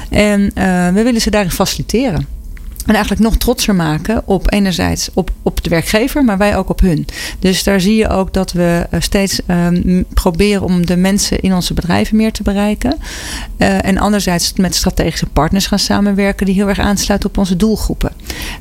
En 0.10 0.52
we 0.94 1.02
willen 1.04 1.22
ze 1.22 1.30
daarin 1.30 1.52
faciliteren. 1.52 2.35
En 2.86 2.94
eigenlijk 2.94 3.24
nog 3.24 3.38
trotser 3.38 3.76
maken 3.76 4.22
op 4.26 4.54
enerzijds 4.54 5.10
op, 5.14 5.32
op 5.42 5.64
de 5.64 5.70
werkgever, 5.70 6.24
maar 6.24 6.38
wij 6.38 6.58
ook 6.58 6.70
op 6.70 6.80
hun. 6.80 7.06
Dus 7.40 7.64
daar 7.64 7.82
zie 7.82 7.96
je 7.96 8.10
ook 8.10 8.34
dat 8.34 8.52
we 8.52 8.88
eh, 8.90 9.02
steeds 9.02 9.40
um, 9.48 10.06
proberen 10.14 10.62
om 10.62 10.86
de 10.86 10.98
mensen 10.98 11.40
in 11.40 11.54
onze 11.54 11.74
bedrijven 11.74 12.18
meer 12.18 12.32
te 12.32 12.44
bereiken. 12.44 12.98
Uh, 13.58 13.86
en 13.86 13.98
anderzijds 13.98 14.54
met 14.54 14.76
strategische 14.76 15.26
partners 15.26 15.68
gaan 15.68 15.80
samenwerken 15.80 16.46
die 16.46 16.56
heel 16.56 16.68
erg 16.68 16.80
aansluiten 16.80 17.30
op 17.30 17.38
onze 17.38 17.56
doelgroepen. 17.56 18.12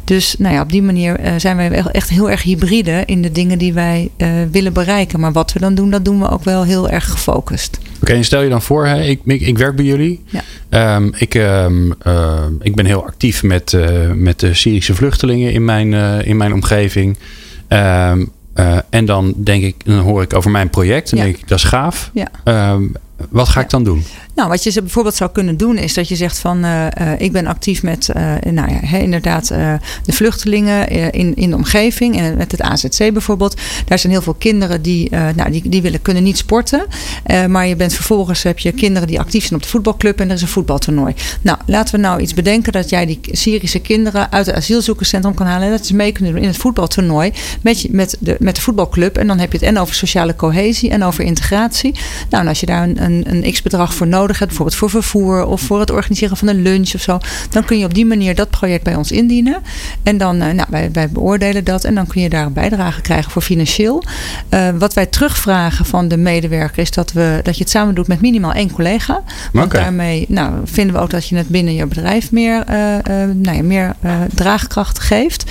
Dus 0.04 0.34
nou 0.38 0.54
ja, 0.54 0.60
op 0.60 0.70
die 0.70 0.82
manier 0.82 1.20
zijn 1.36 1.56
wij 1.56 1.70
echt 1.70 2.08
heel 2.08 2.30
erg 2.30 2.42
hybride 2.42 3.02
in 3.06 3.22
de 3.22 3.32
dingen 3.32 3.58
die 3.58 3.72
wij 3.72 4.10
willen 4.50 4.72
bereiken. 4.72 5.20
Maar 5.20 5.32
wat 5.32 5.52
we 5.52 5.58
dan 5.58 5.74
doen, 5.74 5.90
dat 5.90 6.04
doen 6.04 6.20
we 6.20 6.28
ook 6.28 6.44
wel 6.44 6.62
heel 6.62 6.88
erg 6.88 7.10
gefocust. 7.10 7.78
Oké, 8.04 8.12
en 8.12 8.24
stel 8.24 8.42
je 8.42 8.48
dan 8.48 8.62
voor, 8.62 8.86
hè, 8.86 9.02
ik, 9.02 9.20
ik, 9.24 9.40
ik 9.40 9.58
werk 9.58 9.76
bij 9.76 9.84
jullie. 9.84 10.22
Ja. 10.26 10.42
Ehm, 10.68 11.10
ik, 11.16 11.34
um, 11.34 11.94
ik 12.60 12.74
ben 12.74 12.86
heel 12.86 13.06
actief 13.06 13.42
met, 13.42 13.72
uh, 13.72 14.10
met 14.12 14.40
de 14.40 14.54
Syrische 14.54 14.94
vluchtelingen 14.94 15.52
in 15.52 15.64
mijn, 15.64 15.92
uh, 15.92 16.26
in 16.26 16.36
mijn 16.36 16.52
omgeving. 16.52 17.16
Um, 17.68 18.30
uh, 18.56 18.78
en 18.90 19.04
dan 19.04 19.34
denk 19.36 19.62
ik, 19.62 19.74
dan 19.84 19.98
hoor 19.98 20.22
ik 20.22 20.34
over 20.34 20.50
mijn 20.50 20.70
project. 20.70 21.10
En 21.10 21.16
ja. 21.16 21.22
denk 21.24 21.36
ik, 21.36 21.48
dat 21.48 21.58
is 21.58 21.64
gaaf. 21.64 22.10
Ja. 22.14 22.78
wat 23.30 23.48
ga 23.48 23.60
ik 23.60 23.70
dan 23.70 23.84
doen? 23.84 24.04
Nou, 24.34 24.48
wat 24.48 24.64
je 24.64 24.82
bijvoorbeeld 24.82 25.14
zou 25.14 25.30
kunnen 25.30 25.56
doen, 25.56 25.76
is 25.76 25.94
dat 25.94 26.08
je 26.08 26.16
zegt 26.16 26.38
van 26.38 26.64
uh, 26.64 26.86
uh, 27.00 27.12
ik 27.18 27.32
ben 27.32 27.46
actief 27.46 27.82
met 27.82 28.08
uh, 28.16 28.52
nou 28.52 28.72
ja, 28.72 28.98
inderdaad 28.98 29.48
de 30.04 30.12
vluchtelingen 30.12 30.88
in, 31.12 31.34
in 31.34 31.50
de 31.50 31.56
omgeving. 31.56 32.18
En 32.18 32.36
met 32.36 32.52
het 32.52 32.60
AZC 32.60 33.12
bijvoorbeeld. 33.12 33.60
Daar 33.86 33.98
zijn 33.98 34.12
heel 34.12 34.22
veel 34.22 34.34
kinderen 34.34 34.82
die, 34.82 35.10
nou, 35.10 35.50
die, 35.50 35.68
die 35.68 35.82
willen, 35.82 36.02
kunnen 36.02 36.22
niet 36.22 36.36
sporten. 36.36 36.86
maar 37.48 37.66
je 37.66 37.76
bent 37.76 37.94
vervolgens 37.94 38.42
heb 38.42 38.58
je 38.58 38.72
kinderen 38.72 39.08
die 39.08 39.20
actief 39.20 39.42
zijn 39.42 39.54
op 39.54 39.62
de 39.62 39.68
voetbalclub 39.68 40.20
en 40.20 40.28
er 40.28 40.34
is 40.34 40.42
een 40.42 40.48
voetbaltoernooi. 40.48 41.14
Nou, 41.42 41.58
laten 41.66 41.94
we 41.94 42.00
nou 42.00 42.20
iets 42.20 42.34
bedenken 42.34 42.72
dat 42.72 42.90
jij 42.90 43.06
die 43.06 43.20
Syrische 43.22 43.78
kinderen 43.78 44.32
uit 44.32 44.46
het 44.46 44.54
asielzoekerscentrum 44.54 45.34
kan 45.34 45.46
halen. 45.46 45.66
En 45.66 45.72
dat 45.72 45.86
ze 45.86 45.94
mee 45.94 46.12
kunnen 46.12 46.32
doen 46.32 46.42
in 46.42 46.48
het 46.48 46.56
voetbaltoernooi 46.56 47.32
met, 47.60 47.86
met, 47.90 48.16
de, 48.20 48.36
met 48.38 48.54
de 48.54 48.60
voetbalclub. 48.60 49.16
En 49.16 49.26
dan 49.26 49.38
heb 49.38 49.52
je 49.52 49.58
het 49.58 49.66
en 49.66 49.78
over 49.78 49.94
sociale 49.94 50.36
cohesie 50.36 50.90
en 50.90 51.02
over 51.02 51.24
integratie. 51.24 51.94
Nou, 52.30 52.42
en 52.42 52.48
als 52.48 52.60
je 52.60 52.66
daar 52.66 52.82
een, 52.82 53.02
een, 53.02 53.24
een 53.26 53.52
x-bedrag 53.52 53.94
voor 53.94 54.06
nodig 54.06 54.23
nodig 54.24 54.38
hebt, 54.38 54.56
bijvoorbeeld 54.56 54.78
voor 54.78 55.02
vervoer 55.02 55.44
of 55.44 55.60
voor 55.60 55.80
het 55.80 55.90
organiseren 55.90 56.36
van 56.36 56.48
een 56.48 56.62
lunch 56.62 56.94
of 56.94 57.00
zo, 57.00 57.18
dan 57.50 57.64
kun 57.64 57.78
je 57.78 57.84
op 57.84 57.94
die 57.94 58.06
manier 58.06 58.34
dat 58.34 58.50
project 58.50 58.84
bij 58.84 58.94
ons 58.94 59.12
indienen. 59.12 59.62
En 60.02 60.18
dan, 60.18 60.42
uh, 60.42 60.50
nou, 60.50 60.68
wij, 60.70 60.92
wij 60.92 61.08
beoordelen 61.08 61.64
dat 61.64 61.84
en 61.84 61.94
dan 61.94 62.06
kun 62.06 62.22
je 62.22 62.28
daar 62.28 62.46
een 62.46 62.52
bijdrage 62.52 63.00
krijgen 63.00 63.30
voor 63.30 63.42
financieel. 63.42 64.04
Uh, 64.50 64.68
wat 64.78 64.94
wij 64.94 65.06
terugvragen 65.06 65.84
van 65.84 66.08
de 66.08 66.16
medewerker 66.16 66.78
is 66.78 66.90
dat, 66.90 67.12
we, 67.12 67.40
dat 67.42 67.56
je 67.56 67.62
het 67.62 67.70
samen 67.72 67.94
doet 67.94 68.08
met 68.08 68.20
minimaal 68.20 68.52
één 68.52 68.70
collega. 68.70 69.22
Want 69.52 69.66
okay. 69.66 69.82
daarmee 69.82 70.24
nou, 70.28 70.52
vinden 70.64 70.94
we 70.94 71.00
ook 71.00 71.10
dat 71.10 71.28
je 71.28 71.36
het 71.36 71.48
binnen 71.48 71.74
je 71.74 71.86
bedrijf 71.86 72.32
meer, 72.32 72.64
uh, 72.70 72.74
nou 73.34 73.56
ja, 73.56 73.62
meer 73.62 73.94
draagkracht 74.34 74.98
geeft. 74.98 75.44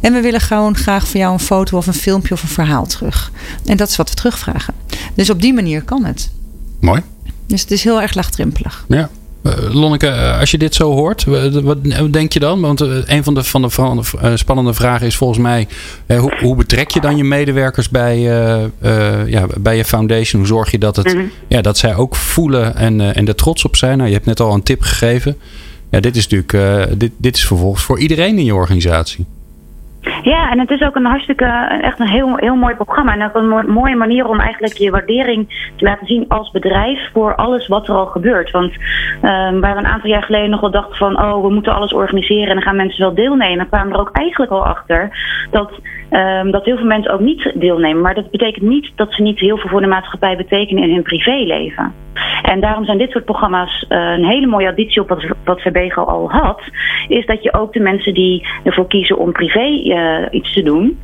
En 0.00 0.12
we 0.12 0.20
willen 0.20 0.40
gewoon 0.40 0.76
graag 0.76 1.08
van 1.08 1.20
jou 1.20 1.32
een 1.32 1.40
foto 1.40 1.76
of 1.76 1.86
een 1.86 1.94
filmpje 1.94 2.34
of 2.34 2.42
een 2.42 2.48
verhaal 2.48 2.86
terug. 2.86 3.30
En 3.64 3.76
dat 3.76 3.88
is 3.88 3.96
wat 3.96 4.08
we 4.08 4.14
terugvragen. 4.14 4.74
Dus 5.14 5.30
op 5.30 5.40
die 5.40 5.54
manier 5.54 5.82
kan 5.82 6.04
het. 6.04 6.30
Mooi. 6.80 7.02
Dus 7.46 7.60
het 7.60 7.70
is 7.70 7.84
heel 7.84 8.00
erg 8.00 8.14
laagdrempelig. 8.14 8.84
Ja. 8.88 9.10
Uh, 9.42 9.74
Lonneke, 9.74 10.06
uh, 10.06 10.40
als 10.40 10.50
je 10.50 10.58
dit 10.58 10.74
zo 10.74 10.92
hoort, 10.92 11.24
wat 11.62 11.84
denk 12.10 12.32
je 12.32 12.38
dan? 12.38 12.60
Want 12.60 12.80
een 12.80 13.24
van 13.24 13.34
de, 13.34 13.44
van 13.44 13.62
de, 13.62 13.70
van 13.70 14.04
de 14.20 14.36
spannende 14.36 14.74
vragen 14.74 15.06
is 15.06 15.16
volgens 15.16 15.38
mij: 15.38 15.68
hoe, 16.06 16.38
hoe, 16.40 16.56
betrek 16.56 16.90
je 16.90 17.00
dan 17.00 17.16
je 17.16 17.24
medewerkers 17.24 17.88
bij, 17.88 18.20
ja, 19.26 19.46
bij 19.58 19.76
je 19.76 19.84
foundation? 19.84 20.40
Hoe 20.40 20.50
zorg 20.50 20.70
je 20.70 20.78
dat, 20.78 20.96
het, 20.96 21.06
mm 21.06 21.20
-hmm. 21.20 21.30
ja, 21.48 21.60
dat 21.60 21.78
zij 21.78 21.94
ook 21.94 22.16
voelen 22.16 22.76
en, 22.76 23.14
en 23.14 23.28
er 23.28 23.34
trots 23.34 23.64
op 23.64 23.76
zijn? 23.76 23.96
Nou, 23.96 24.08
je 24.08 24.14
hebt 24.14 24.26
net 24.26 24.40
al 24.40 24.54
een 24.54 24.62
tip 24.62 24.82
gegeven. 24.82 25.36
Ja, 25.90 26.00
dit 26.00 26.16
is 26.16 26.28
natuurlijk 26.28 26.98
dit, 26.98 27.12
dit 27.16 27.36
is 27.36 27.46
vervolgens 27.46 27.82
voor 27.82 27.98
iedereen 27.98 28.38
in 28.38 28.44
je 28.44 28.54
organisatie. 28.54 29.26
Ja, 30.22 30.50
en 30.50 30.58
het 30.58 30.70
is 30.70 30.82
ook 30.82 30.96
een 30.96 31.04
hartstikke, 31.04 31.44
echt 31.80 32.00
een 32.00 32.08
heel, 32.08 32.36
heel 32.36 32.54
mooi 32.54 32.74
programma. 32.74 33.12
En 33.12 33.24
ook 33.24 33.34
een 33.34 33.70
mooie 33.72 33.96
manier 33.96 34.28
om 34.28 34.40
eigenlijk 34.40 34.74
je 34.74 34.90
waardering 34.90 35.70
te 35.76 35.84
laten 35.84 36.06
zien 36.06 36.24
als 36.28 36.50
bedrijf 36.50 37.10
voor 37.12 37.34
alles 37.34 37.68
wat 37.68 37.88
er 37.88 37.94
al 37.94 38.06
gebeurt. 38.06 38.50
Want 38.50 38.72
um, 38.72 39.60
waar 39.60 39.72
we 39.72 39.78
een 39.78 39.86
aantal 39.86 40.10
jaar 40.10 40.22
geleden 40.22 40.50
nog 40.50 40.60
wel 40.60 40.70
dachten 40.70 40.96
van, 40.96 41.22
oh, 41.22 41.42
we 41.42 41.50
moeten 41.50 41.74
alles 41.74 41.92
organiseren 41.92 42.48
en 42.48 42.54
dan 42.54 42.62
gaan 42.62 42.76
mensen 42.76 43.00
wel 43.00 43.14
deelnemen, 43.14 43.68
kwamen 43.68 43.92
er 43.92 44.00
ook 44.00 44.10
eigenlijk 44.12 44.52
al 44.52 44.66
achter 44.66 45.10
dat, 45.50 45.72
um, 46.10 46.50
dat 46.50 46.64
heel 46.64 46.76
veel 46.76 46.86
mensen 46.86 47.12
ook 47.12 47.20
niet 47.20 47.52
deelnemen. 47.54 48.02
Maar 48.02 48.14
dat 48.14 48.30
betekent 48.30 48.64
niet 48.64 48.92
dat 48.94 49.12
ze 49.12 49.22
niet 49.22 49.38
heel 49.38 49.56
veel 49.56 49.70
voor 49.70 49.80
de 49.80 49.86
maatschappij 49.86 50.36
betekenen 50.36 50.82
in 50.82 50.94
hun 50.94 51.02
privéleven. 51.02 52.05
En 52.46 52.60
daarom 52.60 52.84
zijn 52.84 52.98
dit 52.98 53.10
soort 53.10 53.24
programma's 53.24 53.84
uh, 53.88 53.98
een 53.98 54.24
hele 54.24 54.46
mooie 54.46 54.68
additie 54.68 55.02
op 55.02 55.08
wat, 55.08 55.26
wat 55.44 55.60
Verbego 55.60 56.02
al 56.02 56.30
had. 56.30 56.60
Is 57.08 57.26
dat 57.26 57.42
je 57.42 57.52
ook 57.52 57.72
de 57.72 57.80
mensen 57.80 58.14
die 58.14 58.46
ervoor 58.64 58.86
kiezen 58.86 59.18
om 59.18 59.32
privé 59.32 59.66
uh, 59.66 60.26
iets 60.30 60.52
te 60.52 60.62
doen. 60.62 60.98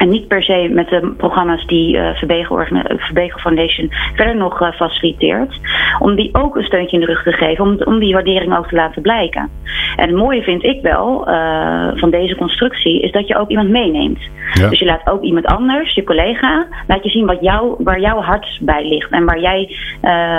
En 0.00 0.08
niet 0.08 0.28
per 0.28 0.42
se 0.42 0.68
met 0.72 0.88
de 0.88 1.12
programma's 1.16 1.66
die 1.66 1.96
uh, 1.96 3.30
Foundation 3.36 3.92
verder 4.14 4.36
nog 4.36 4.62
uh, 4.62 4.72
faciliteert. 4.72 5.60
Om 5.98 6.14
die 6.14 6.28
ook 6.32 6.56
een 6.56 6.64
steuntje 6.64 6.96
in 6.96 7.06
de 7.06 7.12
rug 7.12 7.22
te 7.22 7.32
geven. 7.32 7.64
Om, 7.64 7.78
om 7.84 7.98
die 7.98 8.14
waardering 8.14 8.56
ook 8.56 8.68
te 8.68 8.74
laten 8.74 9.02
blijken. 9.02 9.50
En 9.96 10.08
het 10.08 10.16
mooie 10.16 10.42
vind 10.42 10.64
ik 10.64 10.82
wel 10.82 11.28
uh, 11.28 11.88
van 11.94 12.10
deze 12.10 12.34
constructie. 12.36 13.00
Is 13.00 13.12
dat 13.12 13.26
je 13.28 13.36
ook 13.36 13.48
iemand 13.48 13.68
meeneemt. 13.68 14.18
Ja. 14.52 14.68
Dus 14.68 14.78
je 14.78 14.84
laat 14.84 15.10
ook 15.10 15.22
iemand 15.22 15.46
anders, 15.46 15.94
je 15.94 16.04
collega. 16.04 16.66
Laat 16.86 17.04
je 17.04 17.10
zien 17.10 17.26
wat 17.26 17.40
jou, 17.40 17.74
waar 17.78 18.00
jouw 18.00 18.20
hart 18.20 18.58
bij 18.60 18.88
ligt. 18.88 19.10
En 19.10 19.24
waar, 19.24 19.40
jij, 19.40 19.76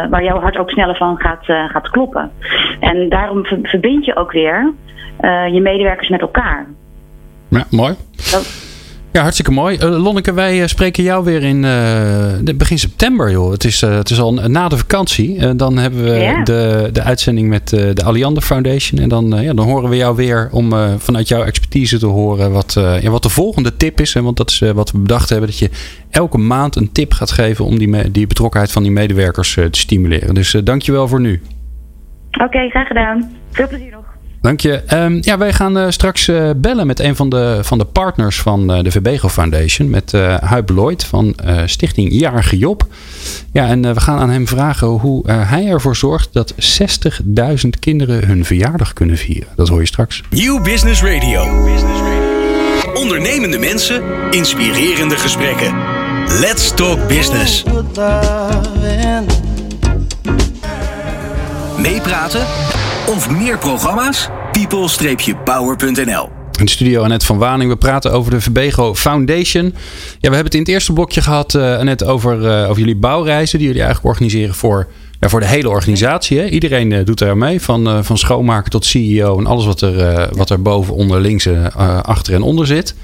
waar 0.09 0.23
jouw 0.23 0.39
hart 0.39 0.57
ook 0.57 0.69
sneller 0.69 0.95
van 0.95 1.17
gaat, 1.17 1.45
gaat 1.45 1.89
kloppen. 1.89 2.31
En 2.79 3.09
daarom 3.09 3.45
verbind 3.45 4.05
je 4.05 4.15
ook 4.15 4.31
weer 4.31 4.73
je 5.51 5.59
medewerkers 5.61 6.09
met 6.09 6.21
elkaar. 6.21 6.65
Ja, 7.49 7.65
mooi. 7.69 7.93
Dat, 8.15 8.70
ja, 9.11 9.21
hartstikke 9.21 9.51
mooi. 9.51 9.77
Uh, 9.77 10.03
Lonneke, 10.03 10.33
wij 10.33 10.67
spreken 10.67 11.03
jou 11.03 11.23
weer 11.23 11.43
in 11.43 11.63
uh, 11.63 12.55
begin 12.55 12.79
september, 12.79 13.31
joh. 13.31 13.51
Het 13.51 13.63
is, 13.63 13.81
uh, 13.81 13.95
het 13.95 14.09
is 14.09 14.19
al 14.19 14.33
na 14.33 14.67
de 14.67 14.77
vakantie. 14.77 15.55
dan 15.55 15.77
hebben 15.77 16.03
we 16.03 16.41
de, 16.43 16.89
de 16.93 17.01
uitzending 17.01 17.49
met 17.49 17.69
de 17.69 18.03
Alliander 18.03 18.43
Foundation. 18.43 19.01
En 19.01 19.09
dan, 19.09 19.41
ja, 19.41 19.53
dan 19.53 19.65
horen 19.65 19.89
we 19.89 19.95
jou 19.95 20.15
weer 20.15 20.49
om 20.51 20.73
vanuit 20.97 21.27
jouw 21.27 21.43
expertise 21.43 21.99
te 21.99 22.05
horen 22.05 22.51
wat, 22.51 22.73
ja, 23.01 23.09
wat 23.09 23.23
de 23.23 23.29
volgende 23.29 23.77
tip 23.77 23.99
is. 23.99 24.15
En 24.15 24.23
want 24.23 24.37
dat 24.37 24.49
is 24.49 24.59
wat 24.73 24.91
we 24.91 24.97
bedacht 24.97 25.29
hebben. 25.29 25.47
Dat 25.47 25.59
je 25.59 25.69
elke 26.09 26.37
maand 26.37 26.75
een 26.75 26.91
tip 26.91 27.13
gaat 27.13 27.31
geven 27.31 27.65
om 27.65 27.77
die, 27.77 28.11
die 28.11 28.27
betrokkenheid 28.27 28.71
van 28.71 28.83
die 28.83 28.91
medewerkers 28.91 29.53
te 29.53 29.67
stimuleren. 29.71 30.33
Dus 30.33 30.51
dankjewel 30.63 31.07
voor 31.07 31.21
nu. 31.21 31.41
Oké, 32.31 32.43
okay, 32.43 32.69
graag 32.69 32.87
gedaan. 32.87 33.31
Veel 33.51 33.67
plezier 33.67 33.91
nog. 33.91 34.00
Dank 34.41 34.59
je. 34.59 34.81
Um, 34.93 35.17
ja, 35.21 35.37
wij 35.37 35.53
gaan 35.53 35.77
uh, 35.77 35.85
straks 35.89 36.27
uh, 36.27 36.49
bellen 36.55 36.87
met 36.87 36.99
een 36.99 37.15
van 37.15 37.29
de, 37.29 37.59
van 37.61 37.77
de 37.77 37.85
partners 37.85 38.41
van 38.41 38.77
uh, 38.77 38.83
de 38.83 38.91
Verbego 38.91 39.29
Foundation. 39.29 39.89
Met 39.89 40.11
Huib 40.41 40.69
Lloyd 40.69 41.03
van 41.03 41.35
Stichting 41.65 42.11
Jarige 42.13 42.57
Job. 42.57 42.85
Ja, 43.51 43.67
en 43.67 43.93
we 43.93 43.99
gaan 43.99 44.19
aan 44.19 44.29
hem 44.29 44.47
vragen 44.47 44.87
hoe 44.87 45.31
hij 45.31 45.67
ervoor 45.67 45.95
zorgt 45.95 46.29
dat 46.33 46.53
60.000 46.53 47.69
kinderen 47.79 48.25
hun 48.27 48.45
verjaardag 48.45 48.93
kunnen 48.93 49.17
vieren. 49.17 49.47
Dat 49.55 49.67
hoor 49.67 49.79
je 49.79 49.85
straks. 49.85 50.23
Nieuw. 50.29 50.61
Business 50.61 51.01
Radio. 51.03 51.43
Ondernemende 52.93 53.57
mensen, 53.57 54.03
inspirerende 54.29 55.15
gesprekken. 55.15 55.73
Let's 56.39 56.73
talk 56.73 57.07
business. 57.07 57.63
Meepraten 61.77 62.45
of 63.11 63.29
meer 63.29 63.57
programma's? 63.57 64.29
people-power.nl 64.51 66.29
in 66.59 66.65
de 66.67 66.71
studio 66.71 67.03
Annette 67.03 67.25
van 67.25 67.37
Waning. 67.37 67.69
We 67.69 67.77
praten 67.77 68.11
over 68.11 68.31
de 68.31 68.41
Verbego 68.41 68.95
Foundation. 68.95 69.65
Ja, 69.65 69.71
we 70.29 70.35
hebben 70.35 70.43
het 70.43 70.53
in 70.53 70.59
het 70.59 70.69
eerste 70.69 70.93
blokje 70.93 71.21
gehad, 71.21 71.53
uh, 71.53 71.93
over, 72.05 72.41
uh, 72.41 72.69
over 72.69 72.79
jullie 72.79 72.95
bouwreizen. 72.95 73.57
Die 73.57 73.67
jullie 73.67 73.83
eigenlijk 73.83 74.13
organiseren 74.13 74.55
voor, 74.55 74.87
voor 75.19 75.39
de 75.39 75.45
hele 75.45 75.69
organisatie. 75.69 76.39
Hè? 76.39 76.45
Iedereen 76.45 76.91
uh, 76.91 77.05
doet 77.05 77.21
er 77.21 77.37
mee. 77.37 77.61
Van, 77.61 78.05
van 78.05 78.17
schoonmaker 78.17 78.71
tot 78.71 78.85
CEO 78.85 79.39
en 79.39 79.45
alles 79.45 79.65
wat 79.65 79.81
er, 79.81 80.29
wat 80.35 80.49
er 80.49 80.61
boven, 80.61 80.93
onder, 80.93 81.21
links, 81.21 81.47
achter 82.01 82.33
en 82.33 82.41
onder 82.41 82.67
zit. 82.67 82.95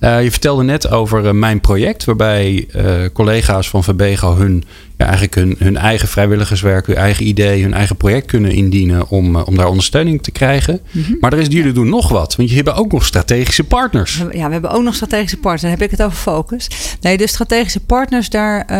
je 0.00 0.30
vertelde 0.30 0.62
net 0.62 0.90
over 0.90 1.34
mijn 1.34 1.60
project. 1.60 2.04
Waarbij 2.04 2.68
collega's 3.12 3.68
van 3.68 3.84
Verbego 3.84 4.36
hun 4.36 4.64
eigenlijk 5.02 5.34
hun, 5.34 5.56
hun 5.58 5.76
eigen 5.76 6.08
vrijwilligerswerk, 6.08 6.86
hun 6.86 6.96
eigen 6.96 7.26
idee, 7.26 7.62
hun 7.62 7.74
eigen 7.74 7.96
project 7.96 8.26
kunnen 8.26 8.50
indienen 8.52 9.08
om, 9.08 9.36
eh, 9.36 9.46
om 9.46 9.56
daar 9.56 9.66
ondersteuning 9.66 10.22
te 10.22 10.30
krijgen. 10.30 10.80
Mm 10.90 11.02
-hmm. 11.02 11.16
Maar 11.20 11.32
er 11.32 11.38
is, 11.38 11.46
jullie 11.46 11.72
doen 11.72 11.88
nog 11.88 12.08
wat, 12.08 12.36
want 12.36 12.50
je 12.50 12.56
hebt 12.56 12.72
ook 12.72 12.92
nog 12.92 13.04
strategische 13.04 13.64
partners. 13.64 14.24
Ja, 14.32 14.46
we 14.46 14.52
hebben 14.52 14.70
ook 14.70 14.82
nog 14.82 14.94
strategische 14.94 15.36
partners. 15.36 15.62
Dan 15.62 15.70
heb 15.70 15.82
ik 15.82 15.90
het 15.90 16.02
over 16.02 16.18
focus. 16.18 16.70
Nee, 17.00 17.16
de 17.16 17.26
strategische 17.26 17.80
partners, 17.80 18.30
daar 18.30 18.58
uh, 18.70 18.76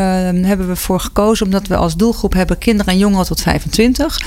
hebben 0.47 0.69
we 0.69 0.77
voor 0.77 1.01
gekozen 1.01 1.47
omdat 1.47 1.67
we 1.67 1.77
als 1.77 1.97
doelgroep 1.97 2.33
hebben 2.33 2.59
kinderen 2.59 2.93
en 2.93 2.99
jongeren 2.99 3.27
tot 3.27 3.41
25. 3.41 4.21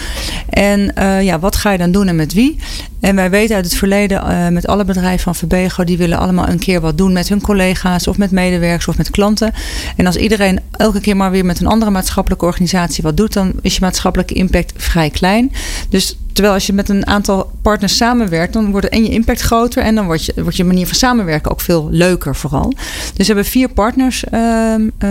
En 0.49 0.93
uh, 0.99 1.23
ja, 1.23 1.39
wat 1.39 1.55
ga 1.55 1.71
je 1.71 1.77
dan 1.77 1.91
doen 1.91 2.07
en 2.07 2.15
met 2.15 2.33
wie? 2.33 2.59
En 2.99 3.15
wij 3.15 3.29
weten 3.29 3.55
uit 3.55 3.65
het 3.65 3.75
verleden 3.75 4.23
uh, 4.23 4.47
met 4.47 4.67
alle 4.67 4.85
bedrijven 4.85 5.23
van 5.23 5.35
Verbego, 5.35 5.83
die 5.83 5.97
willen 5.97 6.17
allemaal 6.17 6.47
een 6.47 6.59
keer 6.59 6.81
wat 6.81 6.97
doen 6.97 7.13
met 7.13 7.29
hun 7.29 7.41
collega's 7.41 8.07
of 8.07 8.17
met 8.17 8.31
medewerkers 8.31 8.87
of 8.87 8.97
met 8.97 9.09
klanten. 9.09 9.53
En 9.95 10.05
als 10.05 10.15
iedereen 10.15 10.59
elke 10.71 11.01
keer 11.01 11.17
maar 11.17 11.31
weer 11.31 11.45
met 11.45 11.59
een 11.59 11.67
andere 11.67 11.84
maatschappelijke 11.91 12.45
organisatie 12.45 13.03
wat 13.03 13.17
doet, 13.17 13.33
dan 13.33 13.53
is 13.61 13.73
je 13.73 13.81
maatschappelijke 13.81 14.33
impact 14.33 14.73
vrij 14.77 15.09
klein. 15.09 15.51
Dus 15.89 16.17
terwijl 16.35 16.55
als 16.55 16.65
je 16.65 16.73
met 16.73 16.89
een 16.89 17.07
aantal 17.07 17.51
partners 17.61 17.97
samenwerkt, 17.97 18.53
dan 18.53 18.71
wordt 18.71 18.89
en 18.89 19.03
je 19.03 19.09
impact 19.09 19.41
groter 19.41 19.83
en 19.83 19.95
dan 19.95 20.05
wordt 20.05 20.25
je, 20.25 20.33
wordt 20.35 20.57
je 20.57 20.63
manier 20.63 20.85
van 20.85 20.95
samenwerken 20.95 21.51
ook 21.51 21.61
veel 21.61 21.87
leuker 21.91 22.35
vooral. 22.35 22.73
Dus 23.13 23.27
we 23.27 23.33
hebben 23.33 23.45
vier 23.45 23.69
partners 23.69 24.23
ehm, 24.23 24.89
eh, 24.97 25.09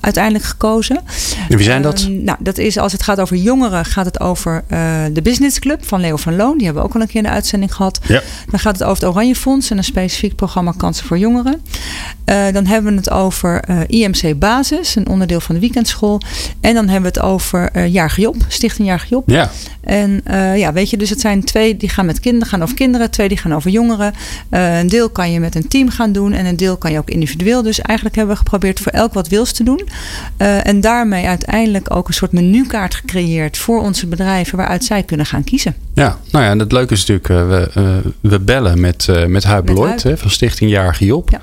uiteindelijk 0.00 0.44
gekozen. 0.44 0.96
En 1.48 1.56
wie 1.56 1.64
zijn 1.64 1.82
dat? 1.82 2.00
Ehm, 2.00 2.24
nou, 2.24 2.38
dat 2.40 2.58
is 2.58 2.78
als 2.78 2.92
het 2.92 3.02
gaat 3.02 3.20
over 3.20 3.36
jongeren, 3.36 3.84
gaat 3.84 4.04
het 4.04 4.20
over 4.20 4.64
uh, 4.68 5.04
de 5.12 5.22
Business 5.22 5.58
Club 5.58 5.86
van 5.86 6.00
Leo 6.00 6.16
van 6.16 6.36
Loon. 6.36 6.56
Die 6.56 6.64
hebben 6.64 6.82
we 6.82 6.88
ook 6.88 6.94
al 6.94 7.00
een 7.00 7.06
keer 7.06 7.16
in 7.16 7.22
de 7.22 7.28
uitzending 7.28 7.74
gehad. 7.74 8.00
Ja. 8.06 8.22
Dan 8.50 8.58
gaat 8.58 8.78
het 8.78 8.82
over 8.82 9.04
het 9.04 9.14
Oranje 9.14 9.34
Fonds 9.34 9.70
en 9.70 9.76
een 9.76 9.84
specifiek 9.84 10.34
programma 10.34 10.72
Kansen 10.76 11.06
voor 11.06 11.18
Jongeren. 11.18 11.62
Uh, 12.26 12.52
dan 12.52 12.66
hebben 12.66 12.92
we 12.92 12.98
het 12.98 13.10
over 13.10 13.64
IMC 13.86 14.38
Basis, 14.38 14.96
een 14.96 15.08
onderdeel 15.08 15.40
van 15.40 15.54
de 15.54 15.60
weekendschool. 15.60 16.20
En 16.60 16.74
dan 16.74 16.88
hebben 16.88 17.12
we 17.12 17.20
het 17.20 17.28
over 17.28 17.86
Jaarge 17.86 18.20
Job, 18.20 18.36
Stichting 18.48 18.88
Jaarge 18.88 19.06
Job. 19.08 19.30
Ja. 19.30 19.50
En 19.80 20.20
ja, 20.58 20.72
weet 20.72 20.90
je, 20.90 20.96
dus 20.96 21.10
het 21.10 21.20
zijn 21.20 21.44
twee 21.44 21.76
die 21.76 21.88
gaan 21.88 22.06
met 22.06 22.20
kinderen, 22.20 22.48
gaan 22.48 22.62
over 22.62 22.74
kinderen, 22.74 23.10
twee 23.10 23.28
die 23.28 23.38
gaan 23.38 23.54
over 23.54 23.70
jongeren. 23.70 24.14
Uh, 24.50 24.78
een 24.78 24.88
deel 24.88 25.10
kan 25.10 25.32
je 25.32 25.40
met 25.40 25.54
een 25.54 25.68
team 25.68 25.88
gaan 25.88 26.12
doen 26.12 26.32
en 26.32 26.46
een 26.46 26.56
deel 26.56 26.76
kan 26.76 26.92
je 26.92 26.98
ook 26.98 27.10
individueel. 27.10 27.62
Dus 27.62 27.80
eigenlijk 27.80 28.16
hebben 28.16 28.34
we 28.34 28.40
geprobeerd 28.40 28.80
voor 28.80 28.92
elk 28.92 29.12
wat 29.12 29.28
wils 29.28 29.52
te 29.52 29.64
doen. 29.64 29.88
Uh, 30.38 30.66
en 30.66 30.80
daarmee 30.80 31.26
uiteindelijk 31.26 31.94
ook 31.94 32.08
een 32.08 32.14
soort 32.14 32.32
menukaart 32.32 32.94
gecreëerd 32.94 33.58
voor 33.58 33.80
onze 33.80 34.06
bedrijven 34.06 34.56
waaruit 34.56 34.84
zij 34.84 35.02
kunnen 35.02 35.26
gaan 35.26 35.44
kiezen. 35.44 35.74
Ja, 35.94 36.18
nou 36.30 36.44
ja, 36.44 36.50
en 36.50 36.58
het 36.58 36.72
leuke 36.72 36.92
is 36.94 37.06
natuurlijk, 37.06 37.50
we, 37.74 38.02
we 38.20 38.40
bellen 38.40 38.80
met, 38.80 39.08
met 39.26 39.44
Huib 39.44 39.68
Lloyd 39.68 40.02
hè, 40.02 40.16
van 40.16 40.30
Stichting 40.30 40.70
Jaarge 40.70 41.04
Job. 41.04 41.30
Ja. 41.30 41.40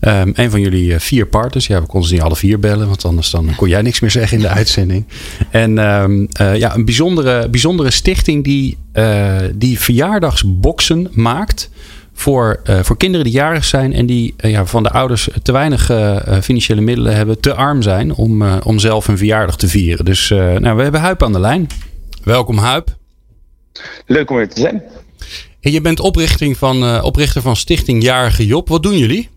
Um, 0.00 0.32
een 0.34 0.50
van 0.50 0.60
jullie 0.60 0.90
uh, 0.90 0.98
vier 0.98 1.26
partners. 1.26 1.66
Ja, 1.66 1.80
we 1.80 1.86
konden 1.86 2.08
ze 2.08 2.14
niet 2.14 2.24
alle 2.24 2.36
vier 2.36 2.58
bellen, 2.58 2.88
want 2.88 3.04
anders 3.04 3.30
dan 3.30 3.54
kon 3.56 3.68
jij 3.68 3.82
niks 3.82 4.00
meer 4.00 4.10
zeggen 4.10 4.36
in 4.36 4.42
de 4.42 4.48
uitzending. 4.48 5.04
En 5.50 5.78
um, 5.78 6.28
uh, 6.40 6.56
ja, 6.56 6.74
een 6.74 6.84
bijzondere, 6.84 7.48
bijzondere 7.48 7.90
stichting 7.90 8.44
die, 8.44 8.76
uh, 8.94 9.36
die 9.54 9.80
verjaardagsboxen 9.80 11.08
maakt. 11.12 11.70
Voor, 12.12 12.60
voor 12.82 12.96
kinderen 12.96 13.26
die 13.26 13.34
jarig 13.34 13.64
zijn 13.64 13.92
en 13.92 14.06
die 14.06 14.34
ja, 14.36 14.66
van 14.66 14.82
de 14.82 14.90
ouders 14.90 15.28
te 15.42 15.52
weinig 15.52 15.90
financiële 16.42 16.80
middelen 16.80 17.16
hebben, 17.16 17.40
te 17.40 17.54
arm 17.54 17.82
zijn 17.82 18.14
om, 18.14 18.42
om 18.42 18.78
zelf 18.78 19.08
een 19.08 19.18
verjaardag 19.18 19.56
te 19.56 19.68
vieren. 19.68 20.04
Dus 20.04 20.28
nou, 20.28 20.76
we 20.76 20.82
hebben 20.82 21.00
Huip 21.00 21.22
aan 21.22 21.32
de 21.32 21.40
lijn. 21.40 21.66
Welkom 22.24 22.58
Huip. 22.58 22.96
Leuk 24.06 24.30
om 24.30 24.36
er 24.36 24.48
te 24.48 24.60
zijn. 24.60 24.82
En 25.60 25.72
je 25.72 25.80
bent 25.80 26.00
oprichting 26.00 26.56
van, 26.56 27.02
oprichter 27.02 27.42
van 27.42 27.56
Stichting 27.56 28.02
Jarige 28.02 28.46
Job. 28.46 28.68
Wat 28.68 28.82
doen 28.82 28.98
jullie? 28.98 29.28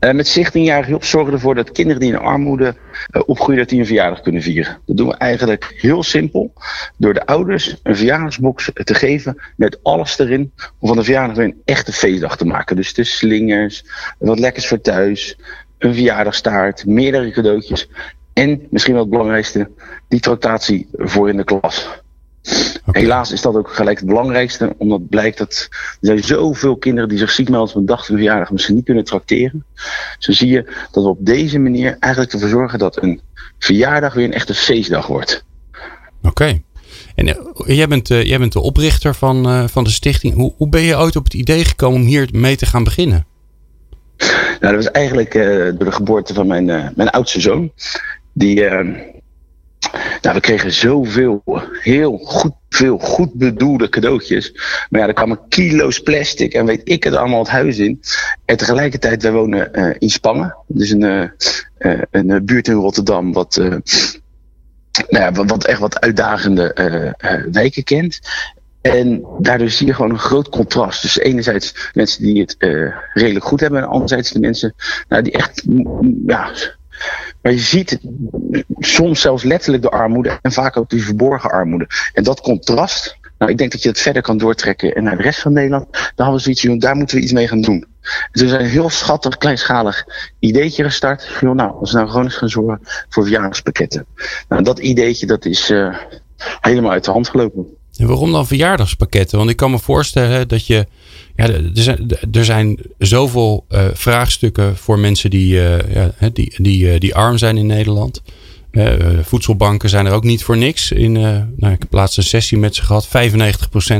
Uh, 0.00 0.10
met 0.10 0.26
Stichting 0.26 0.86
Job 0.86 1.04
zorgen 1.04 1.30
we 1.30 1.36
ervoor 1.36 1.54
dat 1.54 1.72
kinderen 1.72 2.00
die 2.00 2.12
in 2.12 2.18
armoede 2.18 2.74
uh, 3.10 3.22
opgroeien, 3.26 3.58
dat 3.58 3.68
die 3.68 3.80
een 3.80 3.86
verjaardag 3.86 4.20
kunnen 4.20 4.42
vieren. 4.42 4.78
Dat 4.86 4.96
doen 4.96 5.08
we 5.08 5.14
eigenlijk 5.14 5.74
heel 5.76 6.02
simpel. 6.02 6.52
Door 6.96 7.14
de 7.14 7.26
ouders 7.26 7.76
een 7.82 7.96
verjaardagsbox 7.96 8.70
te 8.74 8.94
geven 8.94 9.42
met 9.56 9.78
alles 9.82 10.18
erin. 10.18 10.52
Om 10.78 10.88
van 10.88 10.96
de 10.96 11.04
verjaardag 11.04 11.36
weer 11.36 11.44
een 11.44 11.62
echte 11.64 11.92
feestdag 11.92 12.36
te 12.36 12.44
maken. 12.44 12.76
Dus 12.76 12.94
de 12.94 13.04
slingers, 13.04 13.84
wat 14.18 14.38
lekkers 14.38 14.68
voor 14.68 14.80
thuis, 14.80 15.38
een 15.78 15.94
verjaardagstaart, 15.94 16.86
meerdere 16.86 17.30
cadeautjes. 17.30 17.88
En 18.32 18.66
misschien 18.70 18.92
wel 18.92 19.02
het 19.02 19.10
belangrijkste, 19.10 19.70
die 20.08 20.20
tractatie 20.20 20.88
voor 20.92 21.28
in 21.28 21.36
de 21.36 21.44
klas. 21.44 21.88
Okay. 22.86 23.02
Helaas 23.02 23.32
is 23.32 23.42
dat 23.42 23.56
ook 23.56 23.74
gelijk 23.74 23.98
het 23.98 24.08
belangrijkste, 24.08 24.74
omdat 24.78 25.08
blijkt 25.08 25.38
dat 25.38 25.68
er 25.70 25.96
zijn 26.00 26.24
zoveel 26.24 26.76
kinderen 26.76 27.08
die 27.08 27.18
zich 27.18 27.30
ziek 27.30 27.48
melden 27.48 27.74
op 27.74 27.80
een 27.80 27.86
dag 27.86 28.06
van 28.06 28.16
verjaardag, 28.16 28.50
maar 28.50 28.60
ze 28.60 28.72
niet 28.72 28.84
kunnen 28.84 29.04
tracteren. 29.04 29.64
Zo 30.18 30.32
zie 30.32 30.48
je 30.48 30.62
dat 30.90 31.02
we 31.02 31.08
op 31.08 31.18
deze 31.20 31.58
manier 31.58 31.96
eigenlijk 31.98 32.32
ervoor 32.32 32.48
zorgen 32.48 32.78
dat 32.78 33.02
een 33.02 33.20
verjaardag 33.58 34.14
weer 34.14 34.24
een 34.24 34.32
echte 34.32 34.54
feestdag 34.54 35.06
wordt. 35.06 35.44
Oké. 36.22 36.28
Okay. 36.28 36.62
En 37.14 37.26
uh, 37.26 37.36
jij, 37.76 37.88
bent, 37.88 38.10
uh, 38.10 38.24
jij 38.24 38.38
bent 38.38 38.52
de 38.52 38.60
oprichter 38.60 39.14
van, 39.14 39.48
uh, 39.48 39.68
van 39.68 39.84
de 39.84 39.90
stichting. 39.90 40.34
Hoe, 40.34 40.54
hoe 40.56 40.68
ben 40.68 40.82
je 40.82 40.96
ooit 40.96 41.16
op 41.16 41.24
het 41.24 41.34
idee 41.34 41.64
gekomen 41.64 42.00
om 42.00 42.06
hier 42.06 42.28
mee 42.32 42.56
te 42.56 42.66
gaan 42.66 42.84
beginnen? 42.84 43.26
Nou, 44.60 44.74
dat 44.74 44.84
was 44.84 44.90
eigenlijk 44.90 45.32
door 45.32 45.84
de 45.84 45.92
geboorte 45.92 46.34
van 46.34 46.46
mijn, 46.46 46.64
mijn 46.96 47.10
oudste 47.10 47.40
zoon. 47.40 47.72
Die, 48.32 48.64
nou, 50.22 50.34
we 50.34 50.40
kregen 50.40 50.72
zoveel, 50.72 51.42
heel 51.80 52.16
goed, 52.16 52.52
veel 52.68 52.98
goed 52.98 53.34
bedoelde 53.34 53.88
cadeautjes. 53.88 54.52
Maar 54.88 55.00
ja, 55.00 55.06
er 55.06 55.12
kwamen 55.12 55.40
kilo's 55.48 56.00
plastic 56.00 56.54
en 56.54 56.66
weet 56.66 56.80
ik 56.84 57.04
het 57.04 57.14
allemaal 57.14 57.38
het 57.38 57.48
huis 57.48 57.78
in. 57.78 58.00
En 58.44 58.56
tegelijkertijd, 58.56 59.22
wij 59.22 59.32
wonen 59.32 59.68
uh, 59.72 59.94
in 59.98 60.10
Spangen. 60.10 60.56
Dus 60.66 60.90
een, 60.90 61.02
uh, 61.02 61.28
uh, 61.78 62.02
een 62.10 62.44
buurt 62.44 62.68
in 62.68 62.74
Rotterdam 62.74 63.32
wat, 63.32 63.56
nou 63.56 63.82
ja, 65.08 65.32
wat 65.32 65.66
echt 65.66 65.80
wat 65.80 66.00
uitdagende 66.00 66.74
wijken 67.52 67.84
kent. 67.84 68.18
En 68.80 69.24
daardoor 69.38 69.70
zie 69.70 69.86
je 69.86 69.94
gewoon 69.94 70.10
een 70.10 70.18
groot 70.18 70.48
contrast. 70.48 71.02
Dus 71.02 71.18
enerzijds 71.18 71.90
mensen 71.92 72.22
die 72.22 72.40
het 72.40 72.56
redelijk 73.14 73.44
goed 73.44 73.60
hebben. 73.60 73.80
En 73.80 73.88
anderzijds 73.88 74.30
de 74.30 74.40
mensen 74.40 74.74
nou, 75.08 75.22
die 75.22 75.32
echt 75.32 75.62
ja, 76.26 76.50
maar 77.42 77.52
je 77.52 77.58
ziet 77.58 77.98
soms 78.78 79.20
zelfs 79.20 79.42
letterlijk 79.42 79.82
de 79.82 79.90
armoede 79.90 80.38
en 80.42 80.52
vaak 80.52 80.76
ook 80.76 80.90
die 80.90 81.04
verborgen 81.04 81.50
armoede. 81.50 81.88
En 82.12 82.22
dat 82.22 82.40
contrast, 82.40 83.18
nou, 83.38 83.52
ik 83.52 83.58
denk 83.58 83.72
dat 83.72 83.82
je 83.82 83.88
het 83.88 84.00
verder 84.00 84.22
kan 84.22 84.38
doortrekken 84.38 84.94
en 84.94 85.04
naar 85.04 85.16
de 85.16 85.22
rest 85.22 85.40
van 85.40 85.52
Nederland. 85.52 85.90
Dan 85.90 86.12
hadden 86.14 86.34
we 86.34 86.40
zoiets 86.40 86.60
van, 86.60 86.78
daar 86.78 86.96
moeten 86.96 87.16
we 87.16 87.22
iets 87.22 87.32
mee 87.32 87.48
gaan 87.48 87.60
doen. 87.60 87.86
Dus 88.32 88.42
we 88.42 88.48
zijn 88.48 88.60
een 88.60 88.70
heel 88.70 88.90
schattig, 88.90 89.36
kleinschalig 89.36 90.04
ideetje 90.38 90.84
gestart. 90.84 91.26
Van, 91.26 91.56
nou, 91.56 91.72
als 91.80 91.90
we 91.90 91.96
nou 91.96 92.10
gewoon 92.10 92.24
eens 92.24 92.36
gaan 92.36 92.48
zorgen 92.48 92.80
voor 93.08 93.22
verjaardagspakketten. 93.22 94.06
Nou, 94.48 94.62
dat 94.62 94.78
ideetje, 94.78 95.26
dat 95.26 95.44
is 95.44 95.70
uh, 95.70 95.96
helemaal 96.60 96.90
uit 96.90 97.04
de 97.04 97.10
hand 97.10 97.28
gelopen. 97.28 97.66
En 97.96 98.06
waarom 98.06 98.32
dan 98.32 98.46
verjaardagspakketten? 98.46 99.38
Want 99.38 99.50
ik 99.50 99.56
kan 99.56 99.70
me 99.70 99.78
voorstellen 99.78 100.48
dat 100.48 100.66
je. 100.66 100.86
Ja, 101.46 101.52
er 101.52 101.70
zijn, 101.72 102.10
er 102.32 102.44
zijn 102.44 102.78
zoveel 102.98 103.64
uh, 103.68 103.84
vraagstukken 103.92 104.76
voor 104.76 104.98
mensen 104.98 105.30
die, 105.30 105.54
uh, 105.54 105.92
ja, 105.92 106.10
die, 106.32 106.54
die, 106.56 106.92
uh, 106.92 106.98
die 106.98 107.14
arm 107.14 107.38
zijn 107.38 107.56
in 107.56 107.66
Nederland. 107.66 108.22
voedselbanken 109.22 109.88
zijn 109.88 110.06
er 110.06 110.12
ook 110.12 110.24
niet 110.24 110.42
voor 110.42 110.56
niks. 110.56 110.92
In, 110.92 111.12
nou, 111.12 111.72
ik 111.72 111.78
heb 111.78 111.92
laatst 111.92 112.16
een 112.16 112.22
sessie 112.22 112.58
met 112.58 112.74
ze 112.74 112.82
gehad. 112.82 113.08
95% 113.08 113.10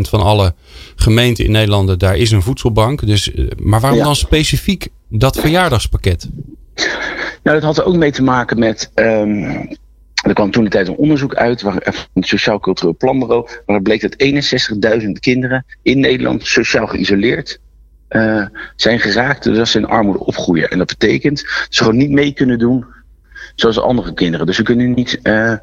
van 0.00 0.20
alle 0.20 0.54
gemeenten 0.96 1.44
in 1.44 1.50
Nederland, 1.50 2.00
daar 2.00 2.16
is 2.16 2.30
een 2.30 2.42
voedselbank. 2.42 3.06
Dus, 3.06 3.30
maar 3.56 3.80
waarom 3.80 3.98
ja. 3.98 4.04
dan 4.04 4.16
specifiek 4.16 4.88
dat 5.08 5.38
verjaardagspakket? 5.38 6.28
Nou, 7.42 7.60
dat 7.60 7.62
had 7.62 7.78
er 7.78 7.84
ook 7.84 7.96
mee 7.96 8.12
te 8.12 8.22
maken 8.22 8.58
met. 8.58 8.90
Um, 8.94 9.68
er 10.22 10.34
kwam 10.34 10.50
toen 10.50 10.64
de 10.64 10.70
tijd 10.70 10.88
een 10.88 10.96
onderzoek 10.96 11.34
uit 11.34 11.60
van 11.60 11.82
het 11.84 12.26
Sociaal 12.26 12.60
Cultureel 12.60 12.96
Planbureau. 12.96 13.48
Waaruit 13.66 13.82
bleek 13.82 14.00
dat 14.00 15.02
61.000 15.02 15.10
kinderen 15.20 15.64
in 15.82 16.00
Nederland 16.00 16.46
sociaal 16.46 16.86
geïsoleerd 16.86 17.60
uh, 18.10 18.46
zijn 18.76 19.00
geraakt 19.00 19.44
doordat 19.44 19.68
ze 19.68 19.78
in 19.78 19.86
armoede 19.86 20.24
opgroeien. 20.24 20.70
En 20.70 20.78
dat 20.78 20.86
betekent 20.86 21.42
dat 21.42 21.66
ze 21.68 21.82
gewoon 21.82 21.98
niet 21.98 22.10
mee 22.10 22.32
kunnen 22.32 22.58
doen 22.58 22.86
zoals 23.54 23.80
andere 23.80 24.14
kinderen. 24.14 24.46
Dus 24.46 24.56
ze 24.56 24.62
kunnen 24.62 24.94
niet 24.94 25.20
uh, 25.22 25.54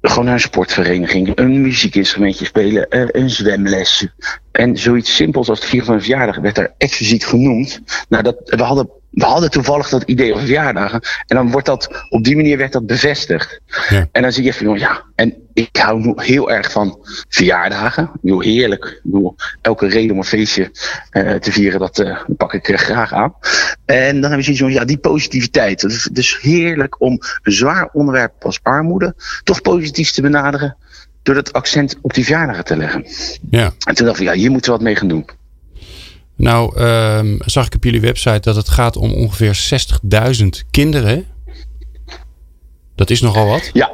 gewoon 0.00 0.24
naar 0.24 0.34
een 0.34 0.40
sportvereniging, 0.40 1.38
een 1.38 1.60
muziekinstrumentje 1.60 2.44
spelen, 2.44 2.86
een 3.18 3.30
zwemles. 3.30 4.06
En 4.52 4.76
zoiets 4.76 5.14
simpels 5.14 5.48
als 5.48 5.58
het 5.58 5.68
vieren 5.68 5.86
van 5.86 5.96
een 5.96 6.02
verjaardag 6.02 6.36
werd 6.36 6.54
daar 6.54 6.74
expliciet 6.78 7.26
genoemd. 7.26 7.80
Nou, 8.08 8.22
dat, 8.22 8.36
we 8.44 8.62
hadden 8.62 8.90
we 9.10 9.24
hadden 9.24 9.50
toevallig 9.50 9.88
dat 9.88 10.02
idee 10.02 10.32
over 10.32 10.44
verjaardagen. 10.44 11.00
En 11.26 11.36
dan 11.36 11.50
wordt 11.50 11.66
dat, 11.66 12.06
op 12.08 12.24
die 12.24 12.36
manier 12.36 12.58
werd 12.58 12.72
dat 12.72 12.86
bevestigd. 12.86 13.60
Ja. 13.88 14.08
En 14.12 14.22
dan 14.22 14.32
zie 14.32 14.44
je 14.44 14.54
van, 14.54 14.78
ja, 14.78 15.02
en 15.14 15.34
ik 15.54 15.76
hou 15.76 16.22
heel 16.22 16.50
erg 16.50 16.72
van 16.72 16.98
verjaardagen. 17.28 18.10
Heel 18.22 18.40
heerlijk. 18.40 19.00
Bedoel, 19.02 19.36
elke 19.62 19.86
reden 19.86 20.10
om 20.10 20.18
een 20.18 20.24
feestje 20.24 20.70
uh, 21.12 21.34
te 21.34 21.52
vieren, 21.52 21.80
dat 21.80 21.98
uh, 21.98 22.20
pak 22.36 22.54
ik 22.54 22.68
er 22.68 22.78
graag 22.78 23.12
aan. 23.12 23.34
En 23.84 24.20
dan 24.20 24.30
heb 24.30 24.40
je 24.40 24.44
zoiets 24.44 24.62
van, 24.62 24.72
ja, 24.72 24.84
die 24.84 24.98
positiviteit. 24.98 25.82
Het 25.82 25.92
is 25.92 26.08
dus 26.12 26.40
heerlijk 26.40 27.00
om 27.00 27.12
een 27.42 27.52
zwaar 27.52 27.88
onderwerp 27.92 28.44
als 28.44 28.60
armoede 28.62 29.14
toch 29.42 29.60
positief 29.60 30.10
te 30.10 30.22
benaderen. 30.22 30.76
Door 31.28 31.36
dat 31.36 31.52
accent 31.52 31.96
op 32.00 32.14
die 32.14 32.24
verjaardagen 32.24 32.64
te 32.64 32.76
leggen. 32.76 33.06
Ja. 33.50 33.72
En 33.86 33.94
toen 33.94 34.06
dacht 34.06 34.20
ik, 34.20 34.26
ja, 34.26 34.32
hier 34.32 34.50
moeten 34.50 34.70
we 34.70 34.76
wat 34.76 34.86
mee 34.86 34.96
gaan 34.96 35.08
doen. 35.08 35.24
Nou, 36.36 36.80
um, 36.82 37.38
zag 37.44 37.66
ik 37.66 37.74
op 37.74 37.84
jullie 37.84 38.00
website 38.00 38.40
dat 38.40 38.56
het 38.56 38.68
gaat 38.68 38.96
om 38.96 39.12
ongeveer 39.12 39.80
60.000 40.40 40.46
kinderen. 40.70 41.26
Dat 42.94 43.10
is 43.10 43.20
nogal 43.20 43.46
wat. 43.46 43.70
Ja. 43.72 43.90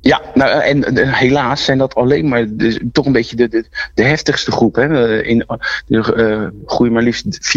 Ja, 0.00 0.22
nou, 0.34 0.62
en, 0.62 0.84
en 0.84 1.14
helaas 1.14 1.64
zijn 1.64 1.78
dat 1.78 1.94
alleen 1.94 2.28
maar 2.28 2.46
dus, 2.56 2.78
toch 2.92 3.06
een 3.06 3.12
beetje 3.12 3.36
de, 3.36 3.48
de, 3.48 3.64
de 3.94 4.02
heftigste 4.02 4.50
groep. 4.50 4.74
Hè. 4.74 5.22
In, 5.22 5.44
er 5.88 6.30
uh, 6.30 6.48
groeien 6.66 6.92
maar 6.92 7.02
liefst 7.02 7.56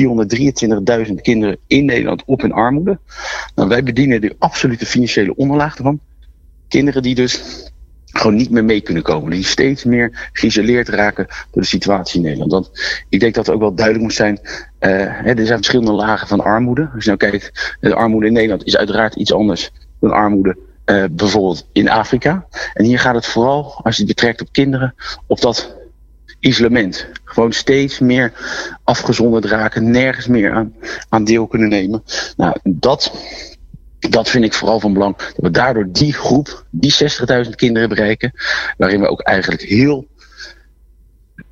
423.000 1.08 1.14
kinderen 1.22 1.58
in 1.68 1.86
Nederland 1.86 2.24
op 2.26 2.44
in 2.44 2.52
armoede. 2.52 3.00
Nou, 3.56 3.70
wij 3.70 3.84
bedienen 3.84 4.22
de 4.22 4.36
absolute 4.40 4.86
financiële 4.86 5.36
onderlaag 5.36 5.78
ervan. 5.78 6.00
Kinderen 6.68 7.02
die 7.02 7.16
dus 7.16 7.71
gewoon 8.12 8.36
niet 8.36 8.50
meer 8.50 8.66
mee 8.66 8.82
kunnen 8.82 9.04
komen. 9.04 9.32
Die 9.32 9.44
steeds 9.44 9.84
meer 9.84 10.30
geïsoleerd 10.34 10.90
raken 10.90 11.28
door 11.28 11.62
de 11.62 11.68
situatie 11.68 12.16
in 12.16 12.26
Nederland. 12.26 12.52
Want 12.52 12.72
ik 13.10 13.20
denk 13.20 13.34
dat 13.34 13.46
het 13.46 13.56
ook 13.56 13.62
wel 13.62 13.74
duidelijk 13.76 14.06
moet 14.06 14.14
zijn. 14.14 14.40
Uh, 14.44 14.90
hè, 15.08 15.34
er 15.34 15.46
zijn 15.46 15.58
verschillende 15.58 15.92
lagen 15.92 16.28
van 16.28 16.42
armoede. 16.42 16.90
Als 16.94 17.04
je 17.04 17.16
nou 17.16 17.30
kijkt, 17.30 17.78
de 17.80 17.96
armoede 17.96 18.28
in 18.28 18.34
Nederland 18.34 18.66
is 18.66 18.78
uiteraard 18.78 19.16
iets 19.16 19.34
anders 19.34 19.72
dan 20.00 20.12
armoede 20.12 20.58
eh, 20.86 21.04
bijvoorbeeld 21.12 21.68
in 21.72 21.90
Afrika. 21.90 22.46
En 22.74 22.86
hier 22.86 23.00
gaat 23.00 23.16
het 23.16 23.26
vooral, 23.26 23.80
als 23.84 23.96
je 23.96 24.04
het 24.04 24.16
betrekt 24.16 24.42
op 24.42 24.48
kinderen, 24.52 24.96
op 25.28 25.42
dat 25.42 25.76
isolement. 26.40 27.08
Gewoon 27.24 27.54
steeds 27.54 28.00
meer 28.00 28.34
afgezonderd 28.84 29.46
raken, 29.46 29.92
nergens 29.92 30.28
meer 30.28 30.52
aan, 30.52 30.74
aan 31.10 31.24
deel 31.24 31.48
kunnen 31.48 31.70
nemen. 31.70 32.04
Nou, 32.38 32.56
dat, 32.64 33.14
dat 34.10 34.30
vind 34.30 34.44
ik 34.44 34.54
vooral 34.54 34.80
van 34.80 34.94
belang. 34.94 35.18
Dat 35.18 35.34
we 35.36 35.52
daardoor 35.52 35.88
die 35.92 36.14
groep, 36.14 36.66
die 36.70 36.96
60.000 37.46 37.50
kinderen 37.56 37.90
bereiken, 37.90 38.32
waarin 38.78 39.02
we 39.02 39.08
ook 39.08 39.22
eigenlijk 39.22 39.62
heel, 39.62 40.08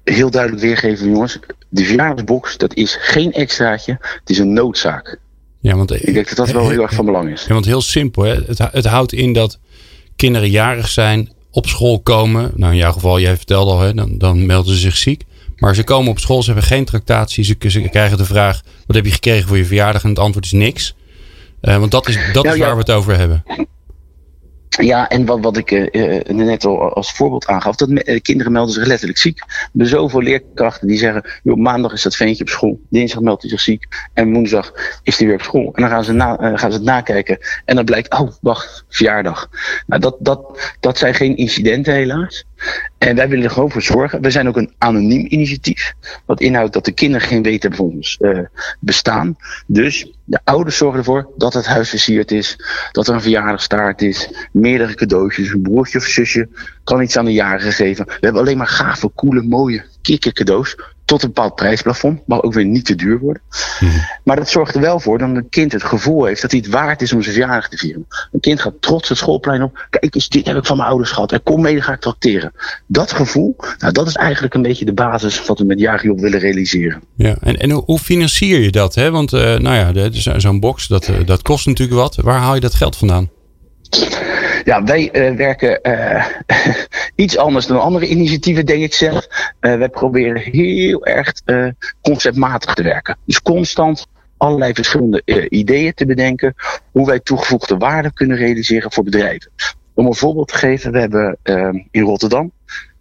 heel 0.03 0.29
duidelijk 0.29 0.61
weergeven, 0.61 1.09
jongens, 1.09 1.39
de 1.69 1.83
verjaardagsbox, 1.83 2.57
dat 2.57 2.73
is 2.73 2.97
geen 2.99 3.33
extraatje, 3.33 3.97
het 3.99 4.29
is 4.29 4.37
een 4.37 4.53
noodzaak. 4.53 5.19
Ja, 5.61 5.75
want, 5.75 5.91
ik 5.91 6.13
denk 6.13 6.27
dat 6.27 6.37
dat 6.37 6.51
wel 6.51 6.69
heel 6.69 6.81
erg 6.81 6.93
van 6.93 7.05
belang 7.05 7.31
is. 7.31 7.45
Ja, 7.45 7.53
want 7.53 7.65
heel 7.65 7.81
simpel, 7.81 8.23
hè? 8.23 8.35
Het, 8.45 8.57
het 8.71 8.85
houdt 8.85 9.13
in 9.13 9.33
dat 9.33 9.59
kinderen 10.15 10.49
jarig 10.49 10.89
zijn, 10.89 11.31
op 11.51 11.67
school 11.67 11.99
komen. 11.99 12.51
Nou, 12.55 12.71
in 12.71 12.77
jouw 12.77 12.91
geval, 12.91 13.19
jij 13.19 13.35
vertelde 13.35 13.71
al, 13.71 13.79
hè, 13.79 13.93
dan, 13.93 14.17
dan 14.17 14.45
melden 14.45 14.73
ze 14.73 14.79
zich 14.79 14.97
ziek. 14.97 15.23
Maar 15.57 15.75
ze 15.75 15.83
komen 15.83 16.11
op 16.11 16.19
school, 16.19 16.43
ze 16.43 16.51
hebben 16.51 16.67
geen 16.67 16.85
tractatie. 16.85 17.43
Ze, 17.43 17.55
ze 17.67 17.81
krijgen 17.81 18.17
de 18.17 18.25
vraag: 18.25 18.61
wat 18.87 18.95
heb 18.95 19.05
je 19.05 19.11
gekregen 19.11 19.47
voor 19.47 19.57
je 19.57 19.65
verjaardag? 19.65 20.03
En 20.03 20.09
het 20.09 20.19
antwoord 20.19 20.45
is 20.45 20.51
niks. 20.51 20.95
Uh, 21.61 21.77
want 21.77 21.91
dat 21.91 22.07
is, 22.07 22.15
dat 22.33 22.43
nou, 22.43 22.55
is 22.55 22.61
waar 22.61 22.69
ja. 22.69 22.73
we 22.73 22.79
het 22.79 22.91
over 22.91 23.17
hebben. 23.17 23.43
Ja, 24.81 25.09
en 25.09 25.25
wat, 25.25 25.39
wat 25.39 25.57
ik 25.57 25.71
uh, 25.71 26.21
net 26.23 26.65
al 26.65 26.93
als 26.93 27.11
voorbeeld 27.11 27.47
aangaf, 27.47 27.75
dat 27.75 27.89
me, 27.89 28.19
kinderen 28.21 28.51
melden 28.51 28.73
zich 28.73 28.85
letterlijk 28.85 29.19
ziek. 29.19 29.39
Er 29.39 29.69
zijn 29.73 29.87
zoveel 29.87 30.21
leerkrachten 30.21 30.87
die 30.87 30.97
zeggen, 30.97 31.23
joh, 31.43 31.57
maandag 31.57 31.93
is 31.93 32.01
dat 32.01 32.15
ventje 32.15 32.43
op 32.43 32.49
school, 32.49 32.79
dinsdag 32.89 33.21
meldt 33.21 33.41
hij 33.41 33.51
zich 33.51 33.61
ziek 33.61 33.87
en 34.13 34.33
woensdag 34.33 34.71
is 35.03 35.17
hij 35.17 35.27
weer 35.27 35.35
op 35.35 35.41
school. 35.41 35.71
En 35.73 35.81
dan 35.81 35.89
gaan 35.91 36.03
ze, 36.03 36.13
na, 36.13 36.39
uh, 36.39 36.57
gaan 36.57 36.71
ze 36.71 36.77
het 36.77 36.85
nakijken 36.85 37.37
en 37.65 37.75
dan 37.75 37.85
blijkt, 37.85 38.19
oh, 38.19 38.31
wacht, 38.41 38.85
verjaardag. 38.89 39.49
Nou, 39.87 40.01
dat, 40.01 40.15
dat, 40.19 40.73
dat 40.79 40.97
zijn 40.97 41.13
geen 41.13 41.37
incidenten 41.37 41.93
helaas. 41.93 42.45
En 42.97 43.15
wij 43.15 43.29
willen 43.29 43.43
er 43.43 43.51
gewoon 43.51 43.71
voor 43.71 43.81
zorgen. 43.81 44.21
We 44.21 44.31
zijn 44.31 44.47
ook 44.47 44.57
een 44.57 44.73
anoniem 44.77 45.25
initiatief. 45.29 45.93
Wat 46.25 46.41
inhoudt 46.41 46.73
dat 46.73 46.85
de 46.85 46.91
kinderen 46.91 47.27
geen 47.27 47.43
weten 47.43 47.75
van 47.75 47.85
ons 47.85 48.17
uh, 48.21 48.39
bestaan. 48.79 49.37
Dus 49.67 50.11
de 50.23 50.39
ouders 50.43 50.77
zorgen 50.77 50.99
ervoor 50.99 51.29
dat 51.37 51.53
het 51.53 51.65
huis 51.65 51.89
versierd 51.89 52.31
is. 52.31 52.59
Dat 52.91 53.07
er 53.07 53.13
een 53.13 53.21
verjaardagstaart 53.21 54.01
is. 54.01 54.47
Meerdere 54.51 54.93
cadeautjes. 54.93 55.49
Een 55.49 55.61
broertje 55.61 55.97
of 55.97 56.03
zusje 56.03 56.49
kan 56.83 57.01
iets 57.01 57.17
aan 57.17 57.25
de 57.25 57.33
jaren 57.33 57.71
geven. 57.71 58.05
We 58.05 58.17
hebben 58.19 58.41
alleen 58.41 58.57
maar 58.57 58.67
gave, 58.67 59.11
coole, 59.15 59.41
mooie 59.41 59.83
cadeaus 60.17 60.75
tot 61.09 61.23
een 61.23 61.33
bepaald 61.33 61.55
prijsplafond. 61.55 62.21
Mag 62.25 62.41
ook 62.41 62.53
weer 62.53 62.65
niet 62.65 62.85
te 62.85 62.95
duur 62.95 63.19
worden. 63.19 63.41
Mm. 63.79 63.91
Maar 64.23 64.35
dat 64.35 64.49
zorgt 64.49 64.75
er 64.75 64.81
wel 64.81 64.99
voor 64.99 65.17
dat 65.17 65.29
een 65.29 65.49
kind 65.49 65.71
het 65.71 65.83
gevoel 65.83 66.25
heeft 66.25 66.41
dat 66.41 66.51
hij 66.51 66.59
het 66.59 66.69
waard 66.69 67.01
is 67.01 67.13
om 67.13 67.21
zijn 67.21 67.35
verjaardag 67.35 67.69
te 67.69 67.77
vieren. 67.77 68.07
Een 68.31 68.39
kind 68.39 68.61
gaat 68.61 68.73
trots 68.79 69.09
het 69.09 69.17
schoolplein 69.17 69.63
op. 69.63 69.87
Kijk 69.89 70.15
eens, 70.15 70.29
dit 70.29 70.45
heb 70.45 70.57
ik 70.57 70.65
van 70.65 70.77
mijn 70.77 70.89
ouders 70.89 71.11
gehad. 71.11 71.31
En 71.31 71.43
kom 71.43 71.61
mee, 71.61 71.81
ga 71.81 71.93
ik 71.93 71.99
tracteren. 71.99 72.51
Dat 72.87 73.11
gevoel, 73.11 73.55
nou, 73.77 73.93
dat 73.93 74.07
is 74.07 74.15
eigenlijk 74.15 74.53
een 74.53 74.61
beetje 74.61 74.85
de 74.85 74.93
basis 74.93 75.45
wat 75.45 75.59
we 75.59 75.65
met 75.65 75.79
Jagiop 75.79 76.19
willen 76.19 76.39
realiseren. 76.39 77.01
Ja, 77.15 77.35
en, 77.41 77.57
en 77.57 77.71
hoe 77.71 77.99
financier 77.99 78.59
je 78.59 78.71
dat? 78.71 78.95
Hè? 78.95 79.11
Want 79.11 79.33
uh, 79.33 79.57
nou 79.57 79.93
ja, 79.93 80.39
zo'n 80.39 80.59
box, 80.59 80.87
dat, 80.87 81.07
uh, 81.07 81.15
dat 81.25 81.41
kost 81.41 81.65
natuurlijk 81.65 81.99
wat. 81.99 82.15
Waar 82.15 82.39
haal 82.39 82.55
je 82.55 82.61
dat 82.61 82.73
geld 82.73 82.95
vandaan? 82.95 83.29
Ja, 84.63 84.83
wij 84.83 85.09
uh, 85.13 85.35
werken 85.35 85.79
uh, 85.83 86.25
iets 87.15 87.37
anders 87.37 87.67
dan 87.67 87.81
andere 87.81 88.07
initiatieven, 88.07 88.65
denk 88.65 88.83
ik 88.83 88.93
zelf. 88.93 89.27
Uh, 89.61 89.77
wij 89.77 89.89
proberen 89.89 90.41
heel 90.41 91.05
erg 91.05 91.33
conceptmatig 92.01 92.73
te 92.73 92.83
werken. 92.83 93.17
Dus 93.25 93.41
constant 93.41 94.07
allerlei 94.37 94.73
verschillende 94.73 95.21
ideeën 95.49 95.93
te 95.93 96.05
bedenken 96.05 96.53
hoe 96.91 97.05
wij 97.05 97.19
toegevoegde 97.19 97.77
waarde 97.77 98.13
kunnen 98.13 98.37
realiseren 98.37 98.91
voor 98.91 99.03
bedrijven. 99.03 99.51
Om 99.93 100.05
een 100.05 100.15
voorbeeld 100.15 100.47
te 100.47 100.57
geven, 100.57 100.91
we 100.91 100.99
hebben 100.99 101.37
in 101.91 102.01
Rotterdam 102.01 102.51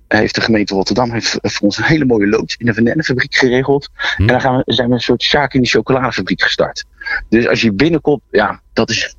heeft 0.08 0.34
de 0.34 0.40
gemeente 0.40 0.74
Rotterdam 0.74 1.10
heeft 1.10 1.38
voor 1.40 1.60
ons 1.60 1.78
een 1.78 1.84
hele 1.84 2.04
mooie 2.04 2.26
loods 2.26 2.56
in 2.56 2.66
de 2.66 2.74
vanillefabriek 2.74 3.34
geregeld. 3.34 3.88
Hm. 4.16 4.20
En 4.20 4.26
dan 4.26 4.40
gaan 4.40 4.56
we, 4.56 4.72
zijn 4.72 4.88
we 4.88 4.94
een 4.94 5.00
soort 5.00 5.22
Sjaak 5.22 5.54
in 5.54 5.62
de 5.62 5.68
chocoladefabriek 5.68 6.42
gestart. 6.42 6.84
Dus 7.28 7.48
als 7.48 7.60
je 7.60 7.72
binnenkomt, 7.72 8.22
ja, 8.30 8.60
dat 8.72 8.90
is 8.90 9.16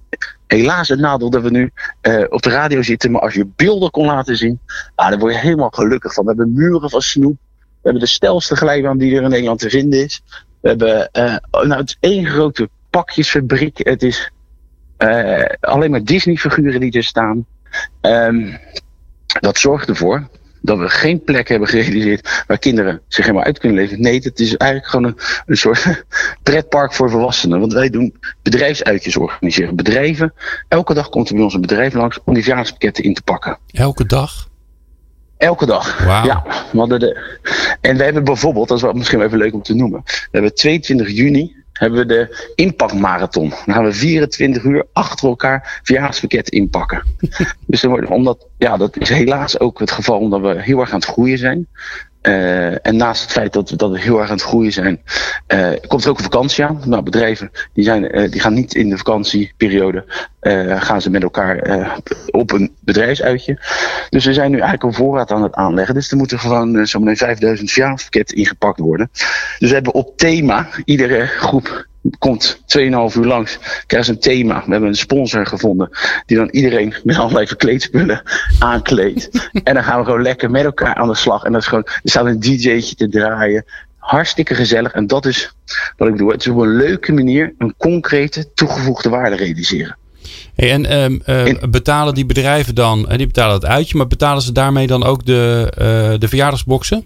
helaas 0.49 0.87
het 0.87 0.99
nadeel 0.99 1.29
dat 1.29 1.41
we 1.41 1.49
nu 1.49 1.71
uh, 2.01 2.25
op 2.29 2.41
de 2.41 2.49
radio 2.49 2.81
zitten. 2.81 3.11
Maar 3.11 3.21
als 3.21 3.33
je 3.33 3.47
beelden 3.55 3.91
kon 3.91 4.05
laten 4.05 4.37
zien, 4.37 4.59
ah, 4.95 5.09
dan 5.09 5.19
word 5.19 5.33
je 5.33 5.39
helemaal 5.39 5.69
gelukkig 5.69 6.13
van. 6.13 6.23
We 6.23 6.29
hebben 6.29 6.53
muren 6.53 6.89
van 6.89 7.01
snoep. 7.01 7.37
We 7.57 7.65
hebben 7.81 8.01
de 8.01 8.07
stelste 8.07 8.55
glijbaan 8.55 8.97
die 8.97 9.15
er 9.15 9.23
in 9.23 9.29
Nederland 9.29 9.59
te 9.59 9.69
vinden 9.69 10.03
is. 10.03 10.21
We 10.61 10.67
hebben, 10.67 11.09
uh, 11.13 11.35
nou, 11.51 11.73
het 11.73 11.97
één 11.99 12.25
grote 12.25 12.69
pakjesfabriek. 12.89 13.77
Het 13.77 14.03
is 14.03 14.31
uh, 14.97 15.45
alleen 15.59 15.91
maar 15.91 16.03
Disney-figuren 16.03 16.79
die 16.79 16.91
er 16.91 17.03
staan. 17.03 17.45
Um, 18.01 18.57
dat 19.39 19.57
zorgt 19.57 19.89
ervoor 19.89 20.29
dat 20.61 20.77
we 20.77 20.89
geen 20.89 21.23
plek 21.23 21.47
hebben 21.47 21.67
gerealiseerd 21.67 22.43
waar 22.47 22.57
kinderen 22.57 23.01
zich 23.07 23.25
helemaal 23.25 23.45
uit 23.45 23.59
kunnen 23.59 23.77
leven. 23.77 24.01
Nee, 24.01 24.19
het 24.19 24.39
is 24.39 24.55
eigenlijk 24.57 24.91
gewoon 24.91 25.05
een, 25.05 25.17
een 25.45 25.57
soort 25.57 26.03
pretpark 26.49 26.93
voor 26.93 27.09
volwassenen. 27.09 27.59
Want 27.59 27.73
wij 27.73 27.89
doen 27.89 28.15
bedrijfsuitjes 28.41 29.17
organiseren. 29.17 29.75
Bedrijven, 29.75 30.33
elke 30.67 30.93
dag 30.93 31.09
komt 31.09 31.29
er 31.29 31.35
bij 31.35 31.43
ons 31.43 31.53
een 31.53 31.61
bedrijf 31.61 31.93
langs 31.93 32.19
om 32.23 32.33
die 32.33 32.43
verjaardagspakketten 32.43 33.03
in 33.03 33.13
te 33.13 33.21
pakken. 33.21 33.57
Elke 33.71 34.05
dag? 34.05 34.49
Elke 35.37 35.65
dag. 35.65 35.97
Wow. 35.97 36.25
Ja. 36.25 36.43
We 36.71 36.77
hadden 36.77 36.99
de, 36.99 37.39
en 37.81 37.97
we 37.97 38.03
hebben 38.03 38.23
bijvoorbeeld, 38.23 38.67
dat 38.67 38.77
is 38.77 38.83
wel 38.83 38.93
misschien 38.93 39.21
even 39.21 39.37
leuk 39.37 39.53
om 39.53 39.61
te 39.61 39.75
noemen. 39.75 40.01
We 40.05 40.27
hebben 40.31 40.55
22 40.55 41.09
juni 41.09 41.55
hebben 41.73 41.99
we 41.99 42.05
de 42.05 42.51
inpakmarathon. 42.55 43.49
Dan 43.49 43.75
gaan 43.75 43.83
we 43.83 43.93
24 43.93 44.63
uur 44.63 44.85
achter 44.93 45.29
elkaar 45.29 45.79
verjaardagspakketten 45.83 46.53
inpakken. 46.53 47.03
dus 47.67 47.81
dan 47.81 47.91
wordt, 47.91 48.09
omdat, 48.09 48.47
ja, 48.57 48.77
dat 48.77 48.97
is 48.97 49.09
helaas 49.09 49.59
ook 49.59 49.79
het 49.79 49.91
geval 49.91 50.19
omdat 50.19 50.41
we 50.41 50.61
heel 50.61 50.79
erg 50.79 50.89
aan 50.89 50.99
het 50.99 51.09
groeien 51.09 51.37
zijn. 51.37 51.67
Uh, 52.21 52.85
en 52.85 52.95
naast 52.95 53.21
het 53.21 53.31
feit 53.31 53.53
dat 53.53 53.73
dat 53.75 53.91
we 53.91 53.99
heel 53.99 54.19
erg 54.19 54.29
aan 54.29 54.35
het 54.35 54.45
groeien 54.45 54.71
zijn, 54.71 55.01
uh, 55.47 55.69
komt 55.87 56.03
er 56.03 56.09
ook 56.09 56.17
een 56.17 56.23
vakantie 56.23 56.65
aan. 56.65 56.81
Nou, 56.85 57.03
bedrijven 57.03 57.51
die, 57.73 57.83
zijn, 57.83 58.17
uh, 58.17 58.31
die 58.31 58.41
gaan 58.41 58.53
niet 58.53 58.75
in 58.75 58.89
de 58.89 58.97
vakantieperiode, 58.97 60.05
gaan 60.79 61.01
ze 61.01 61.09
met 61.09 61.23
elkaar 61.23 61.89
op 62.31 62.51
een 62.51 62.75
bedrijfsuitje. 62.79 63.57
Dus 64.09 64.25
we 64.25 64.33
zijn 64.33 64.51
nu 64.51 64.59
eigenlijk 64.59 64.83
een 64.83 65.03
voorraad 65.03 65.31
aan 65.31 65.43
het 65.43 65.53
aanleggen. 65.53 65.93
Dus 65.93 66.11
er 66.11 66.17
moeten 66.17 66.39
gewoon 66.39 66.87
zo'n 66.87 67.15
5000 67.15 67.71
verjaardagspakketten 67.71 68.37
ingepakt 68.37 68.79
worden. 68.79 69.09
Dus 69.59 69.69
we 69.69 69.73
hebben 69.73 69.93
op 69.93 70.17
thema, 70.17 70.67
iedere 70.85 71.25
groep 71.25 71.87
komt 72.17 72.57
2,5 72.57 72.81
uur 73.17 73.25
langs, 73.25 73.59
krijgt 73.85 74.07
een 74.07 74.19
thema. 74.19 74.63
We 74.65 74.71
hebben 74.71 74.89
een 74.89 74.95
sponsor 74.95 75.45
gevonden 75.45 75.89
die 76.25 76.37
dan 76.37 76.49
iedereen 76.49 76.93
met 77.03 77.17
allerlei 77.17 77.47
verkleedspullen 77.47 78.21
aankleedt. 78.59 79.49
en 79.63 79.73
dan 79.73 79.83
gaan 79.83 79.99
we 79.99 80.05
gewoon 80.05 80.21
lekker 80.21 80.51
met 80.51 80.63
elkaar 80.63 80.95
aan 80.95 81.07
de 81.07 81.15
slag. 81.15 81.43
En 81.43 81.51
dat 81.51 81.61
is 81.61 81.67
gewoon, 81.67 81.85
er 81.85 82.09
staat 82.09 82.25
een 82.25 82.39
DJ'tje 82.39 82.95
te 82.95 83.09
draaien. 83.09 83.65
Hartstikke 83.97 84.55
gezellig. 84.55 84.91
En 84.91 85.07
dat 85.07 85.25
is 85.25 85.53
wat 85.97 86.07
ik 86.07 86.13
bedoel. 86.13 86.31
Het 86.31 86.41
is 86.41 86.47
op 86.47 86.57
een 86.57 86.75
leuke 86.75 87.13
manier 87.13 87.53
een 87.57 87.73
concrete 87.77 88.53
toegevoegde 88.53 89.09
waarde 89.09 89.35
realiseren. 89.35 89.97
Hey, 90.55 90.71
en 90.71 90.97
um, 90.97 91.21
uh, 91.25 91.53
betalen 91.69 92.13
die 92.13 92.25
bedrijven 92.25 92.75
dan, 92.75 93.09
die 93.15 93.27
betalen 93.27 93.53
het 93.53 93.65
uitje, 93.65 93.97
maar 93.97 94.07
betalen 94.07 94.41
ze 94.41 94.51
daarmee 94.51 94.87
dan 94.87 95.03
ook 95.03 95.25
de, 95.25 95.73
uh, 95.77 96.19
de 96.19 96.27
verjaardagsboxen? 96.27 97.05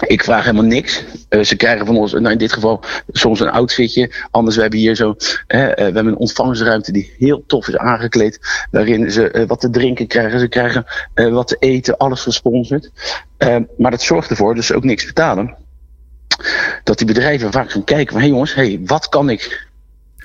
Ik 0.00 0.24
vraag 0.24 0.44
helemaal 0.44 0.64
niks. 0.64 1.04
Uh, 1.30 1.42
ze 1.44 1.56
krijgen 1.56 1.86
van 1.86 1.96
ons, 1.96 2.12
nou 2.12 2.30
in 2.30 2.38
dit 2.38 2.52
geval 2.52 2.80
soms 3.08 3.40
een 3.40 3.50
outfitje. 3.50 4.12
Anders, 4.30 4.56
we 4.56 4.62
hebben 4.62 4.80
hier 4.80 4.94
zo, 4.94 5.08
uh, 5.08 5.16
we 5.46 5.82
hebben 5.82 6.06
een 6.06 6.16
ontvangstruimte 6.16 6.92
die 6.92 7.14
heel 7.18 7.44
tof 7.46 7.68
is 7.68 7.76
aangekleed. 7.76 8.66
Waarin 8.70 9.10
ze 9.10 9.32
uh, 9.32 9.46
wat 9.46 9.60
te 9.60 9.70
drinken 9.70 10.06
krijgen. 10.06 10.40
Ze 10.40 10.48
krijgen 10.48 10.86
wat 11.14 11.48
te 11.48 11.56
eten, 11.58 11.96
alles 11.96 12.22
gesponsord. 12.22 12.90
maar 13.76 13.90
dat 13.90 14.02
zorgt 14.02 14.30
ervoor, 14.30 14.54
dus 14.54 14.72
ook 14.72 14.84
niks 14.84 15.06
betalen. 15.06 15.54
Dat 16.84 16.98
die 16.98 17.06
bedrijven 17.06 17.52
vaak 17.52 17.70
gaan 17.70 17.84
kijken 17.84 18.12
van, 18.12 18.16
hé 18.16 18.22
hey 18.22 18.30
jongens, 18.30 18.54
hey, 18.54 18.80
wat 18.84 19.08
kan 19.08 19.30
ik, 19.30 19.66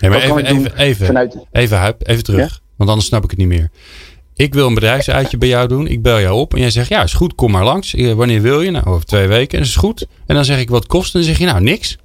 maar 0.09 0.21
even, 0.21 0.45
even, 0.45 0.77
even, 0.77 1.05
vanuit... 1.05 1.35
even, 1.51 1.95
even 1.99 2.23
terug. 2.23 2.39
Ja? 2.39 2.59
Want 2.75 2.89
anders 2.89 3.07
snap 3.07 3.23
ik 3.23 3.29
het 3.29 3.39
niet 3.39 3.47
meer. 3.47 3.69
Ik 4.35 4.53
wil 4.53 4.67
een 4.67 4.73
bedrijfsuitje 4.73 5.37
bij 5.37 5.47
jou 5.47 5.67
doen. 5.67 5.87
Ik 5.87 6.01
bel 6.01 6.19
jou 6.19 6.39
op 6.39 6.53
en 6.53 6.59
jij 6.59 6.69
zegt, 6.69 6.89
ja, 6.89 7.03
is 7.03 7.13
goed, 7.13 7.35
kom 7.35 7.51
maar 7.51 7.63
langs. 7.63 7.93
Wanneer 8.15 8.41
wil 8.41 8.61
je? 8.61 8.71
Nou, 8.71 8.85
over 8.85 9.05
twee 9.05 9.27
weken. 9.27 9.57
En 9.57 9.63
is 9.63 9.75
goed. 9.75 10.07
En 10.25 10.35
dan 10.35 10.45
zeg 10.45 10.59
ik, 10.59 10.69
wat 10.69 10.87
kost? 10.87 11.13
En 11.13 11.19
dan 11.19 11.29
zeg 11.29 11.37
je, 11.37 11.45
nou, 11.45 11.61
niks. 11.61 11.97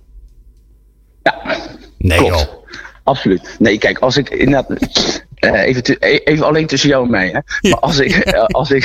Ja, 1.23 1.57
nee 1.99 2.19
klopt. 2.19 2.39
Joh. 2.39 2.65
Absoluut. 3.07 3.57
Nee, 3.59 3.79
kijk, 3.79 3.99
als 3.99 4.17
ik 4.17 4.31
inderdaad... 4.31 4.71
Uh, 5.41 5.63
even, 5.63 5.83
te, 5.83 5.99
even 6.25 6.47
alleen 6.47 6.67
tussen 6.67 6.89
jou 6.89 7.05
en 7.05 7.11
mij, 7.11 7.27
hè. 7.27 7.33
Ja. 7.33 7.71
Maar 7.71 7.79
als 7.79 7.99
ik... 7.99 8.15
Uh, 8.35 8.45
als 8.45 8.71
ik 8.71 8.85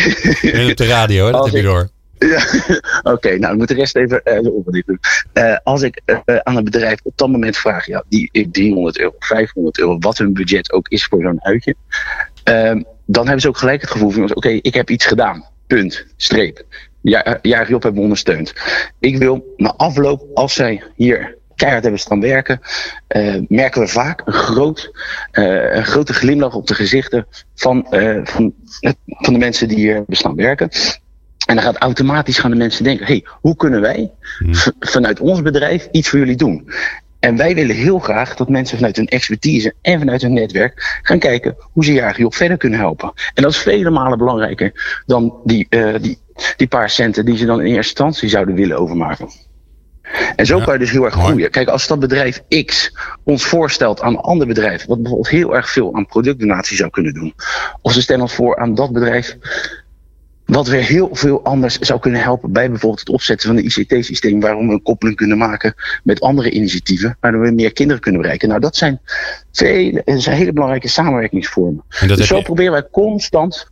op 0.70 0.78
de 0.78 0.86
radio, 0.86 1.26
hè? 1.26 1.32
dat 1.32 1.46
heb 1.46 1.56
je 1.56 1.62
door. 1.62 1.90
Ja, 2.18 2.44
oké, 3.00 3.12
okay, 3.12 3.36
nou, 3.36 3.54
ik 3.54 3.60
moet 3.60 3.68
de 3.68 3.74
rest 3.74 3.96
even 3.96 4.22
doen. 4.86 5.00
Uh, 5.34 5.58
als 5.64 5.82
ik 5.82 6.02
uh, 6.06 6.38
aan 6.38 6.56
een 6.56 6.64
bedrijf 6.64 7.00
op 7.04 7.14
dat 7.16 7.30
moment 7.30 7.58
vraag, 7.58 7.86
ja, 7.86 8.04
die 8.10 8.50
300 8.52 9.00
euro, 9.00 9.16
500 9.20 9.80
euro, 9.80 9.98
wat 10.00 10.18
hun 10.18 10.34
budget 10.34 10.72
ook 10.72 10.88
is 10.88 11.06
voor 11.06 11.22
zo'n 11.22 11.44
uitje, 11.44 11.76
ehm, 12.44 12.82
dan 13.12 13.24
hebben 13.24 13.42
ze 13.42 13.48
ook 13.48 13.58
gelijk 13.58 13.82
het 13.82 13.92
gevoel 13.92 14.10
van, 14.10 14.24
oké, 14.24 14.34
okay, 14.34 14.60
ik 14.62 14.74
heb 14.74 14.90
iets 14.90 15.06
gedaan. 15.06 15.46
Punt. 15.68 16.06
Streep. 16.18 16.66
Ja, 17.02 17.40
ja 17.42 17.68
Job 17.68 17.84
hebben 17.84 17.94
me 17.94 18.02
ondersteund. 18.02 18.54
Ik 19.00 19.18
wil 19.18 19.54
na 19.58 19.74
afloop, 19.78 20.26
als 20.34 20.54
zij 20.54 20.84
hier 20.96 21.38
keihard 21.56 21.84
hebben 21.84 22.02
staan 22.02 22.22
werken, 22.22 22.62
uh, 23.16 23.36
merken 23.48 23.82
we 23.82 23.88
vaak 23.88 24.22
een, 24.26 24.34
groot, 24.34 24.92
uh, 25.34 25.76
een 25.76 25.86
grote 25.86 26.14
glimlach 26.14 26.56
op 26.56 26.68
de 26.68 26.76
gezichten 26.76 27.28
van, 27.56 27.88
uh, 27.92 28.20
van, 28.24 28.54
van 29.06 29.34
de 29.34 29.40
mensen 29.40 29.68
die 29.68 29.78
hier 29.78 29.94
hebben 29.94 30.16
staan 30.16 30.36
werken. 30.36 30.70
En 31.46 31.56
dan 31.56 31.64
gaat 31.64 31.78
automatisch 31.78 32.40
gaan 32.40 32.52
de 32.52 32.58
mensen 32.58 32.84
denken: 32.84 33.06
hey, 33.06 33.26
hoe 33.30 33.56
kunnen 33.56 33.82
wij 33.82 34.12
hmm. 34.38 34.54
vanuit 34.80 35.20
ons 35.20 35.42
bedrijf 35.42 35.88
iets 35.92 36.10
voor 36.10 36.20
jullie 36.20 36.36
doen? 36.36 36.72
En 37.22 37.38
wij 37.38 37.56
willen 37.56 37.76
heel 37.76 38.00
graag 38.00 38.36
dat 38.36 38.50
mensen 38.50 38.78
vanuit 38.78 38.96
hun 38.96 39.08
expertise 39.08 39.74
en 39.82 40.00
vanuit 40.00 40.22
hun 40.22 40.34
netwerk 40.34 41.00
gaan 41.02 41.20
kijken 41.20 41.56
hoe 41.60 41.86
ze 41.86 41.94
je 41.94 42.02
eigenlijk 42.02 42.34
verder 42.34 42.58
kunnen 42.58 42.80
helpen. 42.80 43.12
En 43.34 43.44
dat 43.44 43.52
is 43.52 43.58
vele 43.58 43.90
malen 43.90 44.18
belangrijker 44.18 45.02
dan 45.06 45.40
die, 45.44 45.68
uh, 45.70 45.96
die, 46.02 46.18
die 46.58 46.68
paar 46.68 46.90
centen 46.90 47.26
die 47.26 47.38
ze 47.38 47.46
dan 47.46 47.60
in 47.60 47.66
eerste 47.66 47.78
instantie 47.78 48.30
zouden 48.30 48.56
willen 48.56 48.78
overmaken. 48.78 49.30
En 50.36 50.46
zo 50.46 50.60
kan 50.60 50.74
je 50.74 50.80
dus 50.80 50.92
heel 50.92 51.06
erg 51.06 51.14
groeien. 51.14 51.52
Kijk, 51.52 51.68
als 51.68 51.88
dat 51.88 52.00
bedrijf 52.00 52.44
X 52.66 52.98
ons 53.24 53.44
voorstelt 53.44 54.02
aan 54.02 54.14
een 54.14 54.20
ander 54.20 54.48
bedrijf, 54.48 54.86
wat 54.86 55.02
bijvoorbeeld 55.02 55.30
heel 55.30 55.56
erg 55.56 55.70
veel 55.70 55.96
aan 55.96 56.06
productdonatie 56.06 56.78
zou 56.78 56.90
kunnen 56.90 57.14
doen, 57.14 57.34
of 57.82 57.94
ze 57.94 58.02
stellen 58.02 58.22
ons 58.22 58.34
voor 58.34 58.58
aan 58.58 58.76
dat 58.76 58.92
bedrijf 58.92 59.38
wat 60.56 60.68
weer 60.68 60.84
heel 60.84 61.10
veel 61.12 61.44
anders 61.44 61.80
zou 61.80 62.00
kunnen 62.00 62.22
helpen 62.22 62.52
bij 62.52 62.70
bijvoorbeeld 62.70 63.00
het 63.00 63.10
opzetten 63.10 63.48
van 63.48 63.58
een 63.58 63.66
ICT-systeem, 63.66 64.40
waarom 64.40 64.68
we 64.68 64.74
een 64.74 64.82
koppeling 64.82 65.18
kunnen 65.18 65.38
maken 65.38 65.74
met 66.04 66.22
andere 66.22 66.50
initiatieven, 66.50 67.18
waardoor 67.20 67.42
we 67.42 67.52
meer 67.52 67.74
kinderen 67.74 68.02
kunnen 68.02 68.22
bereiken. 68.22 68.48
Nou, 68.48 68.62
dat 68.62 68.76
zijn, 68.76 69.02
dat 69.52 70.22
zijn 70.22 70.38
hele 70.38 70.54
belangrijke 70.54 70.88
samenwerkingsvormen. 70.88 71.84
Dus 72.08 72.28
zo 72.28 72.42
proberen 72.42 72.72
wij 72.72 72.88
constant 72.92 73.70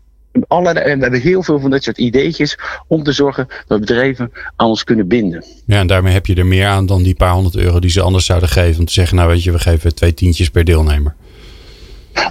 alle, 0.47 0.69
en 0.69 0.97
we 0.97 1.01
hebben 1.03 1.21
heel 1.21 1.43
veel 1.43 1.59
van 1.59 1.69
dit 1.69 1.83
soort 1.83 1.97
ideetjes 1.97 2.57
om 2.87 3.03
te 3.03 3.11
zorgen 3.11 3.47
dat 3.67 3.79
bedrijven 3.79 4.31
aan 4.55 4.67
ons 4.67 4.83
kunnen 4.83 5.07
binden. 5.07 5.43
Ja, 5.65 5.79
en 5.79 5.87
daarmee 5.87 6.13
heb 6.13 6.25
je 6.25 6.35
er 6.35 6.45
meer 6.45 6.67
aan 6.67 6.85
dan 6.85 7.03
die 7.03 7.15
paar 7.15 7.33
honderd 7.33 7.55
euro 7.55 7.79
die 7.79 7.89
ze 7.89 8.01
anders 8.01 8.25
zouden 8.25 8.49
geven. 8.49 8.79
Om 8.79 8.85
te 8.85 8.93
zeggen, 8.93 9.17
nou 9.17 9.29
weet 9.29 9.43
je, 9.43 9.51
we 9.51 9.59
geven 9.59 9.95
twee 9.95 10.13
tientjes 10.13 10.49
per 10.49 10.63
deelnemer. 10.63 11.15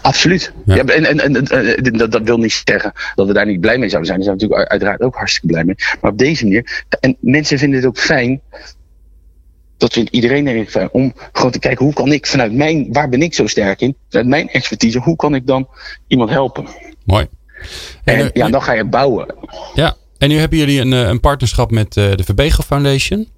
Absoluut. 0.03 0.53
Ja. 0.65 0.77
en, 0.77 1.05
en, 1.05 1.21
en, 1.21 1.93
dat, 1.99 2.13
dat, 2.13 2.23
wil 2.23 2.39
niet 2.39 2.63
zeggen 2.65 2.93
dat 3.15 3.27
we 3.27 3.33
daar 3.33 3.47
niet 3.47 3.61
blij 3.61 3.79
mee 3.79 3.89
zouden 3.89 4.11
zijn. 4.11 4.19
Daar 4.21 4.29
zijn 4.29 4.39
we 4.39 4.45
natuurlijk 4.45 4.71
uiteraard 4.71 5.01
ook 5.01 5.17
hartstikke 5.17 5.47
blij 5.47 5.65
mee. 5.65 5.75
Maar 6.01 6.11
op 6.11 6.19
deze 6.19 6.45
manier. 6.45 6.85
En 7.01 7.17
mensen 7.21 7.59
vinden 7.59 7.79
het 7.79 7.89
ook 7.89 7.99
fijn. 7.99 8.41
Dat 9.77 9.93
vindt 9.93 10.11
iedereen 10.11 10.47
ik 10.47 10.71
fijn. 10.71 10.89
Om 10.93 11.13
gewoon 11.33 11.51
te 11.51 11.59
kijken 11.59 11.85
hoe 11.85 11.95
kan 11.95 12.13
ik 12.13 12.27
vanuit 12.27 12.53
mijn. 12.53 12.93
Waar 12.93 13.09
ben 13.09 13.23
ik 13.23 13.35
zo 13.35 13.47
sterk 13.47 13.81
in? 13.81 13.97
Vanuit 14.09 14.29
mijn 14.29 14.49
expertise. 14.49 14.99
Hoe 14.99 15.17
kan 15.17 15.35
ik 15.35 15.47
dan 15.47 15.69
iemand 16.07 16.31
helpen? 16.31 16.67
Mooi. 17.05 17.27
En, 18.05 18.19
en 18.19 18.31
ja, 18.33 18.49
dan 18.49 18.63
ga 18.63 18.73
je 18.73 18.85
bouwen. 18.85 19.35
Ja. 19.75 19.97
En 20.19 20.29
nu 20.29 20.39
hebben 20.39 20.59
jullie 20.59 20.81
een, 20.81 20.93
een 20.93 21.21
partnerschap 21.21 21.71
met 21.71 21.93
de 21.93 22.23
Verbego 22.25 22.63
Foundation. 22.63 23.29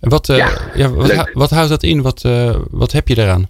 Wat, 0.00 0.28
uh, 0.28 0.36
ja, 0.36 0.50
ja 0.74 0.90
wat, 0.90 1.30
wat, 1.32 1.50
houdt 1.50 1.68
dat 1.68 1.82
in? 1.82 2.02
Wat, 2.02 2.24
uh, 2.24 2.56
wat 2.70 2.92
heb 2.92 3.08
je 3.08 3.14
daaraan? 3.14 3.46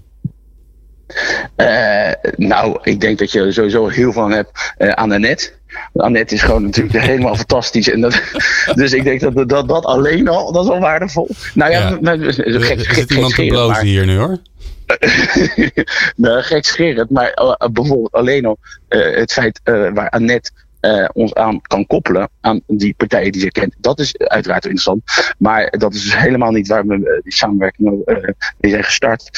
Uh, 1.56 2.10
nou, 2.36 2.78
ik 2.82 3.00
denk 3.00 3.18
dat 3.18 3.32
je 3.32 3.40
er 3.40 3.52
sowieso 3.52 3.86
heel 3.86 4.12
veel 4.12 4.22
aan 4.22 4.32
hebt 4.32 4.74
uh, 4.78 4.88
aan 4.88 5.12
Annette. 5.12 5.50
Annette 5.94 6.34
is 6.34 6.42
gewoon 6.42 6.62
natuurlijk 6.62 7.04
helemaal 7.12 7.36
fantastisch. 7.36 7.90
En 7.90 8.00
dat, 8.00 8.22
dus 8.74 8.92
ik 8.92 9.04
denk 9.04 9.20
dat, 9.20 9.48
dat 9.48 9.68
dat 9.68 9.84
alleen 9.84 10.28
al, 10.28 10.52
dat 10.52 10.64
is 10.64 10.70
al 10.70 10.80
waardevol. 10.80 11.28
Nou 11.54 11.70
ja, 11.70 11.98
ja. 12.00 12.16
Gek, 12.16 12.78
er 12.78 12.86
gek, 12.86 13.10
iemand 13.10 13.34
te 13.34 13.46
blozen 13.46 13.86
hier 13.86 14.06
nu 14.06 14.16
hoor. 14.16 14.38
nou, 16.16 16.42
gek 16.42 16.64
scherend, 16.64 17.10
maar 17.10 17.38
uh, 17.42 17.68
bijvoorbeeld 17.72 18.12
alleen 18.12 18.46
al 18.46 18.58
het 18.88 19.32
feit 19.32 19.60
waar 19.64 20.10
Annette 20.10 20.50
uh, 20.86 21.08
ons 21.12 21.34
aan 21.34 21.60
kan 21.60 21.86
koppelen 21.86 22.28
aan 22.40 22.60
die 22.66 22.94
partijen 22.96 23.32
die 23.32 23.40
ze 23.40 23.50
kent. 23.50 23.74
Dat 23.78 23.98
is 23.98 24.18
uiteraard 24.18 24.64
interessant. 24.64 25.02
Maar 25.38 25.70
dat 25.78 25.94
is 25.94 26.02
dus 26.02 26.18
helemaal 26.18 26.50
niet 26.50 26.68
waar 26.68 26.86
we 26.86 26.94
uh, 26.94 27.22
die 27.22 27.32
samenwerking 27.32 28.02
uh, 28.06 28.16
mee 28.60 28.70
zijn 28.70 28.84
gestart. 28.84 29.30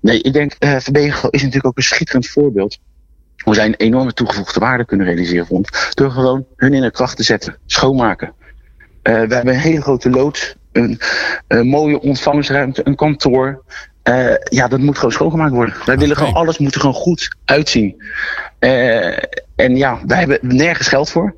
Nee, 0.00 0.20
ik 0.20 0.32
denk, 0.32 0.56
uh, 0.58 0.76
Verbegel 0.78 1.30
is 1.30 1.40
natuurlijk 1.40 1.66
ook 1.66 1.76
een 1.76 1.82
schitterend 1.82 2.26
voorbeeld. 2.26 2.78
Hoe 3.36 3.54
zij 3.54 3.66
een 3.66 3.74
enorme 3.74 4.12
toegevoegde 4.12 4.60
waarde 4.60 4.84
kunnen 4.84 5.06
realiseren 5.06 5.46
voor 5.46 5.56
ons. 5.56 5.90
Door 5.94 6.10
gewoon 6.10 6.46
hun 6.56 6.74
in 6.74 6.82
de 6.82 6.90
kracht 6.90 7.16
te 7.16 7.22
zetten, 7.22 7.56
schoonmaken. 7.66 8.32
we 9.02 9.10
hebben 9.10 9.48
een 9.48 9.54
hele 9.54 9.82
grote 9.82 10.10
loods, 10.10 10.54
een, 10.72 11.00
een 11.48 11.66
mooie 11.66 12.00
ontvangstruimte, 12.00 12.80
een 12.84 12.94
kantoor. 12.94 13.64
Uh, 14.08 14.34
ja, 14.38 14.68
dat 14.68 14.78
moet 14.78 14.96
gewoon 14.96 15.12
schoongemaakt 15.12 15.52
worden. 15.52 15.74
Wij 15.74 15.82
okay. 15.82 15.96
willen 15.96 16.16
gewoon, 16.16 16.32
alles 16.32 16.58
moet 16.58 16.74
er 16.74 16.80
gewoon 16.80 16.94
goed 16.94 17.36
uitzien. 17.44 18.02
Uh, 18.60 19.16
en 19.56 19.76
ja, 19.76 20.00
wij 20.06 20.18
hebben 20.18 20.38
nergens 20.42 20.88
geld 20.88 21.10
voor. 21.10 21.34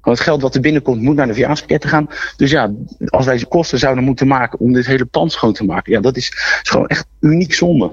Want 0.00 0.18
het 0.18 0.26
geld 0.26 0.42
wat 0.42 0.54
er 0.54 0.60
binnenkomt 0.60 1.02
moet 1.02 1.14
naar 1.14 1.26
de 1.26 1.32
verjaardagspakketten 1.32 1.90
gaan. 1.90 2.08
Dus 2.36 2.50
ja, 2.50 2.72
als 3.06 3.24
wij 3.24 3.44
kosten 3.48 3.78
zouden 3.78 4.04
moeten 4.04 4.26
maken 4.26 4.58
om 4.58 4.72
dit 4.72 4.86
hele 4.86 5.04
pand 5.04 5.32
schoon 5.32 5.52
te 5.52 5.64
maken. 5.64 5.92
Ja, 5.92 6.00
dat 6.00 6.16
is, 6.16 6.32
gewoon 6.62 6.86
echt 6.86 7.06
uniek 7.20 7.54
zonde. 7.54 7.92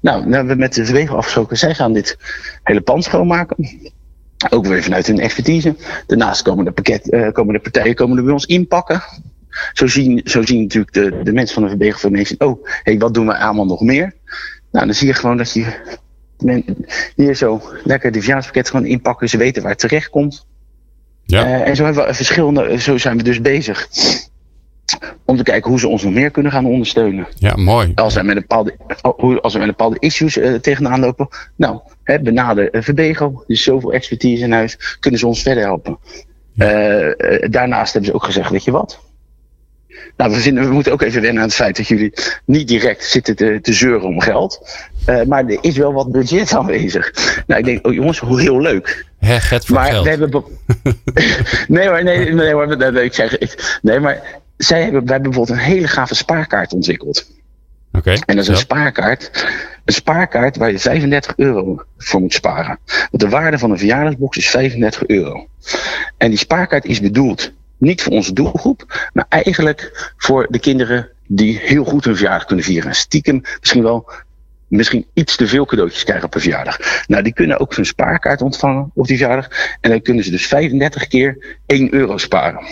Nou, 0.00 0.22
dan 0.22 0.32
hebben 0.32 0.52
we 0.54 0.60
met 0.60 0.74
de 0.74 0.84
verwegen 0.84 1.16
afgesproken. 1.16 1.58
Zij 1.58 1.74
gaan 1.74 1.92
dit 1.92 2.18
hele 2.62 2.80
pand 2.80 3.04
schoonmaken. 3.04 3.68
Ook 4.50 4.66
weer 4.66 4.82
vanuit 4.82 5.06
hun 5.06 5.20
expertise. 5.20 5.76
Daarnaast 6.06 6.42
komen 6.42 6.64
de, 6.64 6.70
pakket, 6.70 7.12
uh, 7.12 7.32
komen 7.32 7.54
de 7.54 7.60
partijen 7.60 7.94
komen 7.94 8.16
er 8.16 8.24
bij 8.24 8.32
ons 8.32 8.46
inpakken. 8.46 9.02
Zo 9.72 9.86
zien, 9.86 10.20
zo 10.24 10.42
zien 10.42 10.62
natuurlijk 10.62 10.92
de, 10.92 11.20
de 11.22 11.32
mensen 11.32 11.54
van 11.54 11.62
de 11.62 11.68
Verbegen 11.68 11.98
Foundation. 11.98 12.40
Oh, 12.40 12.66
hey, 12.82 12.98
wat 12.98 13.14
doen 13.14 13.26
we 13.26 13.38
allemaal 13.38 13.66
nog 13.66 13.80
meer? 13.80 14.14
Nou, 14.70 14.86
dan 14.86 14.94
zie 14.94 15.06
je 15.06 15.14
gewoon 15.14 15.36
dat 15.36 15.52
je 15.52 15.98
hier 17.16 17.34
zo 17.34 17.62
lekker 17.84 18.12
die 18.12 18.20
verjaardagspakket 18.20 18.70
gewoon 18.70 18.86
inpakken. 18.86 19.28
Ze 19.28 19.36
weten 19.36 19.62
waar 19.62 19.70
het 19.70 19.80
terecht 19.80 20.10
komt. 20.10 20.46
Ja. 21.24 21.44
Uh, 21.44 21.68
en 21.68 21.76
zo 21.76 21.84
hebben 21.84 22.06
we 22.06 22.14
verschillende, 22.14 22.80
zo 22.80 22.98
zijn 22.98 23.16
we 23.16 23.22
dus 23.22 23.40
bezig. 23.40 23.88
Om 25.24 25.36
te 25.36 25.42
kijken 25.42 25.70
hoe 25.70 25.78
ze 25.78 25.88
ons 25.88 26.02
nog 26.02 26.12
meer 26.12 26.30
kunnen 26.30 26.52
gaan 26.52 26.66
ondersteunen. 26.66 27.26
Ja, 27.36 27.56
mooi. 27.56 27.92
Als 27.94 28.14
we 28.14 28.22
met 28.22 28.36
een 28.36 28.40
bepaalde, 28.48 28.76
als 29.40 29.52
we 29.52 29.58
met 29.58 29.68
bepaalde 29.68 29.96
issues 29.98 30.36
uh, 30.36 30.54
tegenaan 30.54 31.00
lopen. 31.00 31.28
Nou, 31.56 31.80
hè, 32.02 32.20
benader 32.20 32.74
uh, 32.74 32.82
Verbego. 32.82 33.44
Dus 33.46 33.62
zoveel 33.62 33.92
expertise 33.92 34.44
in 34.44 34.52
huis. 34.52 34.96
Kunnen 35.00 35.20
ze 35.20 35.26
ons 35.26 35.42
verder 35.42 35.62
helpen. 35.62 35.98
Ja. 36.52 37.14
daarnaast 37.48 37.92
hebben 37.92 38.10
ze 38.10 38.16
ook 38.16 38.24
gezegd, 38.24 38.50
weet 38.50 38.64
je 38.64 38.70
wat? 38.70 39.09
Nou, 40.20 40.32
we, 40.32 40.40
vinden, 40.40 40.64
we 40.64 40.72
moeten 40.72 40.92
ook 40.92 41.02
even 41.02 41.22
wennen 41.22 41.42
aan 41.42 41.48
het 41.48 41.56
feit 41.56 41.76
dat 41.76 41.88
jullie 41.88 42.12
niet 42.44 42.68
direct 42.68 43.04
zitten 43.04 43.36
te, 43.36 43.58
te 43.62 43.72
zeuren 43.72 44.08
om 44.08 44.20
geld. 44.20 44.78
Uh, 45.06 45.22
maar 45.22 45.46
er 45.46 45.58
is 45.60 45.76
wel 45.76 45.92
wat 45.92 46.12
budget 46.12 46.54
aanwezig. 46.54 47.12
Nou, 47.46 47.60
ik 47.60 47.66
denk, 47.66 47.86
oh 47.86 47.92
jongens, 47.92 48.18
hoe 48.18 48.40
heel 48.40 48.60
leuk. 48.60 49.06
He, 49.18 49.32
het 49.32 49.64
voor 49.64 49.76
maar 49.76 49.86
geld. 49.86 50.04
We 50.04 50.10
hebben 50.10 50.30
nee, 51.68 51.88
maar, 51.88 52.04
nee, 52.04 52.32
nee, 52.32 52.54
maar, 52.54 52.92
nee, 52.92 53.04
ik 53.04 53.14
zeg, 53.14 53.38
ik, 53.38 53.78
nee, 53.82 54.00
maar 54.00 54.22
zij 54.56 54.82
hebben, 54.82 55.04
wij 55.04 55.12
hebben 55.12 55.30
bijvoorbeeld 55.30 55.58
een 55.58 55.64
hele 55.64 55.88
gave 55.88 56.14
spaarkaart 56.14 56.72
ontwikkeld. 56.72 57.30
Oké. 57.92 57.98
Okay, 57.98 58.22
en 58.26 58.36
dat 58.36 58.44
is 58.44 58.50
een 58.50 58.56
spaarkaart. 58.56 59.46
Een 59.84 59.94
spaarkaart 59.94 60.56
waar 60.56 60.70
je 60.70 60.78
35 60.78 61.32
euro 61.36 61.82
voor 61.98 62.20
moet 62.20 62.32
sparen. 62.32 62.78
Want 62.86 63.22
de 63.22 63.28
waarde 63.28 63.58
van 63.58 63.70
een 63.70 63.78
verjaardagsbox 63.78 64.36
is 64.36 64.50
35 64.50 65.06
euro. 65.06 65.46
En 66.16 66.28
die 66.28 66.38
spaarkaart 66.38 66.84
is 66.84 67.00
bedoeld 67.00 67.52
niet 67.80 68.02
voor 68.02 68.12
onze 68.12 68.32
doelgroep, 68.32 69.10
maar 69.12 69.26
eigenlijk 69.28 70.12
voor 70.16 70.46
de 70.50 70.58
kinderen 70.58 71.08
die 71.26 71.58
heel 71.58 71.84
goed 71.84 72.04
hun 72.04 72.16
verjaardag 72.16 72.46
kunnen 72.46 72.64
vieren. 72.64 72.94
Stiekem 72.94 73.42
misschien 73.60 73.82
wel 73.82 74.10
misschien 74.70 75.06
iets 75.12 75.36
te 75.36 75.46
veel 75.46 75.64
cadeautjes 75.64 76.04
krijgen 76.04 76.26
op 76.26 76.34
een 76.34 76.40
verjaardag. 76.40 77.04
Nou, 77.06 77.22
die 77.22 77.32
kunnen 77.32 77.58
ook 77.58 77.74
zo'n 77.74 77.84
spaarkaart 77.84 78.42
ontvangen 78.42 78.90
op 78.94 79.06
die 79.06 79.16
verjaardag. 79.16 79.48
En 79.80 79.90
dan 79.90 80.02
kunnen 80.02 80.24
ze 80.24 80.30
dus 80.30 80.46
35 80.46 81.06
keer 81.06 81.58
1 81.66 81.94
euro 81.94 82.16
sparen. 82.16 82.64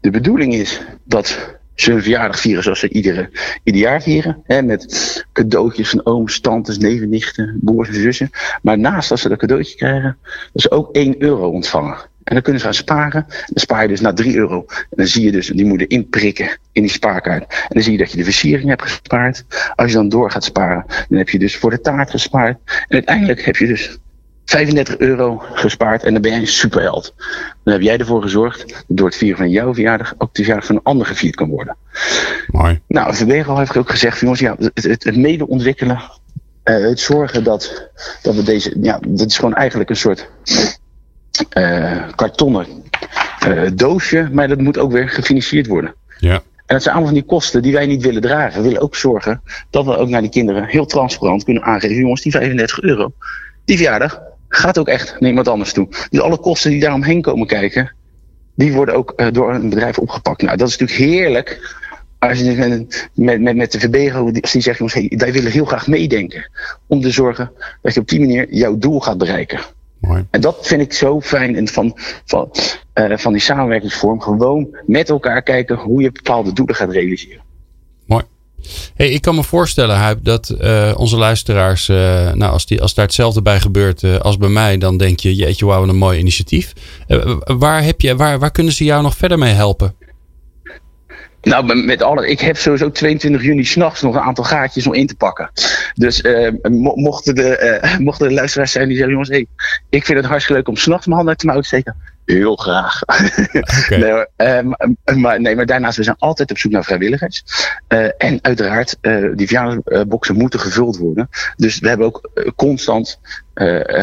De 0.00 0.10
bedoeling 0.10 0.54
is 0.54 0.80
dat 1.04 1.56
ze 1.74 1.90
hun 1.90 2.02
verjaardag 2.02 2.40
vieren 2.40 2.62
zoals 2.62 2.78
ze 2.78 2.88
iedere, 2.88 3.30
ieder 3.62 3.80
jaar 3.80 4.02
vieren. 4.02 4.42
Hè, 4.44 4.62
met 4.62 5.24
cadeautjes 5.32 5.90
van 5.90 6.06
ooms, 6.06 6.40
tantes, 6.40 6.78
neven, 6.78 7.08
nichten, 7.08 7.58
broers 7.60 7.88
en 7.88 7.94
zussen. 7.94 8.30
Maar 8.62 8.78
naast 8.78 9.08
dat 9.08 9.18
ze 9.18 9.28
dat 9.28 9.38
cadeautje 9.38 9.76
krijgen, 9.76 10.16
dat 10.52 10.62
ze 10.62 10.70
ook 10.70 10.94
1 10.94 11.22
euro 11.22 11.48
ontvangen. 11.48 11.96
En 12.24 12.34
dan 12.34 12.42
kunnen 12.42 12.60
ze 12.60 12.66
gaan 12.66 12.74
sparen. 12.74 13.24
Dan 13.28 13.46
spaar 13.54 13.82
je 13.82 13.88
dus 13.88 14.00
naar 14.00 14.14
3 14.14 14.36
euro. 14.36 14.64
En 14.68 14.96
dan 14.96 15.06
zie 15.06 15.24
je 15.24 15.32
dus, 15.32 15.46
die 15.46 15.64
moeten 15.64 15.88
inprikken 15.88 16.58
in 16.72 16.82
die 16.82 16.90
spaarkaart. 16.90 17.42
En 17.42 17.68
dan 17.68 17.82
zie 17.82 17.92
je 17.92 17.98
dat 17.98 18.10
je 18.10 18.16
de 18.16 18.24
versiering 18.24 18.68
hebt 18.68 18.82
gespaard. 18.82 19.44
Als 19.74 19.90
je 19.90 19.96
dan 19.96 20.08
door 20.08 20.30
gaat 20.30 20.44
sparen, 20.44 20.84
dan 21.08 21.18
heb 21.18 21.28
je 21.28 21.38
dus 21.38 21.56
voor 21.56 21.70
de 21.70 21.80
taart 21.80 22.10
gespaard. 22.10 22.58
En 22.66 22.94
uiteindelijk 22.94 23.44
heb 23.44 23.56
je 23.56 23.66
dus 23.66 23.98
35 24.44 24.98
euro 24.98 25.42
gespaard 25.52 26.02
en 26.02 26.12
dan 26.12 26.22
ben 26.22 26.30
jij 26.30 26.40
een 26.40 26.46
superheld. 26.46 27.14
Dan 27.62 27.72
heb 27.72 27.82
jij 27.82 27.98
ervoor 27.98 28.22
gezorgd 28.22 28.68
dat 28.68 28.84
door 28.86 29.06
het 29.06 29.16
vieren 29.16 29.36
van 29.36 29.50
jouw 29.50 29.74
verjaardag 29.74 30.14
ook 30.18 30.34
de 30.34 30.42
verjaardag 30.42 30.66
van 30.66 30.76
een 30.76 30.82
ander 30.82 31.06
gevierd 31.06 31.34
kan 31.34 31.48
worden. 31.48 31.76
Mooi. 32.46 32.80
Nou, 32.88 33.14
Verbegel 33.14 33.58
heeft 33.58 33.76
ook 33.76 33.90
gezegd, 33.90 34.20
jongens, 34.20 34.40
ja, 34.40 34.56
het, 34.58 34.84
het, 34.84 35.04
het 35.04 35.16
mede 35.16 35.48
ontwikkelen, 35.48 35.96
uh, 36.64 36.88
het 36.88 37.00
zorgen 37.00 37.44
dat, 37.44 37.90
dat 38.22 38.34
we 38.34 38.42
deze, 38.42 38.76
ja, 38.80 39.00
dat 39.08 39.30
is 39.30 39.36
gewoon 39.36 39.54
eigenlijk 39.54 39.90
een 39.90 39.96
soort 39.96 40.30
kartonnen 42.14 42.66
uh, 43.48 43.70
doosje, 43.74 44.28
maar 44.32 44.48
dat 44.48 44.58
moet 44.58 44.78
ook 44.78 44.92
weer 44.92 45.08
gefinancierd 45.08 45.66
worden. 45.66 45.94
Ja. 46.18 46.42
En 46.66 46.74
dat 46.74 46.82
zijn 46.82 46.94
allemaal 46.94 47.12
van 47.12 47.20
die 47.20 47.28
kosten 47.28 47.62
die 47.62 47.72
wij 47.72 47.86
niet 47.86 48.02
willen 48.02 48.22
dragen. 48.22 48.62
We 48.62 48.68
willen 48.68 48.82
ook 48.82 48.96
zorgen 48.96 49.42
dat 49.70 49.84
we 49.84 49.96
ook 49.96 50.08
naar 50.08 50.20
die 50.20 50.30
kinderen 50.30 50.64
heel 50.64 50.86
transparant 50.86 51.44
kunnen 51.44 51.62
aangeven: 51.62 51.96
jongens, 51.96 52.22
die 52.22 52.32
35 52.32 52.80
euro, 52.80 53.12
die 53.64 53.76
verjaardag 53.76 54.20
gaat 54.48 54.78
ook 54.78 54.88
echt 54.88 55.16
naar 55.20 55.28
iemand 55.28 55.48
anders 55.48 55.72
toe. 55.72 55.88
Dus 56.10 56.20
alle 56.20 56.38
kosten 56.38 56.70
die 56.70 56.80
daaromheen 56.80 57.22
komen 57.22 57.46
kijken, 57.46 57.94
die 58.54 58.72
worden 58.72 58.94
ook 58.94 59.12
uh, 59.16 59.26
door 59.32 59.54
een 59.54 59.68
bedrijf 59.68 59.98
opgepakt. 59.98 60.42
Nou, 60.42 60.56
dat 60.56 60.68
is 60.68 60.76
natuurlijk 60.76 61.10
heerlijk 61.10 61.82
als 62.18 62.38
je 62.38 62.86
met, 63.14 63.40
met, 63.40 63.56
met 63.56 63.72
de 63.72 63.78
Verbego, 63.78 64.30
als 64.40 64.52
die 64.52 64.62
zegt, 64.62 64.78
jongens, 64.78 64.96
hey, 64.96 65.12
wij 65.16 65.32
willen 65.32 65.52
heel 65.52 65.64
graag 65.64 65.86
meedenken. 65.86 66.50
Om 66.86 67.00
te 67.00 67.10
zorgen 67.10 67.50
dat 67.82 67.94
je 67.94 68.00
op 68.00 68.08
die 68.08 68.20
manier 68.20 68.54
jouw 68.54 68.78
doel 68.78 69.00
gaat 69.00 69.18
bereiken. 69.18 69.60
Mooi. 70.06 70.26
En 70.30 70.40
dat 70.40 70.66
vind 70.66 70.80
ik 70.80 70.92
zo 70.92 71.20
fijn 71.20 71.56
en 71.56 71.68
van, 71.68 71.98
van, 72.24 72.50
uh, 72.94 73.16
van 73.16 73.32
die 73.32 73.42
samenwerkingsvorm. 73.42 74.20
Gewoon 74.20 74.76
met 74.86 75.08
elkaar 75.08 75.42
kijken 75.42 75.76
hoe 75.76 76.02
je 76.02 76.12
bepaalde 76.12 76.52
doelen 76.52 76.74
gaat 76.74 76.90
realiseren. 76.90 77.42
Mooi. 78.06 78.24
Hey, 78.94 79.08
ik 79.08 79.20
kan 79.20 79.34
me 79.34 79.42
voorstellen, 79.42 79.96
Huip, 79.96 80.24
dat 80.24 80.54
uh, 80.60 80.94
onze 80.96 81.16
luisteraars, 81.16 81.88
uh, 81.88 81.96
nou, 82.32 82.52
als, 82.52 82.66
die, 82.66 82.82
als 82.82 82.94
daar 82.94 83.04
hetzelfde 83.04 83.42
bij 83.42 83.60
gebeurt 83.60 84.02
uh, 84.02 84.18
als 84.18 84.36
bij 84.36 84.48
mij, 84.48 84.78
dan 84.78 84.96
denk 84.96 85.20
je, 85.20 85.34
jeetje, 85.34 85.66
wauw, 85.66 85.88
een 85.88 85.96
mooi 85.96 86.18
initiatief. 86.18 86.72
waar, 87.44 87.84
heb 87.84 88.00
je, 88.00 88.16
waar, 88.16 88.38
waar 88.38 88.50
kunnen 88.50 88.72
ze 88.72 88.84
jou 88.84 89.02
nog 89.02 89.16
verder 89.16 89.38
mee 89.38 89.52
helpen? 89.52 89.94
Nou, 91.44 91.84
met 91.84 92.02
alle, 92.02 92.28
ik 92.28 92.40
heb 92.40 92.56
sowieso 92.56 92.90
22 92.90 93.42
juni 93.42 93.64
s'nachts 93.64 94.02
nog 94.02 94.14
een 94.14 94.20
aantal 94.20 94.44
gaatjes 94.44 94.86
om 94.86 94.94
in 94.94 95.06
te 95.06 95.16
pakken. 95.16 95.50
Dus 95.94 96.22
uh, 96.22 96.50
mochten, 96.94 97.34
de, 97.34 97.80
uh, 97.84 97.98
mochten 98.06 98.28
de 98.28 98.34
luisteraars 98.34 98.72
zijn 98.72 98.86
die 98.86 98.96
zeggen: 98.96 99.12
jongens, 99.12 99.30
hey, 99.30 99.46
ik 99.88 100.04
vind 100.04 100.18
het 100.18 100.26
hartstikke 100.26 100.58
leuk 100.58 100.68
om 100.68 100.76
s'nachts 100.76 101.06
mijn 101.06 101.16
handen 101.16 101.34
uit 101.34 101.40
de 101.40 101.46
mouw 101.46 101.60
te 101.60 101.66
steken. 101.66 101.96
Heel 102.24 102.56
graag. 102.56 103.00
Okay. 103.84 103.98
nee, 103.98 104.62
uh, 104.64 105.16
maar, 105.16 105.40
nee, 105.40 105.56
maar 105.56 105.66
daarnaast, 105.66 105.96
we 105.96 106.02
zijn 106.02 106.16
altijd 106.18 106.50
op 106.50 106.58
zoek 106.58 106.72
naar 106.72 106.84
vrijwilligers. 106.84 107.44
en 108.18 108.38
uiteraard, 108.42 108.96
die 109.34 109.46
verjaardagsboxen 109.46 110.36
moeten 110.36 110.60
gevuld 110.60 110.96
worden. 110.96 111.28
Dus 111.56 111.78
we 111.78 111.88
hebben 111.88 112.06
ook 112.06 112.30
constant 112.56 113.20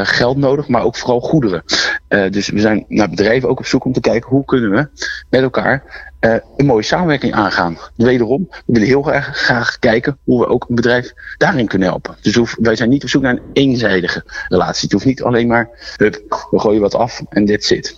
geld 0.04 0.38
nodig, 0.38 0.68
maar 0.68 0.84
ook 0.84 0.96
vooral 0.96 1.20
goederen. 1.20 1.64
dus 2.08 2.50
we 2.50 2.60
zijn 2.60 2.86
naar 2.88 3.10
bedrijven 3.10 3.50
ook 3.50 3.60
op 3.60 3.66
zoek 3.66 3.86
om 3.86 3.94
te 3.94 4.00
kijken 4.00 4.30
hoe 4.30 4.46
kunnen 4.46 4.72
we 4.72 4.88
met 5.30 5.42
elkaar 5.42 6.11
uh, 6.22 6.36
een 6.58 6.66
mooie 6.66 6.84
samenwerking 6.84 7.34
aangaan. 7.34 7.78
Wederom, 7.96 8.48
we 8.50 8.62
willen 8.66 8.88
heel 8.88 9.02
graag, 9.02 9.38
graag 9.38 9.80
kijken 9.80 10.18
hoe 10.24 10.40
we 10.40 10.48
ook 10.48 10.66
een 10.70 10.76
bedrijf 10.76 11.14
daarin 11.38 11.68
kunnen 11.68 11.88
helpen. 11.88 12.16
Dus 12.22 12.36
hoef, 12.36 12.56
wij 12.60 12.76
zijn 12.76 12.90
niet 12.90 13.04
op 13.04 13.10
zoek 13.10 13.22
naar 13.22 13.34
een 13.34 13.42
eenzijdige 13.54 14.24
relatie. 14.48 14.84
Het 14.84 14.92
hoeft 14.92 15.06
niet 15.06 15.24
alleen 15.24 15.48
maar, 15.48 15.70
hup, 15.98 16.48
we 16.52 16.60
gooien 16.60 16.82
wat 16.82 16.96
af 16.96 17.22
en 17.30 17.46
dit 17.46 17.66
zit. 17.66 17.96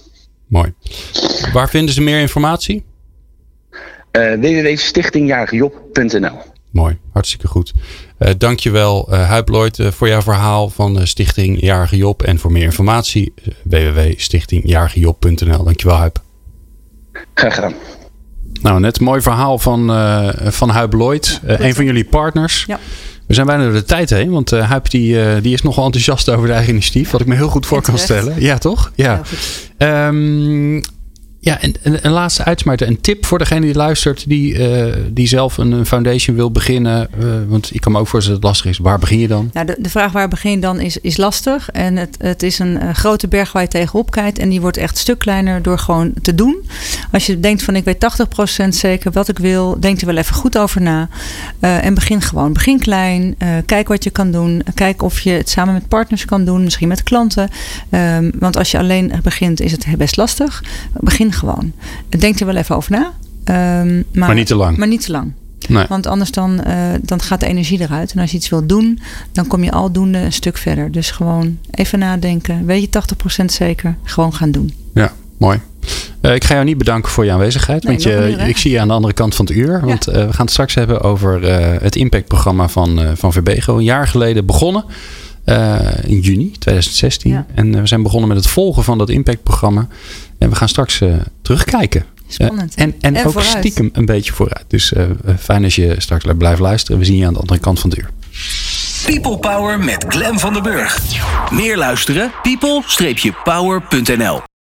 Mooi. 0.48 0.74
Waar 1.54 1.70
vinden 1.70 1.94
ze 1.94 2.02
meer 2.02 2.20
informatie? 2.20 2.86
Uh, 4.12 4.34
www.stichtingjarigjob.nl 4.34 6.38
Mooi, 6.72 6.98
hartstikke 7.12 7.48
goed. 7.48 7.74
Uh, 8.20 8.30
dankjewel 8.38 9.14
uh, 9.14 9.30
Huip 9.30 9.50
Lloyd 9.50 9.78
uh, 9.78 9.92
voor 9.92 10.08
jouw 10.08 10.22
verhaal 10.22 10.70
van 10.70 11.08
Stichting 11.08 11.62
Jarige 11.62 11.98
Job. 11.98 12.24
En 12.24 12.40
voor 12.40 12.52
meer 12.52 12.64
informatie 12.64 13.34
www.stichtingjarigejob.nl. 13.64 15.64
Dankjewel 15.64 15.98
Huip. 15.98 16.22
Graag 17.34 17.56
gedaan. 17.56 17.74
Nou, 18.64 18.80
net 18.80 19.00
een 19.00 19.06
mooi 19.06 19.22
verhaal 19.22 19.60
van, 19.60 19.92
uh, 19.92 20.30
van 20.44 20.70
Huip 20.70 20.94
Lloyd, 20.94 21.42
uh, 21.48 21.60
een 21.60 21.76
van 21.76 21.86
jullie 21.86 22.06
partners. 22.06 22.64
Ja. 22.68 22.80
We 23.28 23.34
zijn 23.34 23.46
bijna 23.46 23.64
door 23.64 23.74
de 23.74 23.84
tijd 23.84 24.10
heen, 24.10 24.32
want 24.32 24.54
uh, 24.54 24.70
Huip 24.70 24.90
die, 24.90 25.16
uh, 25.16 25.26
die 25.42 25.54
is 25.54 25.62
nogal 25.62 25.86
enthousiast 25.86 26.30
over 26.30 26.48
de 26.48 26.54
eigen 26.54 26.72
initiatief. 26.72 27.12
Wat 27.12 27.22
ik 27.22 27.28
me 27.28 27.36
heel 27.36 27.48
goed 27.48 27.66
voor 27.66 27.82
kan 27.82 27.98
stellen. 27.98 28.42
Ja, 28.42 28.58
toch? 28.58 28.92
Ja. 28.96 29.22
Um, 30.08 30.82
ja, 31.44 31.62
en 31.62 31.74
een 31.82 32.12
laatste 32.12 32.44
uitsmijter. 32.44 32.88
Een 32.88 33.02
tip 33.02 33.26
voor 33.26 33.38
degene 33.38 33.62
die 33.62 33.76
luistert, 33.76 34.30
die, 34.30 34.54
uh, 34.54 34.94
die 35.10 35.28
zelf 35.28 35.58
een 35.58 35.86
foundation 35.86 36.36
wil 36.36 36.52
beginnen. 36.52 37.08
Uh, 37.20 37.26
want 37.48 37.74
ik 37.74 37.82
kan 37.82 37.92
me 37.92 38.00
ook 38.00 38.08
voorstellen 38.08 38.42
dat 38.42 38.50
het 38.50 38.62
lastig 38.62 38.80
is. 38.80 38.86
Waar 38.86 39.00
begin 39.00 39.20
je 39.20 39.28
dan? 39.28 39.50
Nou, 39.54 39.66
de, 39.66 39.90
vraag 39.90 40.12
waar 40.12 40.28
begin 40.28 40.52
je 40.52 40.60
dan 40.60 40.80
is, 40.80 40.98
is 40.98 41.18
lastig. 41.18 41.70
En 41.72 41.96
het, 41.96 42.16
het 42.18 42.44
is 42.44 42.60
een 42.60 42.84
uh, 42.84 42.94
grote 42.94 43.28
berg 43.28 43.52
waar 43.52 43.62
je 43.62 43.68
tegenop 43.68 44.12
kijkt. 44.12 44.40
En 44.40 44.50
die 44.50 44.62
wordt 44.62 44.78
echt 44.78 44.92
een 44.92 45.00
stuk 45.00 45.20
kleiner 45.20 45.62
door 45.62 45.80
gewoon 45.80 46.14
te 46.22 46.36
doen. 46.36 46.70
Als 47.12 47.26
je 47.26 47.40
denkt 47.40 47.64
van 47.64 47.76
ik 47.76 47.84
weet 47.84 48.08
80% 48.66 48.68
zeker 48.68 49.12
wat 49.12 49.28
ik 49.28 49.40
wil, 49.40 49.80
denk 49.80 50.02
er 50.02 50.08
wel 50.08 50.18
even 50.18 50.36
goed 50.36 50.58
over 50.58 50.82
na. 50.82 51.10
en 51.60 51.94
begin 51.94 52.22
gewoon. 52.22 52.54
Begin 52.54 52.80
klein. 52.80 53.38
kijk 53.66 53.88
wat 53.88 54.04
je 54.04 54.10
kan 54.10 54.32
doen. 54.32 54.64
Kijk 54.74 55.02
of 55.02 55.20
je 55.20 55.32
het 55.32 55.50
samen 55.50 55.74
met 55.74 55.88
partners 55.88 56.26
kan 56.26 56.46
doen. 56.46 56.64
Misschien 56.64 56.88
met 56.88 57.04
klanten. 57.04 57.50
Um, 57.90 58.32
want 58.40 58.58
als 58.58 58.72
je 58.72 58.78
alleen 58.78 59.14
begint 59.24 59.62
is 59.62 59.72
het 59.72 59.86
best 59.98 60.18
lastig. 60.18 60.64
Begin 61.00 61.33
gewoon. 61.34 61.72
Denk 62.10 62.40
er 62.40 62.46
wel 62.46 62.56
even 62.56 62.76
over 62.76 62.92
na. 62.92 63.12
Um, 63.82 64.04
maar, 64.12 64.28
maar, 64.28 64.36
niet 64.36 64.48
te 64.48 64.56
lang. 64.56 64.78
Maar 64.78 64.88
niet 64.88 65.06
te 65.06 65.12
lang. 65.12 65.34
Nee. 65.70 65.86
Want 65.90 66.08
anders 66.08 66.32
dan, 66.32 66.62
uh, 66.68 66.76
dan 67.02 67.22
gaat 67.22 67.40
de 67.40 67.46
energie 67.46 67.82
eruit. 67.82 68.12
En 68.12 68.20
als 68.20 68.32
je 68.32 68.38
iets 68.38 68.50
wilt 68.50 68.70
doen, 68.70 69.00
dan 69.32 69.48
kom 69.48 69.64
je 69.64 69.72
aldoende 69.72 70.18
een 70.18 70.34
stuk 70.34 70.58
verder. 70.58 70.92
Dus 70.92 71.12
gewoon 71.12 71.58
even 71.72 72.00
nadenken. 72.00 72.66
Weet 72.66 72.82
je 72.82 72.90
80% 73.42 73.46
zeker? 73.46 73.96
Gewoon 74.04 74.34
gaan 74.34 74.52
doen. 74.52 74.74
Ja, 74.94 75.14
mooi. 75.38 75.60
Uh, 76.22 76.36
ik 76.36 76.44
ga 76.44 76.54
jou 76.54 76.66
niet 76.66 76.78
bedanken 76.78 77.12
voor 77.12 77.26
je 77.26 77.32
aanwezigheid. 77.32 77.84
Nee, 77.84 77.92
want 77.92 78.04
je, 78.04 78.46
ik 78.48 78.58
zie 78.58 78.72
je 78.72 78.80
aan 78.80 78.88
de 78.88 78.94
andere 78.94 79.14
kant 79.14 79.36
van 79.36 79.46
het 79.46 79.56
uur. 79.56 79.72
Ja. 79.72 79.86
Want 79.86 80.08
uh, 80.08 80.14
we 80.14 80.34
gaan 80.34 80.46
het 80.46 80.52
straks 80.52 80.76
hebben 80.76 81.02
over 81.02 81.44
het 81.84 81.96
impactprogramma 81.96 82.68
van, 82.68 83.02
van 83.16 83.34
Verbego. 83.34 83.78
Een 83.78 83.84
jaar 83.84 84.08
geleden 84.08 84.46
begonnen. 84.46 84.86
In 86.04 86.20
juni 86.20 86.52
2016. 86.52 87.32
Ja. 87.32 87.46
En 87.54 87.82
we 87.82 87.88
zijn 87.88 88.04
begonnen 88.04 88.28
met 88.28 88.38
het 88.38 88.48
volgen 88.48 88.84
van 88.84 88.98
dat 88.98 89.10
impactprogramma. 89.10 89.88
En 90.44 90.50
we 90.50 90.56
gaan 90.56 90.70
straks 90.70 91.02
uh, 91.02 91.16
terugkijken. 91.42 92.06
Spannend. 92.28 92.76
en, 92.76 92.94
en, 93.02 93.16
En 93.16 93.26
ook 93.26 93.32
vooruit. 93.32 93.58
stiekem 93.58 93.90
een 93.94 94.06
beetje 94.06 94.34
vooruit. 94.34 94.66
Dus 94.68 94.94
fijn 95.40 95.64
als 95.64 95.76
je 95.76 95.96
straks 95.98 96.26
blijft 96.38 96.60
luisteren. 96.60 97.00
We 97.00 97.06
zien 97.06 97.18
je 97.18 97.26
aan 97.26 97.34
de 97.34 97.40
andere 97.40 97.60
kant 97.60 97.80
van 97.80 97.90
het 97.90 98.00
uur. 98.00 98.10
People 99.06 99.38
Power 99.38 99.80
met 99.80 100.06
Glen 100.08 100.40
van 100.40 100.54
der 100.54 100.62
Burg. 100.62 101.00
Meer 101.52 101.78
luisteren? 101.78 102.32
people-power.nl 102.42 104.42